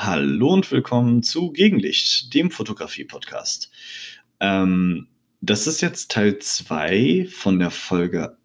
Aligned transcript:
Hallo 0.00 0.50
und 0.50 0.70
willkommen 0.70 1.24
zu 1.24 1.50
Gegenlicht, 1.50 2.32
dem 2.32 2.52
Fotografie-Podcast. 2.52 3.68
Ähm, 4.38 5.08
das 5.40 5.66
ist 5.66 5.80
jetzt 5.80 6.12
Teil 6.12 6.38
2 6.38 7.26
von 7.28 7.58
der 7.58 7.72
Folge 7.72 8.36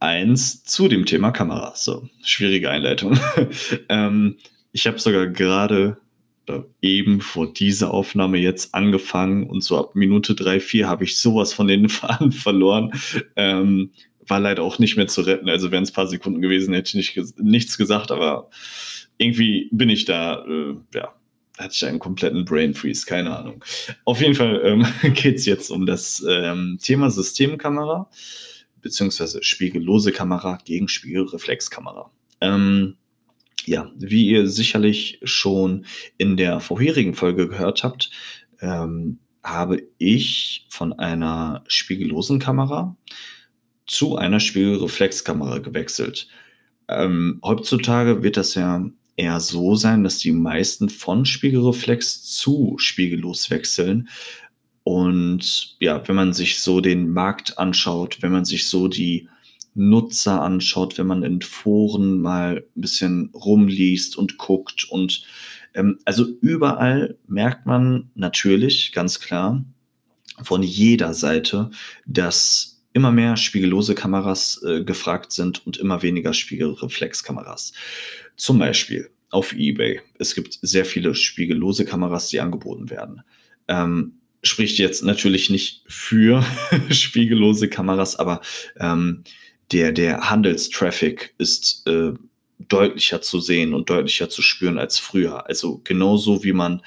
1 0.00 0.64
zu 0.64 0.88
dem 0.88 1.06
Thema 1.06 1.30
Kamera. 1.30 1.72
So, 1.76 2.08
schwierige 2.24 2.70
Einleitung. 2.70 3.16
ähm, 3.88 4.38
ich 4.72 4.88
habe 4.88 4.98
sogar 4.98 5.28
gerade 5.28 5.98
äh, 6.48 6.62
eben 6.82 7.20
vor 7.20 7.52
dieser 7.52 7.94
Aufnahme 7.94 8.38
jetzt 8.38 8.74
angefangen 8.74 9.48
und 9.48 9.62
so 9.62 9.78
ab 9.78 9.94
Minute 9.94 10.34
3, 10.34 10.58
4 10.58 10.88
habe 10.88 11.04
ich 11.04 11.20
sowas 11.20 11.52
von 11.52 11.68
den 11.68 11.88
Fahnen 11.88 12.32
verloren. 12.32 12.90
Ähm, 13.36 13.92
war 14.26 14.40
leider 14.40 14.64
auch 14.64 14.80
nicht 14.80 14.96
mehr 14.96 15.06
zu 15.06 15.20
retten. 15.20 15.48
Also 15.48 15.70
wären 15.70 15.84
es 15.84 15.92
ein 15.92 15.94
paar 15.94 16.08
Sekunden 16.08 16.42
gewesen, 16.42 16.74
hätte 16.74 16.98
ich 16.98 17.16
nicht, 17.16 17.38
nichts 17.38 17.78
gesagt, 17.78 18.10
aber 18.10 18.50
irgendwie 19.18 19.68
bin 19.72 19.90
ich 19.90 20.04
da, 20.04 20.44
äh, 20.46 20.74
ja, 20.94 21.14
hatte 21.58 21.74
ich 21.74 21.84
einen 21.84 21.98
kompletten 21.98 22.44
Brain 22.44 22.74
Freeze, 22.74 23.04
keine 23.04 23.36
Ahnung. 23.36 23.64
Auf 24.04 24.20
jeden 24.20 24.34
Fall 24.34 24.60
ähm, 24.64 24.86
geht 25.14 25.36
es 25.36 25.46
jetzt 25.46 25.70
um 25.70 25.86
das 25.86 26.24
ähm, 26.28 26.78
Thema 26.80 27.10
Systemkamera, 27.10 28.08
beziehungsweise 28.80 29.42
spiegellose 29.42 30.12
Kamera 30.12 30.58
gegen 30.64 30.88
Spiegelreflexkamera. 30.88 32.10
Ähm, 32.40 32.96
ja, 33.66 33.90
wie 33.96 34.28
ihr 34.28 34.46
sicherlich 34.46 35.20
schon 35.24 35.84
in 36.16 36.36
der 36.36 36.60
vorherigen 36.60 37.14
Folge 37.14 37.48
gehört 37.48 37.82
habt, 37.82 38.10
ähm, 38.60 39.18
habe 39.42 39.82
ich 39.98 40.66
von 40.68 40.92
einer 40.92 41.64
spiegellosen 41.66 42.38
Kamera 42.38 42.96
zu 43.86 44.16
einer 44.16 44.40
Spiegelreflexkamera 44.40 45.58
gewechselt. 45.58 46.28
Ähm, 46.88 47.40
heutzutage 47.42 48.22
wird 48.22 48.36
das 48.36 48.54
ja 48.54 48.88
eher 49.18 49.40
so 49.40 49.74
sein, 49.74 50.04
dass 50.04 50.18
die 50.18 50.32
meisten 50.32 50.88
von 50.88 51.24
Spiegelreflex 51.26 52.22
zu 52.22 52.76
spiegellos 52.78 53.50
wechseln. 53.50 54.08
Und 54.84 55.76
ja, 55.80 56.06
wenn 56.06 56.16
man 56.16 56.32
sich 56.32 56.60
so 56.60 56.80
den 56.80 57.10
Markt 57.12 57.58
anschaut, 57.58 58.22
wenn 58.22 58.32
man 58.32 58.44
sich 58.44 58.68
so 58.68 58.88
die 58.88 59.28
Nutzer 59.74 60.40
anschaut, 60.40 60.96
wenn 60.98 61.06
man 61.06 61.22
in 61.22 61.42
Foren 61.42 62.20
mal 62.20 62.64
ein 62.76 62.80
bisschen 62.80 63.30
rumliest 63.34 64.16
und 64.16 64.38
guckt 64.38 64.86
und 64.88 65.24
ähm, 65.74 65.98
also 66.04 66.26
überall 66.40 67.18
merkt 67.26 67.66
man 67.66 68.10
natürlich 68.14 68.92
ganz 68.92 69.20
klar 69.20 69.64
von 70.42 70.62
jeder 70.62 71.12
Seite, 71.12 71.70
dass 72.06 72.82
immer 72.92 73.12
mehr 73.12 73.36
spiegellose 73.36 73.94
Kameras 73.94 74.62
äh, 74.66 74.82
gefragt 74.82 75.32
sind 75.32 75.64
und 75.66 75.76
immer 75.76 76.02
weniger 76.02 76.32
Spiegelreflexkameras. 76.32 77.72
Zum 78.38 78.58
Beispiel 78.58 79.10
auf 79.30 79.52
eBay. 79.52 80.00
Es 80.18 80.34
gibt 80.34 80.58
sehr 80.62 80.84
viele 80.84 81.14
spiegellose 81.14 81.84
Kameras, 81.84 82.28
die 82.28 82.40
angeboten 82.40 82.88
werden. 82.88 83.22
Ähm, 83.68 84.14
spricht 84.42 84.78
jetzt 84.78 85.02
natürlich 85.02 85.50
nicht 85.50 85.82
für 85.88 86.42
spiegellose 86.90 87.68
Kameras, 87.68 88.16
aber 88.16 88.40
ähm, 88.78 89.24
der, 89.72 89.92
der 89.92 90.30
Handelstraffic 90.30 91.34
ist 91.36 91.86
äh, 91.86 92.12
deutlicher 92.58 93.20
zu 93.20 93.40
sehen 93.40 93.74
und 93.74 93.90
deutlicher 93.90 94.28
zu 94.30 94.40
spüren 94.40 94.78
als 94.78 94.98
früher. 94.98 95.46
Also 95.46 95.80
genauso 95.84 96.42
wie 96.44 96.52
man 96.52 96.82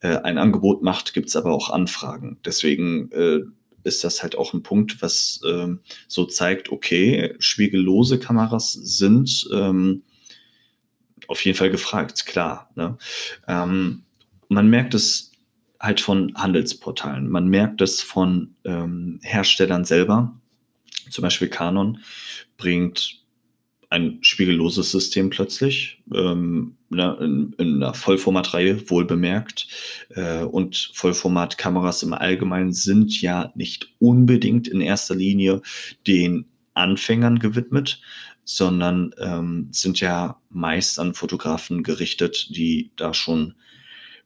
äh, 0.00 0.16
ein 0.16 0.38
Angebot 0.38 0.82
macht, 0.82 1.12
gibt 1.12 1.28
es 1.28 1.36
aber 1.36 1.52
auch 1.52 1.68
Anfragen. 1.68 2.38
Deswegen 2.44 3.10
äh, 3.12 3.40
ist 3.84 4.04
das 4.04 4.22
halt 4.22 4.36
auch 4.36 4.54
ein 4.54 4.62
Punkt, 4.62 5.02
was 5.02 5.40
ähm, 5.46 5.80
so 6.08 6.24
zeigt, 6.24 6.70
okay, 6.70 7.34
spiegellose 7.38 8.18
Kameras 8.18 8.72
sind 8.72 9.48
ähm, 9.52 10.02
auf 11.28 11.44
jeden 11.44 11.56
Fall 11.56 11.70
gefragt, 11.70 12.26
klar. 12.26 12.70
Ne? 12.74 12.96
Ähm, 13.48 14.02
man 14.48 14.68
merkt 14.68 14.94
es 14.94 15.32
halt 15.80 16.00
von 16.00 16.32
Handelsportalen, 16.36 17.28
man 17.28 17.48
merkt 17.48 17.80
es 17.80 18.00
von 18.00 18.54
ähm, 18.64 19.18
Herstellern 19.22 19.84
selber. 19.84 20.34
Zum 21.10 21.22
Beispiel 21.22 21.48
Canon 21.48 21.98
bringt 22.56 23.22
ein 23.92 24.18
spiegelloses 24.22 24.90
System 24.90 25.28
plötzlich, 25.28 26.02
ähm, 26.14 26.76
in, 26.90 27.54
in, 27.58 27.76
einer 27.76 27.92
Vollformatreihe, 27.92 28.88
wohl 28.88 29.04
bemerkt. 29.04 29.68
Äh, 30.10 30.44
und 30.44 30.92
Vollformatkameras 30.94 32.02
im 32.02 32.14
Allgemeinen 32.14 32.72
sind 32.72 33.20
ja 33.20 33.52
nicht 33.54 33.92
unbedingt 33.98 34.66
in 34.66 34.80
erster 34.80 35.14
Linie 35.14 35.60
den 36.06 36.46
Anfängern 36.72 37.38
gewidmet, 37.38 38.00
sondern 38.44 39.14
ähm, 39.18 39.68
sind 39.70 40.00
ja 40.00 40.40
meist 40.50 40.98
an 40.98 41.14
Fotografen 41.14 41.82
gerichtet, 41.82 42.48
die 42.50 42.90
da 42.96 43.14
schon 43.14 43.40
ein 43.42 43.54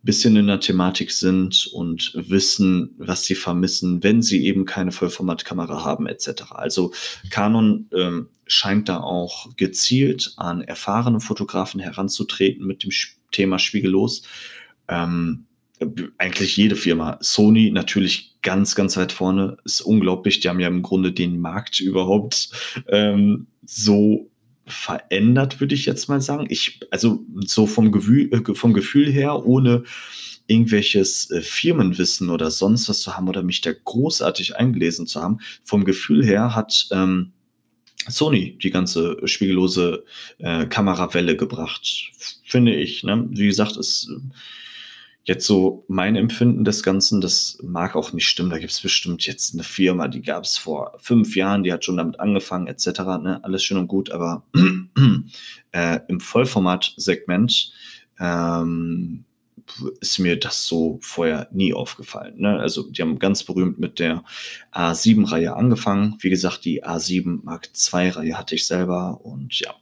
bisschen 0.02 0.36
in 0.36 0.46
der 0.46 0.60
Thematik 0.60 1.10
sind 1.10 1.66
und 1.72 2.12
wissen, 2.14 2.94
was 2.98 3.24
sie 3.24 3.34
vermissen, 3.34 4.02
wenn 4.02 4.22
sie 4.22 4.44
eben 4.46 4.64
keine 4.64 4.92
Vollformatkamera 4.92 5.84
haben 5.84 6.06
etc. 6.06 6.52
Also 6.52 6.92
Canon 7.30 7.88
ähm, 7.92 8.28
scheint 8.46 8.88
da 8.88 9.00
auch 9.00 9.54
gezielt 9.56 10.34
an 10.36 10.62
erfahrene 10.62 11.20
Fotografen 11.20 11.80
heranzutreten 11.80 12.66
mit 12.66 12.84
dem 12.84 12.90
Thema 13.32 13.58
Spiegellos. 13.58 14.22
Ähm, 14.88 15.45
eigentlich 16.18 16.56
jede 16.56 16.76
Firma. 16.76 17.18
Sony 17.20 17.70
natürlich 17.70 18.36
ganz, 18.42 18.74
ganz 18.74 18.96
weit 18.96 19.12
vorne. 19.12 19.56
Ist 19.64 19.80
unglaublich. 19.80 20.40
Die 20.40 20.48
haben 20.48 20.60
ja 20.60 20.68
im 20.68 20.82
Grunde 20.82 21.12
den 21.12 21.40
Markt 21.40 21.80
überhaupt 21.80 22.50
ähm, 22.88 23.48
so 23.64 24.30
verändert, 24.66 25.60
würde 25.60 25.74
ich 25.74 25.86
jetzt 25.86 26.08
mal 26.08 26.20
sagen. 26.20 26.46
Ich, 26.48 26.80
also 26.90 27.24
so 27.40 27.66
vom 27.66 27.92
Gefühl, 27.92 28.32
äh, 28.32 28.54
vom 28.54 28.72
Gefühl 28.72 29.12
her, 29.12 29.44
ohne 29.46 29.84
irgendwelches 30.46 31.30
äh, 31.30 31.40
Firmenwissen 31.40 32.30
oder 32.30 32.50
sonst 32.50 32.88
was 32.88 33.00
zu 33.00 33.16
haben 33.16 33.28
oder 33.28 33.42
mich 33.42 33.60
da 33.60 33.72
großartig 33.72 34.56
eingelesen 34.56 35.06
zu 35.06 35.22
haben, 35.22 35.38
vom 35.62 35.84
Gefühl 35.84 36.24
her 36.24 36.54
hat 36.54 36.88
ähm, 36.90 37.32
Sony 38.08 38.56
die 38.62 38.70
ganze 38.70 39.16
spiegellose 39.24 40.04
äh, 40.38 40.66
Kamerawelle 40.66 41.36
gebracht, 41.36 42.12
finde 42.44 42.74
ich. 42.74 43.02
Ne? 43.02 43.26
Wie 43.30 43.46
gesagt, 43.46 43.76
es 43.76 44.08
Jetzt 45.26 45.44
so 45.44 45.84
mein 45.88 46.14
Empfinden 46.14 46.64
des 46.64 46.84
Ganzen, 46.84 47.20
das 47.20 47.58
mag 47.60 47.96
auch 47.96 48.12
nicht 48.12 48.28
stimmen. 48.28 48.50
Da 48.50 48.58
gibt 48.58 48.70
es 48.70 48.80
bestimmt 48.80 49.26
jetzt 49.26 49.54
eine 49.54 49.64
Firma, 49.64 50.06
die 50.06 50.22
gab 50.22 50.44
es 50.44 50.56
vor 50.56 50.96
fünf 50.98 51.34
Jahren, 51.34 51.64
die 51.64 51.72
hat 51.72 51.84
schon 51.84 51.96
damit 51.96 52.20
angefangen, 52.20 52.68
etc. 52.68 52.86
Ne? 53.20 53.40
Alles 53.42 53.64
schön 53.64 53.76
und 53.76 53.88
gut, 53.88 54.10
aber 54.10 54.44
äh, 55.72 55.98
im 56.06 56.20
Vollformat-Segment 56.20 57.72
ähm, 58.20 59.24
ist 60.00 60.18
mir 60.20 60.38
das 60.38 60.64
so 60.64 61.00
vorher 61.02 61.48
nie 61.50 61.74
aufgefallen. 61.74 62.38
Ne? 62.38 62.60
Also 62.60 62.88
die 62.88 63.02
haben 63.02 63.18
ganz 63.18 63.42
berühmt 63.42 63.80
mit 63.80 63.98
der 63.98 64.22
A7-Reihe 64.72 65.56
angefangen. 65.56 66.16
Wie 66.20 66.30
gesagt, 66.30 66.64
die 66.64 66.84
A7 66.84 67.40
Mark 67.42 67.70
II-Reihe 67.92 68.38
hatte 68.38 68.54
ich 68.54 68.66
selber 68.66 69.20
und 69.24 69.58
ja. 69.58 69.74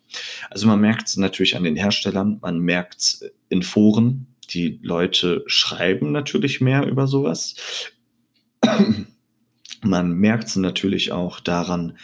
Also 0.49 0.67
man 0.67 0.81
merkt 0.81 1.09
es 1.09 1.19
natürlich 1.19 1.55
an 1.55 1.65
den 1.65 1.77
Herstellern, 1.77 2.39
man 2.41 2.61
merkt 2.61 2.99
es 2.99 3.31
in 3.51 3.63
Foren, 3.63 4.34
die 4.47 4.79
Leute 4.83 5.45
schreiben 5.47 6.13
natürlich 6.13 6.61
mehr 6.61 6.87
über 6.87 7.07
sowas. 7.07 7.55
Man 9.83 10.13
merkt 10.13 10.49
es 10.49 10.57
natürlich 10.57 11.13
auch 11.13 11.41
daran, 11.41 11.99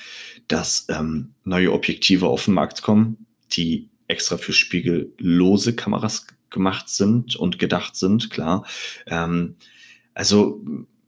dass 0.48 0.86
ähm, 0.90 1.34
neue 1.44 1.72
Objektive 1.72 2.26
auf 2.26 2.44
den 2.44 2.54
Markt 2.54 2.82
kommen, 2.82 3.26
die 3.52 3.88
extra 4.08 4.36
für 4.36 4.52
spiegellose 4.52 5.74
Kameras 5.74 6.26
gemacht 6.50 6.88
sind 6.88 7.36
und 7.36 7.58
gedacht 7.58 7.96
sind, 7.96 8.30
klar. 8.30 8.66
Ähm, 9.06 9.56
also 10.14 10.62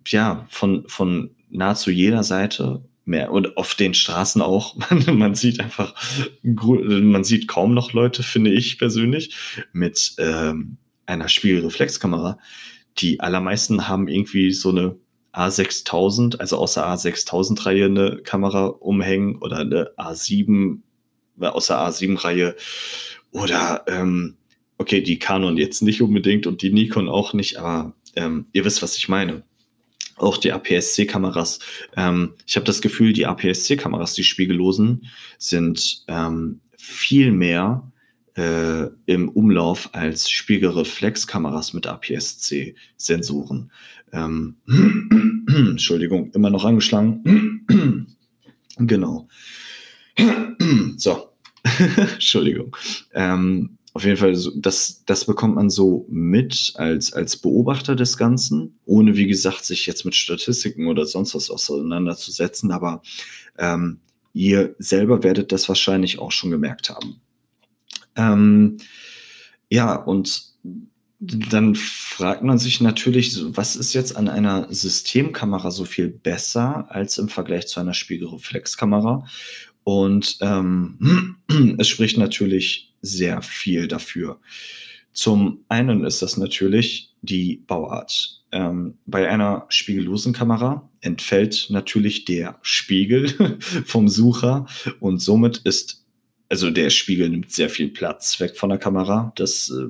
ja, 0.07 0.47
von, 0.49 0.89
von 0.89 1.31
nahezu 1.51 1.91
jeder 1.91 2.23
Seite 2.23 2.83
mehr 3.05 3.33
und 3.33 3.57
auf 3.57 3.75
den 3.75 3.95
Straßen 3.95 4.41
auch. 4.41 4.77
Man, 4.91 5.19
man 5.19 5.35
sieht 5.35 5.61
einfach, 5.61 5.95
man 6.43 7.25
sieht 7.25 7.49
kaum 7.49 7.75
noch 7.75 7.93
Leute, 7.93 8.23
finde 8.23 8.53
ich 8.53 8.79
persönlich, 8.79 9.35
mit 9.73 10.15
ähm, 10.19 10.79
einer 11.13 11.29
Spiegelreflexkamera. 11.29 12.39
Die 12.99 13.21
allermeisten 13.21 13.89
haben 13.89 14.09
irgendwie 14.09 14.53
so 14.53 14.71
eine 14.71 14.97
A6000, 15.33 16.39
also 16.39 16.59
außer 16.59 16.87
A6000-Reihe 16.87 17.87
eine 17.87 18.19
Kamera 18.23 18.67
umhängen 18.67 19.37
oder 19.37 19.59
eine 19.59 19.91
A7, 19.97 20.81
äh, 21.41 21.47
außer 21.47 21.79
A7-Reihe 21.79 22.57
oder 23.31 23.85
ähm, 23.87 24.37
okay, 24.79 25.01
die 25.01 25.19
Canon 25.19 25.57
jetzt 25.57 25.83
nicht 25.83 26.03
unbedingt 26.03 26.47
und 26.47 26.63
die 26.63 26.73
Nikon 26.73 27.09
auch 27.09 27.33
nicht, 27.33 27.57
aber 27.57 27.95
ähm, 28.17 28.47
ihr 28.53 28.65
wisst, 28.65 28.83
was 28.83 28.97
ich 28.97 29.09
meine. 29.09 29.43
Auch 30.17 30.37
die 30.37 30.53
APS-C-Kameras. 30.53 31.61
Ähm, 31.97 32.35
ich 32.47 32.57
habe 32.57 32.67
das 32.67 32.83
Gefühl, 32.83 33.13
die 33.13 33.27
APS-C-Kameras, 33.27 34.13
die 34.15 34.25
spiegellosen, 34.25 35.07
sind 35.39 36.05
ähm, 36.09 36.61
viel 36.77 37.33
mehr 37.33 37.92
äh, 38.37 38.89
im 39.07 39.29
Umlauf 39.29 39.91
als 39.93 40.31
Spiegelreflexkameras 40.31 41.73
mit 41.73 41.87
APS-C-Sensoren. 41.87 43.71
Ähm, 44.13 44.57
Entschuldigung, 45.49 46.31
immer 46.33 46.51
noch 46.51 46.65
angeschlagen. 46.65 47.67
genau. 48.79 49.29
so, 50.97 51.29
Entschuldigung. 51.97 52.77
Ähm, 53.13 53.79
auf 53.95 54.05
jeden 54.05 54.17
Fall, 54.17 54.35
das, 54.57 55.05
das 55.05 55.27
bekommt 55.27 55.57
man 55.57 55.69
so 55.69 56.07
mit 56.09 56.73
als, 56.77 57.13
als 57.13 57.37
Beobachter 57.37 57.95
des 57.95 58.17
Ganzen, 58.17 58.79
ohne 58.87 59.17
wie 59.17 59.27
gesagt, 59.27 59.67
sich 59.67 59.85
jetzt 59.87 60.05
mit 60.05 60.15
Statistiken 60.15 60.87
oder 60.87 61.05
sonst 61.05 61.35
was 61.35 61.51
auseinanderzusetzen. 61.51 62.71
Aber 62.71 63.03
ähm, 63.59 64.01
ihr 64.33 64.75
selber 64.79 65.23
werdet 65.23 65.53
das 65.53 65.69
wahrscheinlich 65.69 66.19
auch 66.19 66.33
schon 66.33 66.51
gemerkt 66.51 66.89
haben. 66.89 67.21
Ähm, 68.17 68.79
ja, 69.71 69.95
und 69.95 70.53
dann 71.25 71.77
fragt 71.77 72.43
man 72.43 72.59
sich 72.59 72.81
natürlich, 72.81 73.39
was 73.57 73.77
ist 73.77 73.95
jetzt 73.95 74.17
an 74.17 74.29
einer 74.29 74.67
Systemkamera 74.73 75.71
so 75.71 75.85
viel 75.85 76.09
besser 76.09 76.87
als 76.91 77.17
im 77.19 77.29
Vergleich 77.29 77.69
zu 77.69 77.79
einer 77.81 77.95
Spiegelreflexkamera? 77.95 79.25
Und 79.85 80.39
ähm, 80.41 81.37
es 81.79 81.89
spricht 81.89 82.19
natürlich 82.19 82.93
sehr 83.03 83.41
viel 83.43 83.89
dafür. 83.89 84.41
Zum 85.13 85.65
einen 85.69 86.05
ist 86.05 86.23
das 86.23 86.37
natürlich 86.37 87.15
die 87.23 87.63
Bauart. 87.67 88.43
Ähm, 88.51 88.99
bei 89.07 89.29
einer 89.29 89.67
spiegellosen 89.69 90.33
Kamera 90.33 90.89
entfällt 91.01 91.69
natürlich 91.71 92.25
der 92.25 92.59
Spiegel 92.63 93.59
vom 93.87 94.09
Sucher 94.09 94.67
und 95.01 95.19
somit 95.19 95.59
ist, 95.59 96.02
also 96.53 96.71
der 96.71 96.91
Spiegel 96.91 97.31
nimmt 97.31 97.51
sehr 97.51 97.71
viel 97.71 97.89
Platz 97.89 98.39
weg 98.39 98.59
von 98.59 98.69
der 98.69 98.79
Kamera. 98.79 99.33
Das 99.37 99.71
äh, 99.71 99.89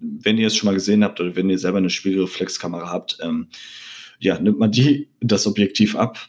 wenn 0.00 0.38
ihr 0.38 0.46
es 0.46 0.54
schon 0.54 0.68
mal 0.68 0.74
gesehen 0.74 1.02
habt 1.02 1.20
oder 1.20 1.34
wenn 1.34 1.50
ihr 1.50 1.58
selber 1.58 1.78
eine 1.78 1.90
Spiegelreflexkamera 1.90 2.90
habt, 2.90 3.18
ähm, 3.22 3.48
ja, 4.20 4.38
nimmt 4.38 4.60
man 4.60 4.70
die, 4.70 5.08
das 5.20 5.48
Objektiv 5.48 5.96
ab, 5.96 6.28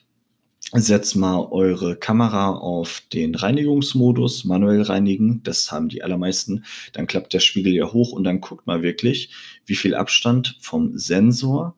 setzt 0.73 1.15
mal 1.15 1.47
eure 1.51 1.95
Kamera 1.95 2.55
auf 2.55 3.03
den 3.13 3.35
Reinigungsmodus, 3.35 4.45
manuell 4.45 4.81
reinigen, 4.81 5.41
das 5.43 5.71
haben 5.71 5.89
die 5.89 6.01
allermeisten, 6.01 6.65
dann 6.93 7.05
klappt 7.05 7.33
der 7.33 7.39
Spiegel 7.39 7.73
ja 7.73 7.93
hoch 7.93 8.13
und 8.13 8.23
dann 8.23 8.41
guckt 8.41 8.65
mal 8.65 8.81
wirklich, 8.81 9.29
wie 9.67 9.75
viel 9.75 9.93
Abstand 9.93 10.57
vom 10.59 10.97
Sensor 10.97 11.75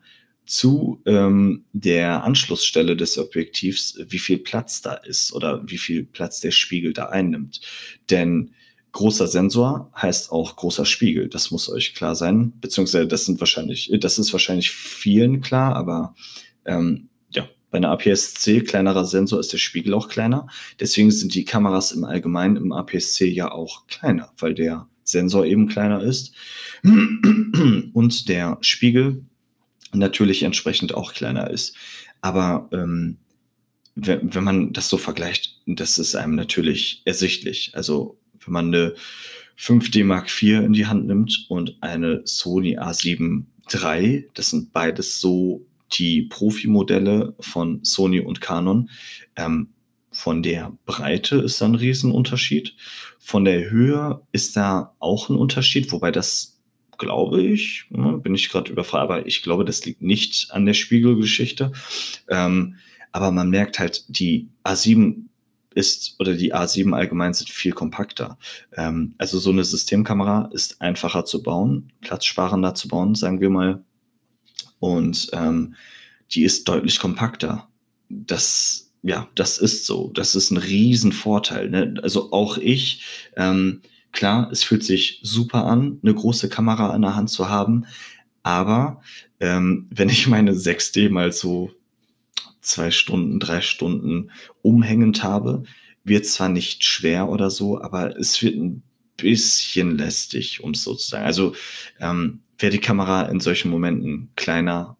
zu 0.49 0.99
ähm, 1.05 1.65
der 1.73 2.23
Anschlussstelle 2.23 2.97
des 2.97 3.19
Objektivs, 3.19 3.99
wie 4.07 4.17
viel 4.17 4.39
Platz 4.39 4.81
da 4.81 4.93
ist 4.93 5.31
oder 5.31 5.61
wie 5.69 5.77
viel 5.77 6.03
Platz 6.03 6.39
der 6.39 6.49
Spiegel 6.49 6.91
da 6.91 7.05
einnimmt. 7.05 7.61
Denn 8.09 8.55
großer 8.91 9.27
Sensor 9.27 9.91
heißt 9.95 10.31
auch 10.31 10.55
großer 10.55 10.85
Spiegel. 10.85 11.29
Das 11.29 11.51
muss 11.51 11.69
euch 11.69 11.93
klar 11.93 12.15
sein. 12.15 12.53
Beziehungsweise 12.61 13.07
das 13.07 13.25
sind 13.25 13.39
wahrscheinlich, 13.39 13.91
das 13.99 14.17
ist 14.17 14.33
wahrscheinlich 14.33 14.71
vielen 14.71 15.41
klar, 15.41 15.75
aber 15.75 16.15
ähm, 16.65 17.09
ja, 17.29 17.47
bei 17.69 17.77
einer 17.77 17.91
APS-C 17.91 18.61
kleinerer 18.61 19.05
Sensor 19.05 19.39
ist 19.39 19.53
der 19.53 19.59
Spiegel 19.59 19.93
auch 19.93 20.09
kleiner. 20.09 20.47
Deswegen 20.79 21.11
sind 21.11 21.35
die 21.35 21.45
Kameras 21.45 21.91
im 21.91 22.03
Allgemeinen 22.03 22.55
im 22.55 22.71
APS-C 22.71 23.27
ja 23.27 23.51
auch 23.51 23.85
kleiner, 23.85 24.31
weil 24.39 24.55
der 24.55 24.87
Sensor 25.03 25.45
eben 25.45 25.67
kleiner 25.67 26.01
ist 26.01 26.33
und 27.93 28.29
der 28.29 28.57
Spiegel 28.61 29.25
natürlich 29.93 30.43
entsprechend 30.43 30.93
auch 30.93 31.13
kleiner 31.13 31.49
ist. 31.49 31.75
Aber 32.21 32.69
ähm, 32.73 33.17
wenn, 33.95 34.33
wenn 34.33 34.43
man 34.43 34.73
das 34.73 34.89
so 34.89 34.97
vergleicht, 34.97 35.59
das 35.65 35.97
ist 35.97 36.15
einem 36.15 36.35
natürlich 36.35 37.01
ersichtlich. 37.05 37.71
Also 37.73 38.17
wenn 38.45 38.53
man 38.53 38.67
eine 38.67 38.95
5D 39.57 40.05
Mark 40.05 40.27
IV 40.27 40.63
in 40.63 40.73
die 40.73 40.85
Hand 40.85 41.07
nimmt 41.07 41.45
und 41.49 41.77
eine 41.81 42.21
Sony 42.25 42.77
A7 42.79 43.43
III, 43.71 44.29
das 44.33 44.51
sind 44.51 44.71
beides 44.71 45.19
so 45.19 45.65
die 45.93 46.23
Profi-Modelle 46.23 47.35
von 47.39 47.83
Sony 47.83 48.19
und 48.19 48.41
Canon. 48.41 48.89
Ähm, 49.35 49.69
von 50.11 50.41
der 50.43 50.77
Breite 50.85 51.37
ist 51.37 51.61
da 51.61 51.65
ein 51.65 51.75
Riesenunterschied. 51.75 52.75
Von 53.19 53.45
der 53.45 53.69
Höhe 53.69 54.21
ist 54.31 54.55
da 54.55 54.95
auch 54.99 55.29
ein 55.29 55.35
Unterschied, 55.35 55.91
wobei 55.91 56.11
das 56.11 56.58
glaube 56.99 57.41
ich, 57.41 57.85
ne, 57.89 58.17
bin 58.17 58.35
ich 58.35 58.49
gerade 58.49 58.71
überfragt, 58.71 59.03
aber 59.03 59.25
ich 59.25 59.41
glaube, 59.41 59.65
das 59.65 59.83
liegt 59.85 60.01
nicht 60.01 60.51
an 60.51 60.65
der 60.65 60.73
Spiegelgeschichte. 60.73 61.71
Ähm, 62.29 62.75
aber 63.11 63.31
man 63.31 63.49
merkt 63.49 63.79
halt, 63.79 64.05
die 64.07 64.49
A7 64.63 65.29
ist 65.73 66.15
oder 66.19 66.33
die 66.35 66.53
A7 66.53 66.93
allgemein 66.93 67.33
sind 67.33 67.49
viel 67.49 67.71
kompakter. 67.71 68.37
Ähm, 68.75 69.15
also 69.17 69.39
so 69.39 69.49
eine 69.49 69.63
Systemkamera 69.63 70.49
ist 70.53 70.81
einfacher 70.81 71.25
zu 71.25 71.41
bauen, 71.41 71.91
platzsparender 72.01 72.75
zu 72.75 72.87
bauen, 72.87 73.15
sagen 73.15 73.39
wir 73.41 73.49
mal. 73.49 73.83
Und 74.79 75.29
ähm, 75.33 75.75
die 76.31 76.43
ist 76.43 76.67
deutlich 76.67 76.99
kompakter. 76.99 77.67
Das, 78.09 78.91
ja, 79.01 79.27
das 79.35 79.57
ist 79.57 79.85
so. 79.85 80.11
Das 80.13 80.35
ist 80.35 80.51
ein 80.51 80.57
Riesenvorteil. 80.57 81.69
Ne? 81.69 81.95
Also 82.01 82.31
auch 82.31 82.57
ich, 82.57 83.03
ähm, 83.35 83.81
klar, 84.11 84.49
es 84.51 84.63
fühlt 84.63 84.83
sich 84.83 85.19
super 85.23 85.65
an, 85.65 85.99
eine 86.03 86.13
große 86.13 86.49
Kamera 86.49 86.95
in 86.95 87.01
der 87.01 87.15
Hand 87.15 87.29
zu 87.29 87.49
haben. 87.49 87.85
Aber 88.43 89.01
ähm, 89.39 89.87
wenn 89.89 90.09
ich 90.09 90.27
meine 90.27 90.53
6D 90.53 91.09
mal 91.09 91.31
so 91.31 91.71
zwei 92.61 92.91
Stunden, 92.91 93.39
drei 93.39 93.61
Stunden 93.61 94.31
umhängend 94.61 95.23
habe, 95.23 95.63
wird 96.03 96.25
zwar 96.25 96.49
nicht 96.49 96.83
schwer 96.83 97.29
oder 97.29 97.49
so, 97.49 97.81
aber 97.81 98.17
es 98.17 98.41
wird 98.41 98.55
ein 98.55 98.83
bisschen 99.17 99.97
lästig, 99.97 100.63
um 100.63 100.71
es 100.71 100.83
so 100.83 100.95
zu 100.95 101.09
sagen. 101.09 101.25
Also 101.25 101.55
ähm, 101.99 102.41
wäre 102.57 102.71
die 102.71 102.79
Kamera 102.79 103.23
in 103.23 103.39
solchen 103.39 103.69
Momenten 103.69 104.29
kleiner, 104.35 104.97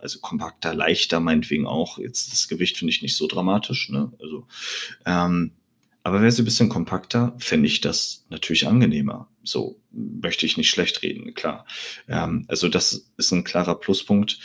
also 0.00 0.20
kompakter, 0.20 0.74
leichter, 0.74 1.20
meinetwegen 1.20 1.66
auch. 1.66 1.98
Jetzt 1.98 2.32
das 2.32 2.48
Gewicht 2.48 2.76
finde 2.76 2.92
ich 2.92 3.02
nicht 3.02 3.16
so 3.16 3.26
dramatisch, 3.26 3.88
ne? 3.90 4.12
Also, 4.20 4.46
ähm, 5.06 5.52
aber 6.04 6.20
wäre 6.20 6.30
sie 6.30 6.42
ein 6.42 6.44
bisschen 6.44 6.68
kompakter, 6.68 7.34
fände 7.38 7.66
ich 7.66 7.80
das 7.80 8.26
natürlich 8.28 8.68
angenehmer. 8.68 9.28
So 9.42 9.80
möchte 9.90 10.44
ich 10.44 10.58
nicht 10.58 10.70
schlecht 10.70 11.02
reden, 11.02 11.34
klar. 11.34 11.66
Ähm, 12.08 12.44
also 12.46 12.68
das 12.68 13.10
ist 13.16 13.32
ein 13.32 13.42
klarer 13.42 13.74
Pluspunkt. 13.80 14.38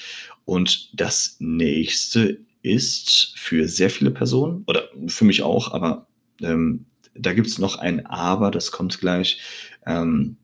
Und 0.45 0.89
das 0.99 1.35
nächste 1.39 2.39
ist 2.61 3.33
für 3.35 3.67
sehr 3.67 3.89
viele 3.89 4.11
Personen 4.11 4.63
oder 4.67 4.89
für 5.07 5.25
mich 5.25 5.43
auch, 5.43 5.73
aber 5.73 6.07
ähm, 6.41 6.85
da 7.13 7.33
gibt 7.33 7.47
es 7.47 7.59
noch 7.59 7.77
ein 7.77 8.05
Aber, 8.05 8.51
das 8.51 8.71
kommt 8.71 8.99
gleich 8.99 9.41
ähm, 9.85 10.37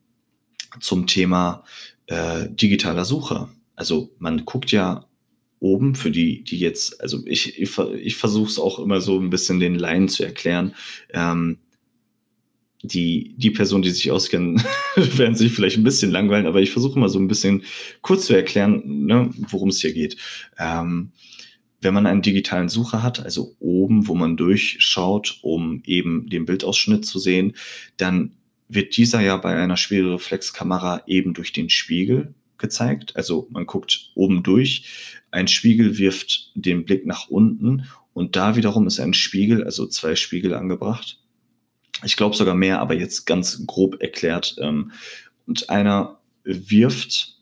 zum 0.80 1.06
Thema 1.06 1.64
äh, 2.06 2.48
digitaler 2.50 3.06
Suche. 3.06 3.48
Also 3.74 4.14
man 4.18 4.44
guckt 4.44 4.70
ja 4.70 5.06
oben 5.60 5.94
für 5.94 6.10
die, 6.10 6.44
die 6.44 6.58
jetzt, 6.58 7.00
also 7.00 7.22
ich, 7.26 7.58
ich, 7.60 7.78
ich 7.78 8.16
versuche 8.16 8.48
es 8.48 8.58
auch 8.58 8.78
immer 8.78 9.00
so 9.00 9.18
ein 9.18 9.30
bisschen 9.30 9.60
den 9.60 9.74
Laien 9.74 10.08
zu 10.08 10.24
erklären. 10.24 10.74
Ähm, 11.12 11.58
die, 12.82 13.34
die 13.36 13.50
Personen, 13.50 13.82
die 13.82 13.90
sich 13.90 14.10
auskennen, 14.10 14.62
werden 14.96 15.34
sich 15.34 15.52
vielleicht 15.52 15.78
ein 15.78 15.84
bisschen 15.84 16.10
langweilen, 16.10 16.46
aber 16.46 16.60
ich 16.60 16.70
versuche 16.70 16.98
mal 16.98 17.08
so 17.08 17.18
ein 17.18 17.28
bisschen 17.28 17.64
kurz 18.02 18.26
zu 18.26 18.34
erklären, 18.34 18.82
ne, 19.06 19.30
worum 19.48 19.70
es 19.70 19.80
hier 19.80 19.92
geht. 19.92 20.16
Ähm, 20.58 21.12
wenn 21.80 21.94
man 21.94 22.06
einen 22.06 22.22
digitalen 22.22 22.68
Sucher 22.68 23.02
hat, 23.02 23.20
also 23.20 23.54
oben, 23.58 24.08
wo 24.08 24.14
man 24.14 24.36
durchschaut, 24.36 25.38
um 25.42 25.82
eben 25.84 26.28
den 26.28 26.44
Bildausschnitt 26.44 27.04
zu 27.04 27.18
sehen, 27.18 27.54
dann 27.96 28.32
wird 28.68 28.96
dieser 28.96 29.20
ja 29.20 29.36
bei 29.36 29.54
einer 29.54 29.76
Spiegelreflexkamera 29.76 31.02
eben 31.06 31.34
durch 31.34 31.52
den 31.52 31.70
Spiegel 31.70 32.34
gezeigt. 32.58 33.16
Also 33.16 33.48
man 33.50 33.66
guckt 33.66 34.10
oben 34.14 34.42
durch, 34.42 35.20
ein 35.30 35.48
Spiegel 35.48 35.98
wirft 35.98 36.52
den 36.54 36.84
Blick 36.84 37.06
nach 37.06 37.28
unten 37.28 37.86
und 38.12 38.36
da 38.36 38.56
wiederum 38.56 38.86
ist 38.86 39.00
ein 39.00 39.14
Spiegel, 39.14 39.64
also 39.64 39.86
zwei 39.86 40.16
Spiegel 40.16 40.54
angebracht. 40.54 41.20
Ich 42.04 42.16
glaube 42.16 42.36
sogar 42.36 42.54
mehr, 42.54 42.80
aber 42.80 42.94
jetzt 42.94 43.26
ganz 43.26 43.66
grob 43.66 44.00
erklärt. 44.00 44.56
Ähm, 44.60 44.92
und 45.46 45.70
einer 45.70 46.20
wirft 46.44 47.36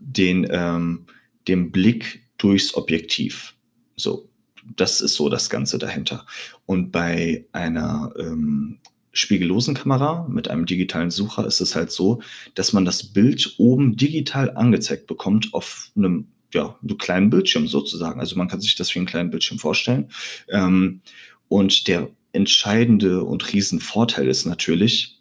den, 0.00 0.46
ähm, 0.50 1.06
den 1.48 1.70
Blick 1.70 2.28
durchs 2.38 2.74
Objektiv. 2.74 3.54
So, 3.96 4.28
das 4.76 5.00
ist 5.00 5.14
so 5.14 5.28
das 5.28 5.50
Ganze 5.50 5.78
dahinter. 5.78 6.26
Und 6.66 6.92
bei 6.92 7.46
einer 7.52 8.12
ähm, 8.18 8.78
spiegellosen 9.12 9.74
Kamera 9.74 10.26
mit 10.28 10.48
einem 10.48 10.66
digitalen 10.66 11.10
Sucher 11.10 11.46
ist 11.46 11.60
es 11.60 11.74
halt 11.74 11.90
so, 11.90 12.22
dass 12.54 12.72
man 12.72 12.84
das 12.84 13.12
Bild 13.12 13.54
oben 13.58 13.96
digital 13.96 14.56
angezeigt 14.56 15.06
bekommt 15.06 15.52
auf 15.52 15.90
einem 15.96 16.28
ja, 16.52 16.76
einem 16.82 16.98
kleinen 16.98 17.30
Bildschirm 17.30 17.68
sozusagen. 17.68 18.20
Also 18.20 18.36
man 18.36 18.48
kann 18.48 18.60
sich 18.60 18.74
das 18.74 18.92
wie 18.94 18.98
einen 18.98 19.06
kleinen 19.06 19.30
Bildschirm 19.30 19.58
vorstellen. 19.58 20.10
Ähm, 20.48 21.00
und 21.48 21.86
der 21.86 22.10
entscheidende 22.32 23.24
und 23.24 23.52
Riesenvorteil 23.52 24.28
ist 24.28 24.46
natürlich, 24.46 25.20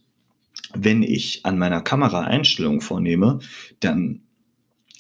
wenn 0.73 1.03
ich 1.03 1.45
an 1.45 1.57
meiner 1.57 1.81
Kamera 1.81 2.21
Einstellungen 2.21 2.81
vornehme, 2.81 3.39
dann 3.79 4.21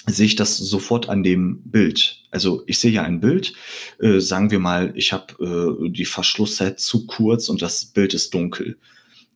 sehe 0.07 0.25
ich 0.25 0.35
das 0.35 0.57
sofort 0.57 1.09
an 1.09 1.23
dem 1.23 1.61
Bild. 1.63 2.23
Also 2.31 2.63
ich 2.67 2.79
sehe 2.79 2.91
ja 2.91 3.03
ein 3.03 3.19
Bild, 3.19 3.53
äh, 3.99 4.19
sagen 4.19 4.51
wir 4.51 4.59
mal, 4.59 4.93
ich 4.95 5.13
habe 5.13 5.79
äh, 5.85 5.89
die 5.89 6.05
Verschlusszeit 6.05 6.79
zu 6.79 7.05
kurz 7.05 7.49
und 7.49 7.61
das 7.61 7.85
Bild 7.85 8.13
ist 8.13 8.33
dunkel. 8.33 8.77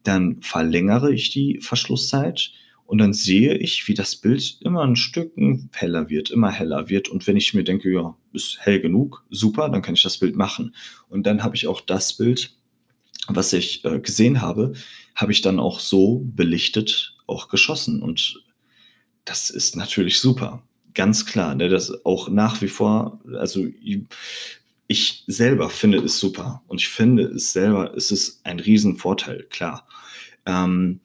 Dann 0.03 0.41
verlängere 0.41 1.13
ich 1.13 1.31
die 1.31 1.59
Verschlusszeit 1.61 2.51
und 2.85 2.97
dann 2.97 3.13
sehe 3.13 3.57
ich, 3.57 3.87
wie 3.87 3.93
das 3.93 4.15
Bild 4.15 4.57
immer 4.61 4.83
ein 4.83 4.95
Stück 4.95 5.33
heller 5.71 6.09
wird, 6.09 6.29
immer 6.29 6.51
heller 6.51 6.89
wird. 6.89 7.09
Und 7.09 7.25
wenn 7.27 7.37
ich 7.37 7.53
mir 7.53 7.63
denke, 7.63 7.91
ja, 7.91 8.15
ist 8.33 8.57
hell 8.59 8.81
genug, 8.81 9.25
super, 9.29 9.69
dann 9.69 9.81
kann 9.81 9.95
ich 9.95 10.03
das 10.03 10.17
Bild 10.17 10.35
machen. 10.35 10.75
Und 11.09 11.25
dann 11.25 11.43
habe 11.43 11.55
ich 11.55 11.67
auch 11.67 11.81
das 11.81 12.13
Bild, 12.13 12.55
was 13.27 13.53
ich 13.53 13.85
äh, 13.85 13.99
gesehen 13.99 14.41
habe, 14.41 14.73
habe 15.15 15.31
ich 15.31 15.41
dann 15.41 15.59
auch 15.59 15.79
so 15.79 16.23
belichtet 16.35 17.15
auch 17.25 17.47
geschossen. 17.47 18.01
Und 18.01 18.42
das 19.25 19.49
ist 19.49 19.75
natürlich 19.75 20.19
super. 20.19 20.63
Ganz 20.93 21.25
klar, 21.25 21.55
ne, 21.55 21.69
das 21.69 22.05
auch 22.05 22.29
nach 22.29 22.61
wie 22.61 22.67
vor, 22.67 23.19
also 23.39 23.65
ich 24.87 25.23
selber 25.27 25.69
finde 25.69 25.99
es 25.99 26.19
super 26.19 26.61
und 26.67 26.81
ich 26.81 26.87
finde 26.87 27.23
es 27.23 27.53
selber, 27.53 27.95
es 27.95 28.11
ist 28.11 28.45
ein 28.45 28.59
Riesenvorteil, 28.59 29.47
klar. 29.49 29.87
Ähm, 30.45 30.99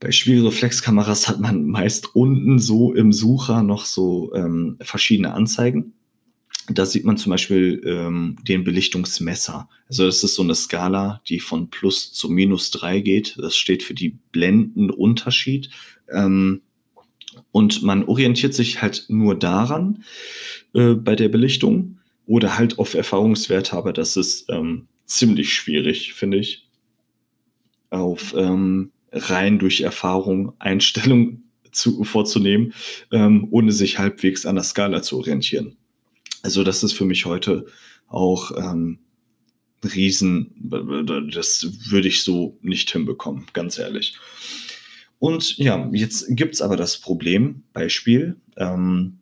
bei 0.00 0.10
Spiegelreflexkameras 0.10 1.28
hat 1.28 1.40
man 1.40 1.64
meist 1.64 2.14
unten 2.14 2.58
so 2.58 2.92
im 2.92 3.12
Sucher 3.12 3.62
noch 3.62 3.86
so 3.86 4.34
ähm, 4.34 4.76
verschiedene 4.82 5.32
Anzeigen. 5.32 5.94
Da 6.68 6.84
sieht 6.86 7.04
man 7.04 7.16
zum 7.16 7.30
Beispiel 7.30 7.82
ähm, 7.86 8.36
den 8.42 8.64
Belichtungsmesser. 8.64 9.68
Also 9.88 10.06
das 10.06 10.22
ist 10.24 10.34
so 10.34 10.42
eine 10.42 10.54
Skala, 10.54 11.22
die 11.28 11.40
von 11.40 11.70
plus 11.70 12.12
zu 12.12 12.28
minus 12.28 12.70
drei 12.70 13.00
geht. 13.00 13.36
Das 13.38 13.56
steht 13.56 13.82
für 13.82 13.94
die 13.94 14.18
Blendenunterschied. 14.32 15.70
Ähm, 16.10 16.62
und 17.52 17.82
man 17.82 18.04
orientiert 18.04 18.54
sich 18.54 18.82
halt 18.82 19.06
nur 19.08 19.38
daran 19.38 20.04
äh, 20.74 20.94
bei 20.94 21.16
der 21.16 21.28
Belichtung 21.28 21.98
oder 22.26 22.56
halt 22.58 22.78
auf 22.78 22.94
Erfahrungswerte, 22.94 23.76
aber 23.76 23.92
das 23.92 24.16
ist 24.16 24.48
ähm, 24.50 24.88
ziemlich 25.04 25.52
schwierig, 25.52 26.14
finde 26.14 26.38
ich. 26.38 26.68
Auf 27.90 28.34
ähm, 28.36 28.90
rein 29.12 29.58
durch 29.58 29.82
Erfahrung 29.82 30.54
Einstellung 30.58 31.42
zu, 31.72 32.04
vorzunehmen, 32.04 32.72
ähm, 33.12 33.48
ohne 33.50 33.72
sich 33.72 33.98
halbwegs 33.98 34.46
an 34.46 34.56
der 34.56 34.64
Skala 34.64 35.02
zu 35.02 35.18
orientieren. 35.18 35.76
Also 36.42 36.62
das 36.62 36.82
ist 36.82 36.92
für 36.92 37.04
mich 37.04 37.24
heute 37.24 37.66
auch 38.08 38.52
ähm, 38.56 38.98
Riesen, 39.84 40.52
das 41.32 41.66
würde 41.90 42.08
ich 42.08 42.22
so 42.22 42.58
nicht 42.62 42.90
hinbekommen, 42.90 43.46
ganz 43.52 43.78
ehrlich. 43.78 44.16
Und 45.24 45.56
ja, 45.56 45.88
jetzt 45.90 46.26
gibt's 46.36 46.60
aber 46.60 46.76
das 46.76 46.98
Problem, 46.98 47.62
Beispiel, 47.72 48.36
ähm, 48.58 49.20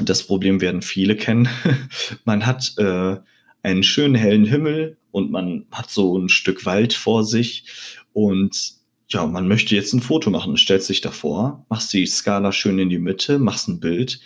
das 0.00 0.24
Problem 0.24 0.60
werden 0.60 0.82
viele 0.82 1.14
kennen. 1.14 1.48
man 2.24 2.44
hat 2.44 2.74
äh, 2.78 3.18
einen 3.62 3.84
schönen 3.84 4.16
hellen 4.16 4.44
Himmel 4.44 4.96
und 5.12 5.30
man 5.30 5.66
hat 5.70 5.90
so 5.90 6.18
ein 6.18 6.28
Stück 6.28 6.66
Wald 6.66 6.92
vor 6.92 7.22
sich 7.22 7.66
und 8.12 8.72
ja, 9.10 9.26
man 9.26 9.46
möchte 9.46 9.76
jetzt 9.76 9.92
ein 9.92 10.00
Foto 10.00 10.28
machen, 10.28 10.56
stellt 10.56 10.82
sich 10.82 11.02
davor, 11.02 11.64
machst 11.68 11.92
die 11.92 12.04
Skala 12.04 12.50
schön 12.50 12.80
in 12.80 12.90
die 12.90 12.98
Mitte, 12.98 13.38
machst 13.38 13.68
ein 13.68 13.78
Bild 13.78 14.18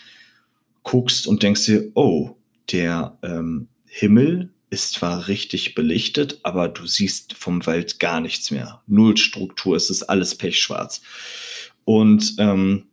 guckst 0.83 1.27
und 1.27 1.43
denkst 1.43 1.67
dir, 1.67 1.91
oh, 1.93 2.37
der 2.73 3.19
ähm, 3.23 3.69
Himmel 3.85 4.49
ist 4.73 4.95
zwar 4.95 5.29
richtig 5.29 5.75
belichtet, 5.75 6.41
aber 6.45 6.67
du 6.67 6.87
siehst 6.87 7.35
vom 7.35 7.67
Wald 7.67 8.01
gar 8.01 8.23
nichts 8.23 8.51
mehr. 8.51 8.81
Null 8.87 9.19
Struktur, 9.19 9.77
es 9.77 9.91
ist 9.91 10.05
alles 10.05 10.35
pechschwarz. 10.35 11.03
Und 11.85 12.37
ähm, 12.39 12.85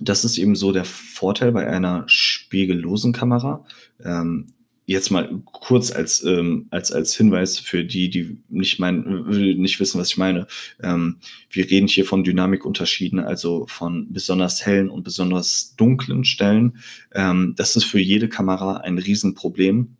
das 0.00 0.24
ist 0.24 0.38
eben 0.38 0.56
so 0.56 0.72
der 0.72 0.86
Vorteil 0.86 1.52
bei 1.52 1.66
einer 1.66 2.04
spiegellosen 2.06 3.12
Kamera. 3.12 3.66
Ähm, 4.02 4.54
jetzt 4.86 5.10
mal 5.10 5.42
kurz 5.44 5.90
als, 5.92 6.24
ähm, 6.24 6.68
als, 6.70 6.90
als 6.90 7.14
Hinweis 7.14 7.58
für 7.58 7.84
die, 7.84 8.08
die 8.08 8.38
nicht, 8.48 8.78
mein, 8.78 9.24
nicht 9.28 9.80
wissen, 9.80 10.00
was 10.00 10.08
ich 10.08 10.16
meine. 10.16 10.46
Ähm, 10.82 11.18
wir 11.50 11.70
reden 11.70 11.86
hier 11.86 12.06
von 12.06 12.24
Dynamikunterschieden, 12.24 13.20
also 13.20 13.66
von 13.66 14.10
besonders 14.10 14.64
hellen 14.64 14.88
und 14.88 15.04
besonders 15.04 15.74
dunklen 15.76 16.24
Stellen. 16.24 16.78
Ähm, 17.12 17.52
das 17.58 17.76
ist 17.76 17.84
für 17.84 18.00
jede 18.00 18.30
Kamera 18.30 18.78
ein 18.78 18.96
Riesenproblem. 18.96 19.96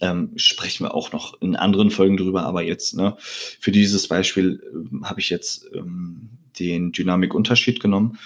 Ähm, 0.00 0.32
sprechen 0.36 0.86
wir 0.86 0.94
auch 0.94 1.12
noch 1.12 1.40
in 1.42 1.56
anderen 1.56 1.90
Folgen 1.90 2.16
drüber, 2.16 2.44
aber 2.44 2.62
jetzt, 2.62 2.96
ne, 2.96 3.16
für 3.18 3.70
dieses 3.70 4.08
Beispiel 4.08 4.62
äh, 4.62 5.04
habe 5.04 5.20
ich 5.20 5.30
jetzt 5.30 5.68
ähm, 5.74 6.30
den 6.58 6.92
Dynamikunterschied 6.92 7.80
genommen. 7.80 8.18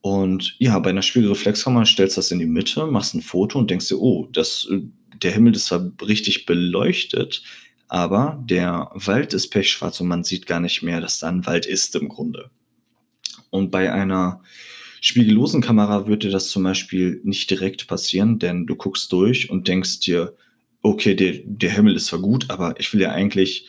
Und 0.00 0.56
ja, 0.58 0.78
bei 0.78 0.90
einer 0.90 1.02
Spiegelreflexkamera 1.02 1.84
stellst 1.84 2.16
du 2.16 2.18
das 2.20 2.30
in 2.30 2.38
die 2.38 2.46
Mitte, 2.46 2.86
machst 2.86 3.14
ein 3.14 3.22
Foto 3.22 3.58
und 3.58 3.70
denkst 3.70 3.88
dir, 3.88 4.00
oh, 4.00 4.28
das 4.32 4.66
äh, 4.70 4.80
der 5.22 5.32
Himmel 5.32 5.54
ist 5.54 5.66
zwar 5.66 5.90
richtig 6.06 6.46
beleuchtet, 6.46 7.42
aber 7.88 8.42
der 8.44 8.90
Wald 8.94 9.32
ist 9.34 9.50
pechschwarz 9.50 10.00
und 10.00 10.08
man 10.08 10.24
sieht 10.24 10.46
gar 10.46 10.60
nicht 10.60 10.82
mehr, 10.82 11.00
dass 11.00 11.18
da 11.18 11.28
ein 11.28 11.46
Wald 11.46 11.66
ist 11.66 11.96
im 11.96 12.08
Grunde. 12.08 12.50
Und 13.50 13.70
bei 13.70 13.92
einer 13.92 14.42
spiegellosen 15.00 15.62
Kamera 15.62 16.06
würde 16.06 16.28
das 16.30 16.48
zum 16.48 16.64
Beispiel 16.64 17.20
nicht 17.24 17.50
direkt 17.50 17.86
passieren, 17.86 18.38
denn 18.38 18.66
du 18.66 18.76
guckst 18.76 19.10
durch 19.12 19.48
und 19.48 19.68
denkst 19.68 20.00
dir, 20.00 20.36
okay, 20.88 21.14
der, 21.14 21.40
der 21.44 21.70
Himmel 21.70 21.96
ist 21.96 22.06
zwar 22.06 22.20
gut, 22.20 22.50
aber 22.50 22.78
ich 22.78 22.92
will 22.92 23.00
ja 23.00 23.12
eigentlich 23.12 23.68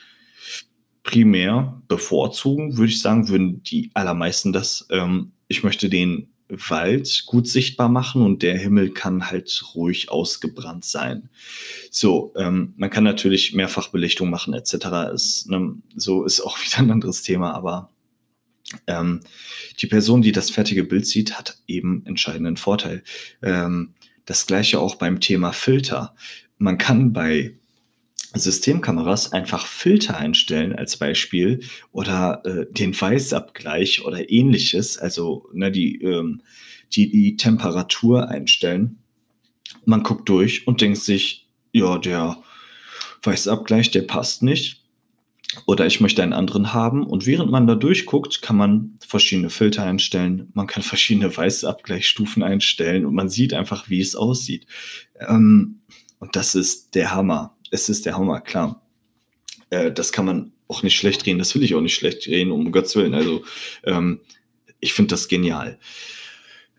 primär 1.04 1.82
bevorzugen, 1.88 2.78
würde 2.78 2.92
ich 2.92 3.02
sagen, 3.02 3.30
würden 3.30 3.64
die 3.64 3.92
allermeisten 3.94 4.54
das. 4.54 4.88
Ähm, 4.92 5.32
ich 5.48 5.64
möchte 5.64 5.90
den 5.90 6.30
Wald 6.50 7.26
gut 7.28 7.48
sichtbar 7.48 7.90
machen 7.90 8.24
und 8.24 8.42
der 8.42 8.58
Himmel 8.58 8.92
kann 8.92 9.30
halt 9.30 9.64
ruhig 9.76 10.10
ausgebrannt 10.10 10.84
sein. 10.84 11.30
So, 11.92 12.34
ähm, 12.36 12.74
man 12.76 12.90
kann 12.90 13.04
natürlich 13.04 13.54
Mehrfachbelichtung 13.54 14.30
machen 14.30 14.54
etc. 14.54 15.14
Ist, 15.14 15.50
ne, 15.50 15.76
so 15.96 16.24
ist 16.26 16.42
auch 16.42 16.58
wieder 16.64 16.80
ein 16.80 16.92
anderes 16.92 17.22
Thema, 17.22 17.54
aber 17.54 17.92
ähm, 18.88 19.22
die 19.80 19.88
Person, 19.88 20.22
die 20.22 20.32
das 20.32 20.50
fertige 20.50 20.84
Bild 20.84 21.06
sieht, 21.06 21.38
hat 21.38 21.58
eben 21.68 22.06
entscheidenden 22.06 22.58
Vorteil. 22.58 23.04
Ähm, 23.42 23.94
das 24.26 24.46
gleiche 24.46 24.80
auch 24.80 24.96
beim 24.96 25.20
Thema 25.20 25.54
Filter. 25.54 26.16
Man 26.60 26.78
kann 26.78 27.12
bei 27.14 27.56
Systemkameras 28.36 29.34
einfach 29.34 29.66
Filter 29.66 30.18
einstellen 30.18 30.76
als 30.76 30.98
Beispiel 30.98 31.62
oder 31.92 32.44
äh, 32.46 32.72
den 32.72 33.00
Weißabgleich 33.00 34.06
oder 34.06 34.30
ähnliches, 34.30 35.00
also 35.00 35.50
ne, 35.54 35.72
die, 35.72 36.02
ähm, 36.04 36.42
die, 36.94 37.10
die 37.10 37.38
Temperatur 37.38 38.30
einstellen. 38.30 39.00
Man 39.86 40.04
guckt 40.04 40.30
durch 40.30 40.68
und 40.68 40.82
denkt 40.82 41.00
sich, 41.00 41.48
ja, 41.72 41.98
der 41.98 42.38
Weißabgleich, 43.24 43.92
der 43.92 44.04
passt 44.04 44.44
nicht. 44.44 44.84
Oder 45.66 45.88
ich 45.88 46.00
möchte 46.00 46.22
einen 46.22 46.34
anderen 46.34 46.74
haben. 46.74 47.08
Und 47.08 47.26
während 47.26 47.50
man 47.50 47.66
da 47.66 47.74
durchguckt, 47.74 48.44
kann 48.44 48.56
man 48.56 48.98
verschiedene 49.00 49.50
Filter 49.50 49.84
einstellen. 49.84 50.50
Man 50.54 50.68
kann 50.68 50.84
verschiedene 50.84 51.36
Weißabgleichstufen 51.36 52.44
einstellen 52.44 53.06
und 53.06 53.16
man 53.16 53.30
sieht 53.30 53.56
einfach, 53.56 53.90
wie 53.90 54.00
es 54.00 54.16
aussieht. 54.16 54.68
Ähm, 55.20 55.82
und 56.20 56.36
das 56.36 56.56
ist 56.56 56.96
der 56.96 57.14
Hammer 57.14 57.56
es 57.72 57.90
ist 57.90 58.06
der 58.06 58.18
Hammer, 58.18 58.42
klar. 58.42 58.82
Äh, 59.70 59.92
das 59.92 60.12
kann 60.12 60.26
man 60.26 60.52
auch 60.68 60.84
nicht 60.84 60.96
schlecht 60.96 61.26
reden, 61.26 61.40
das 61.40 61.56
will 61.56 61.64
ich 61.64 61.76
auch 61.76 61.82
nicht 61.82 61.96
schlecht 61.96 62.28
reden, 62.28 62.52
um 62.52 62.72
Gottes 62.72 62.96
Willen. 62.96 63.14
Also, 63.14 63.44
ähm, 63.84 64.22
ich 64.80 64.94
finde 64.94 65.10
das 65.10 65.28
genial. 65.28 65.80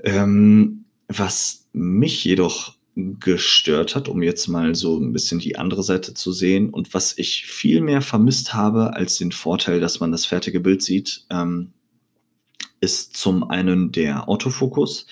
Ähm, 0.02 0.84
was 1.08 1.68
mich 1.72 2.24
jedoch 2.24 2.74
gestört 2.94 3.94
hat, 3.94 4.08
um 4.08 4.22
jetzt 4.22 4.48
mal 4.48 4.74
so 4.74 4.98
ein 4.98 5.12
bisschen 5.12 5.38
die 5.38 5.56
andere 5.56 5.82
Seite 5.82 6.14
zu 6.14 6.32
sehen 6.32 6.70
und 6.70 6.92
was 6.92 7.16
ich 7.18 7.46
viel 7.46 7.80
mehr 7.80 8.02
vermisst 8.02 8.52
habe 8.52 8.94
als 8.94 9.16
den 9.18 9.32
Vorteil, 9.32 9.80
dass 9.80 10.00
man 10.00 10.12
das 10.12 10.26
fertige 10.26 10.60
Bild 10.60 10.82
sieht, 10.82 11.24
ähm, 11.30 11.72
ist 12.80 13.16
zum 13.16 13.44
einen 13.44 13.92
der 13.92 14.28
Autofokus. 14.28 15.06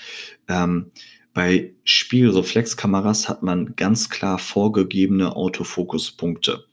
Ähm, 0.49 0.91
bei 1.39 1.73
Spiegelreflexkameras 1.85 3.29
hat 3.29 3.45
man 3.45 3.77
ganz 3.77 4.11
klar 4.11 4.41
vorgegebene 4.41 5.37
Autofokuspunkte. 5.37 6.65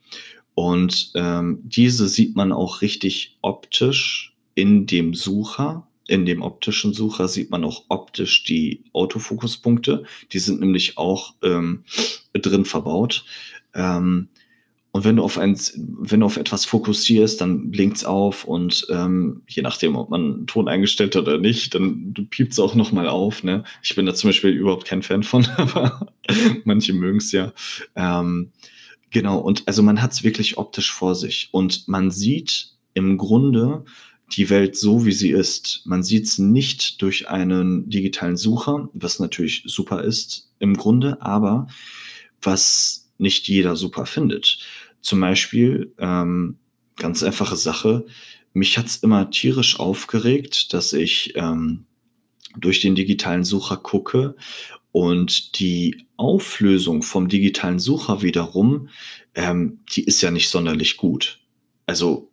Und 0.56 1.12
ähm, 1.14 1.60
diese 1.62 2.08
sieht 2.08 2.36
man 2.36 2.52
auch 2.52 2.82
richtig 2.82 3.38
optisch 3.44 4.34
in 4.56 4.88
dem 4.88 5.14
Sucher. 5.14 5.86
In 6.08 6.26
dem 6.26 6.42
optischen 6.42 6.96
Sucher 6.96 7.28
sieht 7.28 7.52
man 7.52 7.64
auch 7.64 7.84
optisch 7.90 8.44
die 8.44 8.84
Autofokuspunkte. 8.92 10.06
Die 10.32 10.40
sind 10.40 10.62
nämlich 10.62 10.98
auch 10.98 11.36
ähm, 11.44 11.84
drin 12.34 12.66
verbaut. 12.66 13.24
Ähm, 13.76 14.30
und 14.96 15.04
wenn 15.04 15.18
du 15.18 15.24
auf 15.24 15.38
eins, 15.38 15.74
wenn 15.76 16.22
du 16.22 16.26
auf 16.26 16.38
etwas 16.38 16.64
fokussierst, 16.64 17.42
dann 17.42 17.70
blinkt's 17.70 18.06
auf 18.06 18.46
und 18.46 18.88
ähm, 18.90 19.42
je 19.46 19.62
nachdem, 19.62 19.98
ob 19.98 20.10
man 20.10 20.48
Ton 20.48 20.70
eingestellt 20.70 21.18
hat 21.18 21.24
oder 21.24 21.38
nicht, 21.38 21.76
dann 21.76 22.14
piept's 22.30 22.60
auch 22.60 22.76
nochmal 22.76 23.10
auf. 23.10 23.44
Ne? 23.44 23.66
Ich 23.84 23.94
bin 23.94 24.06
da 24.06 24.14
zum 24.14 24.30
Beispiel 24.30 24.52
überhaupt 24.52 24.86
kein 24.86 25.02
Fan 25.02 25.24
von, 25.24 25.46
aber 25.58 26.14
manche 26.64 26.94
mögen's 26.94 27.34
ja. 27.34 27.52
Ähm, 27.98 28.54
genau, 29.12 29.40
und 29.40 29.64
also 29.66 29.84
man 29.84 30.02
hat's 30.02 30.24
wirklich 30.24 30.58
optisch 30.58 30.94
vor 30.94 31.14
sich 31.14 31.50
und 31.52 31.90
man 31.90 32.10
sieht 32.10 32.70
im 32.94 33.18
Grunde 33.18 33.84
die 34.32 34.50
Welt 34.50 34.78
so, 34.78 35.06
wie 35.06 35.12
sie 35.12 35.32
ist. 35.32 35.82
Man 35.84 36.04
sieht's 36.04 36.38
nicht 36.38 37.02
durch 37.02 37.28
einen 37.28 37.90
digitalen 37.90 38.38
Sucher, 38.38 38.88
was 38.94 39.20
natürlich 39.20 39.64
super 39.66 40.06
ist 40.06 40.54
im 40.60 40.78
Grunde, 40.78 41.22
aber 41.22 41.68
was 42.42 43.06
nicht 43.18 43.48
jeder 43.48 43.76
super 43.76 44.06
findet. 44.06 44.60
Zum 45.06 45.20
Beispiel, 45.20 45.94
ähm, 46.00 46.58
ganz 46.96 47.22
einfache 47.22 47.56
Sache, 47.56 48.08
mich 48.54 48.80
hat's 48.80 48.96
immer 48.96 49.30
tierisch 49.30 49.80
aufgeregt, 49.80 50.74
dass 50.74 50.94
ich 50.94 51.34
ähm, 51.36 51.86
durch 52.58 52.82
den 52.82 52.96
digitalen 52.96 53.44
Sucher 53.44 53.78
gucke 53.78 54.36
und 54.92 55.60
die 55.60 56.08
Auflösung 56.18 57.04
vom 57.04 57.28
digitalen 57.28 57.78
Sucher 57.78 58.24
wiederum, 58.24 58.90
ähm, 59.36 59.78
die 59.94 60.06
ist 60.06 60.22
ja 60.22 60.32
nicht 60.32 60.50
sonderlich 60.50 60.98
gut. 60.98 61.40
Also 61.86 62.32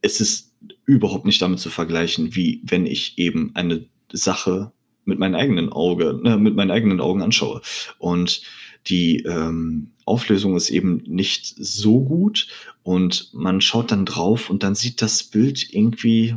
es 0.00 0.20
ist 0.20 0.52
überhaupt 0.86 1.26
nicht 1.26 1.40
damit 1.40 1.60
zu 1.60 1.70
vergleichen, 1.70 2.34
wie 2.34 2.60
wenn 2.64 2.86
ich 2.86 3.18
eben 3.18 3.52
eine 3.54 3.86
Sache 4.10 4.72
mit 5.04 5.20
meinen 5.20 5.36
eigenen 5.36 5.70
Augen, 5.70 6.22
ne, 6.22 6.36
mit 6.38 6.56
meinen 6.56 6.72
eigenen 6.72 7.00
Augen 7.00 7.22
anschaue. 7.22 7.60
Und 7.98 8.42
die 8.88 9.18
ähm, 9.18 9.92
Auflösung 10.10 10.56
ist 10.56 10.70
eben 10.70 11.02
nicht 11.06 11.54
so 11.56 12.00
gut 12.00 12.48
und 12.82 13.30
man 13.32 13.60
schaut 13.60 13.92
dann 13.92 14.04
drauf 14.04 14.50
und 14.50 14.62
dann 14.62 14.74
sieht 14.74 15.00
das 15.00 15.22
Bild 15.22 15.72
irgendwie, 15.72 16.34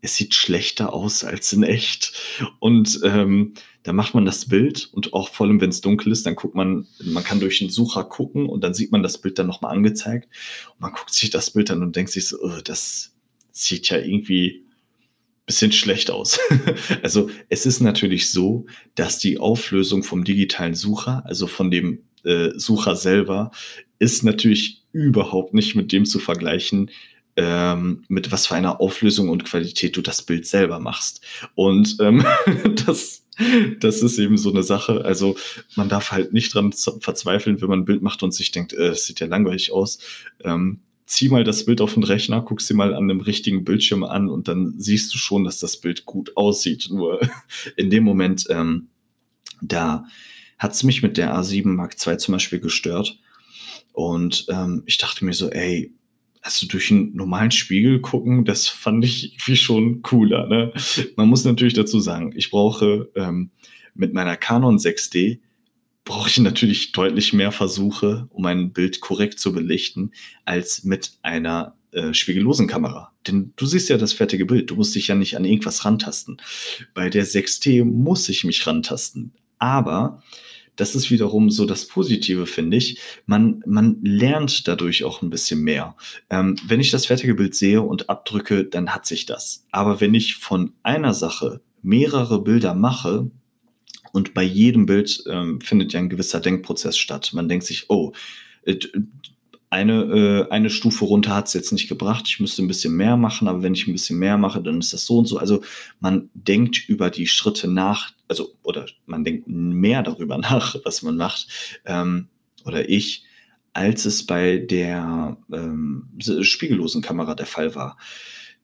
es 0.00 0.16
sieht 0.16 0.34
schlechter 0.34 0.92
aus 0.92 1.22
als 1.22 1.52
in 1.52 1.62
echt. 1.62 2.12
Und 2.58 3.00
ähm, 3.04 3.52
da 3.82 3.92
macht 3.92 4.14
man 4.14 4.24
das 4.24 4.46
Bild 4.46 4.88
und 4.92 5.12
auch 5.12 5.28
vor 5.28 5.46
allem, 5.46 5.60
wenn 5.60 5.70
es 5.70 5.80
dunkel 5.80 6.12
ist, 6.12 6.26
dann 6.26 6.34
guckt 6.34 6.54
man, 6.54 6.86
man 7.04 7.22
kann 7.22 7.38
durch 7.38 7.58
den 7.58 7.70
Sucher 7.70 8.04
gucken 8.04 8.46
und 8.46 8.64
dann 8.64 8.74
sieht 8.74 8.90
man 8.90 9.02
das 9.02 9.18
Bild 9.18 9.38
dann 9.38 9.46
nochmal 9.46 9.76
angezeigt. 9.76 10.28
Und 10.72 10.80
man 10.80 10.92
guckt 10.92 11.12
sich 11.12 11.30
das 11.30 11.50
Bild 11.50 11.70
an 11.70 11.82
und 11.82 11.94
denkt 11.94 12.10
sich 12.10 12.26
so, 12.26 12.38
oh, 12.40 12.60
das 12.64 13.12
sieht 13.52 13.88
ja 13.90 13.98
irgendwie 13.98 14.66
bisschen 15.46 15.72
schlecht 15.72 16.10
aus. 16.10 16.40
also 17.02 17.30
es 17.48 17.66
ist 17.66 17.80
natürlich 17.80 18.30
so, 18.30 18.66
dass 18.96 19.18
die 19.18 19.38
Auflösung 19.38 20.02
vom 20.02 20.24
digitalen 20.24 20.74
Sucher, 20.74 21.22
also 21.24 21.46
von 21.46 21.70
dem 21.70 22.00
äh, 22.26 22.50
Sucher 22.58 22.96
selber, 22.96 23.50
ist 23.98 24.24
natürlich 24.24 24.82
überhaupt 24.92 25.54
nicht 25.54 25.74
mit 25.74 25.92
dem 25.92 26.04
zu 26.04 26.18
vergleichen, 26.18 26.90
ähm, 27.36 28.04
mit 28.08 28.32
was 28.32 28.46
für 28.46 28.54
einer 28.54 28.80
Auflösung 28.80 29.28
und 29.28 29.44
Qualität 29.44 29.96
du 29.96 30.02
das 30.02 30.22
Bild 30.22 30.46
selber 30.46 30.80
machst. 30.80 31.20
Und 31.54 31.96
ähm, 32.00 32.24
das, 32.86 33.24
das 33.80 34.02
ist 34.02 34.18
eben 34.18 34.38
so 34.38 34.50
eine 34.50 34.62
Sache. 34.62 35.04
Also 35.04 35.36
man 35.76 35.88
darf 35.88 36.12
halt 36.12 36.32
nicht 36.32 36.54
dran 36.54 36.72
verzweifeln, 36.72 37.60
wenn 37.60 37.68
man 37.68 37.80
ein 37.80 37.84
Bild 37.84 38.02
macht 38.02 38.22
und 38.22 38.32
sich 38.32 38.52
denkt, 38.52 38.72
äh, 38.72 38.88
es 38.88 39.06
sieht 39.06 39.20
ja 39.20 39.26
langweilig 39.26 39.72
aus. 39.72 39.98
Ähm, 40.42 40.80
zieh 41.04 41.28
mal 41.28 41.44
das 41.44 41.64
Bild 41.64 41.80
auf 41.80 41.94
den 41.94 42.02
Rechner, 42.02 42.42
guck 42.42 42.60
sie 42.60 42.74
mal 42.74 42.92
an 42.92 43.04
einem 43.04 43.20
richtigen 43.20 43.64
Bildschirm 43.64 44.02
an 44.02 44.28
und 44.28 44.48
dann 44.48 44.74
siehst 44.78 45.14
du 45.14 45.18
schon, 45.18 45.44
dass 45.44 45.60
das 45.60 45.76
Bild 45.76 46.04
gut 46.04 46.36
aussieht. 46.36 46.88
Nur 46.90 47.20
in 47.76 47.90
dem 47.90 48.02
Moment, 48.02 48.46
ähm, 48.48 48.88
da 49.60 50.06
hat 50.58 50.72
es 50.72 50.82
mich 50.82 51.02
mit 51.02 51.16
der 51.16 51.34
A7 51.34 51.68
Mark 51.68 51.96
II 52.04 52.16
zum 52.18 52.32
Beispiel 52.32 52.60
gestört. 52.60 53.18
Und 53.92 54.46
ähm, 54.50 54.82
ich 54.86 54.98
dachte 54.98 55.24
mir 55.24 55.32
so, 55.32 55.50
ey, 55.50 55.92
also 56.42 56.66
durch 56.66 56.90
einen 56.90 57.14
normalen 57.16 57.50
Spiegel 57.50 58.00
gucken, 58.00 58.44
das 58.44 58.68
fand 58.68 59.04
ich 59.04 59.32
irgendwie 59.32 59.56
schon 59.56 60.02
cooler. 60.02 60.46
Ne? 60.46 60.72
Man 61.16 61.28
muss 61.28 61.44
natürlich 61.44 61.74
dazu 61.74 61.98
sagen, 61.98 62.32
ich 62.36 62.50
brauche 62.50 63.10
ähm, 63.16 63.50
mit 63.94 64.12
meiner 64.12 64.36
Canon 64.36 64.78
6D 64.78 65.40
brauche 66.04 66.28
ich 66.28 66.38
natürlich 66.38 66.92
deutlich 66.92 67.32
mehr 67.32 67.50
Versuche, 67.50 68.28
um 68.30 68.46
ein 68.46 68.72
Bild 68.72 69.00
korrekt 69.00 69.40
zu 69.40 69.52
belichten, 69.52 70.12
als 70.44 70.84
mit 70.84 71.14
einer 71.22 71.76
äh, 71.90 72.14
spiegellosen 72.14 72.68
Kamera. 72.68 73.12
Denn 73.26 73.52
du 73.56 73.66
siehst 73.66 73.88
ja 73.88 73.98
das 73.98 74.12
fertige 74.12 74.46
Bild, 74.46 74.70
du 74.70 74.76
musst 74.76 74.94
dich 74.94 75.08
ja 75.08 75.16
nicht 75.16 75.36
an 75.36 75.44
irgendwas 75.44 75.84
rantasten. 75.84 76.36
Bei 76.94 77.10
der 77.10 77.26
6T 77.26 77.84
muss 77.84 78.28
ich 78.28 78.44
mich 78.44 78.64
rantasten. 78.66 79.34
Aber 79.58 80.22
das 80.76 80.94
ist 80.94 81.10
wiederum 81.10 81.50
so 81.50 81.64
das 81.64 81.86
Positive, 81.86 82.46
finde 82.46 82.76
ich. 82.76 82.98
Man, 83.26 83.62
man 83.66 83.98
lernt 84.02 84.68
dadurch 84.68 85.04
auch 85.04 85.22
ein 85.22 85.30
bisschen 85.30 85.62
mehr. 85.62 85.96
Ähm, 86.30 86.56
wenn 86.66 86.80
ich 86.80 86.90
das 86.90 87.06
fertige 87.06 87.34
Bild 87.34 87.54
sehe 87.54 87.82
und 87.82 88.08
abdrücke, 88.08 88.64
dann 88.64 88.94
hat 88.94 89.06
sich 89.06 89.26
das. 89.26 89.66
Aber 89.70 90.00
wenn 90.00 90.14
ich 90.14 90.36
von 90.36 90.72
einer 90.82 91.14
Sache 91.14 91.60
mehrere 91.82 92.42
Bilder 92.42 92.74
mache, 92.74 93.30
und 94.12 94.32
bei 94.32 94.42
jedem 94.42 94.86
Bild 94.86 95.24
ähm, 95.28 95.60
findet 95.60 95.92
ja 95.92 96.00
ein 96.00 96.08
gewisser 96.08 96.40
Denkprozess 96.40 96.96
statt. 96.96 97.32
Man 97.34 97.50
denkt 97.50 97.66
sich, 97.66 97.90
oh, 97.90 98.12
äh, 98.62 98.76
eine, 99.68 100.46
äh, 100.48 100.50
eine 100.50 100.70
Stufe 100.70 101.04
runter 101.04 101.34
hat 101.34 101.48
es 101.48 101.52
jetzt 101.52 101.72
nicht 101.72 101.88
gebracht, 101.88 102.24
ich 102.26 102.40
müsste 102.40 102.62
ein 102.62 102.68
bisschen 102.68 102.96
mehr 102.96 103.18
machen, 103.18 103.46
aber 103.46 103.62
wenn 103.62 103.74
ich 103.74 103.86
ein 103.86 103.92
bisschen 103.92 104.18
mehr 104.18 104.38
mache, 104.38 104.62
dann 104.62 104.78
ist 104.78 104.92
das 104.92 105.04
so 105.04 105.18
und 105.18 105.26
so. 105.26 105.38
Also 105.38 105.62
man 106.00 106.30
denkt 106.32 106.88
über 106.88 107.10
die 107.10 107.26
Schritte 107.26 107.68
nach, 107.68 108.12
also 108.28 108.54
oder 108.62 108.86
man 109.06 109.24
denkt 109.24 109.48
mehr 109.48 110.02
darüber 110.02 110.38
nach, 110.38 110.76
was 110.84 111.02
man 111.02 111.16
macht, 111.16 111.48
ähm, 111.84 112.28
oder 112.64 112.88
ich, 112.88 113.24
als 113.72 114.04
es 114.04 114.26
bei 114.26 114.58
der 114.58 115.36
ähm, 115.52 116.08
spiegellosen 116.20 117.02
Kamera 117.02 117.34
der 117.34 117.46
Fall 117.46 117.74
war 117.74 117.96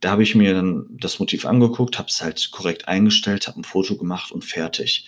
da 0.02 0.10
habe 0.10 0.24
ich 0.24 0.34
mir 0.34 0.52
dann 0.52 0.86
das 0.90 1.20
Motiv 1.20 1.46
angeguckt, 1.46 1.96
habe 1.96 2.08
es 2.08 2.20
halt 2.20 2.50
korrekt 2.50 2.88
eingestellt, 2.88 3.46
habe 3.46 3.60
ein 3.60 3.64
Foto 3.64 3.96
gemacht 3.96 4.32
und 4.32 4.44
fertig. 4.44 5.06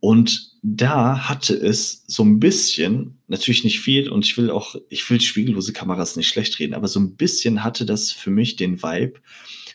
Und 0.00 0.54
da 0.62 1.28
hatte 1.28 1.54
es 1.54 2.04
so 2.06 2.24
ein 2.24 2.40
bisschen, 2.40 3.18
natürlich 3.28 3.62
nicht 3.62 3.80
viel, 3.80 4.08
und 4.08 4.24
ich 4.24 4.38
will 4.38 4.50
auch, 4.50 4.74
ich 4.88 5.08
will 5.10 5.20
spiegellose 5.20 5.74
Kameras 5.74 6.16
nicht 6.16 6.28
schlecht 6.28 6.58
reden, 6.58 6.72
aber 6.72 6.88
so 6.88 6.98
ein 6.98 7.14
bisschen 7.14 7.62
hatte 7.62 7.84
das 7.84 8.10
für 8.10 8.30
mich 8.30 8.56
den 8.56 8.82
Vibe 8.82 9.20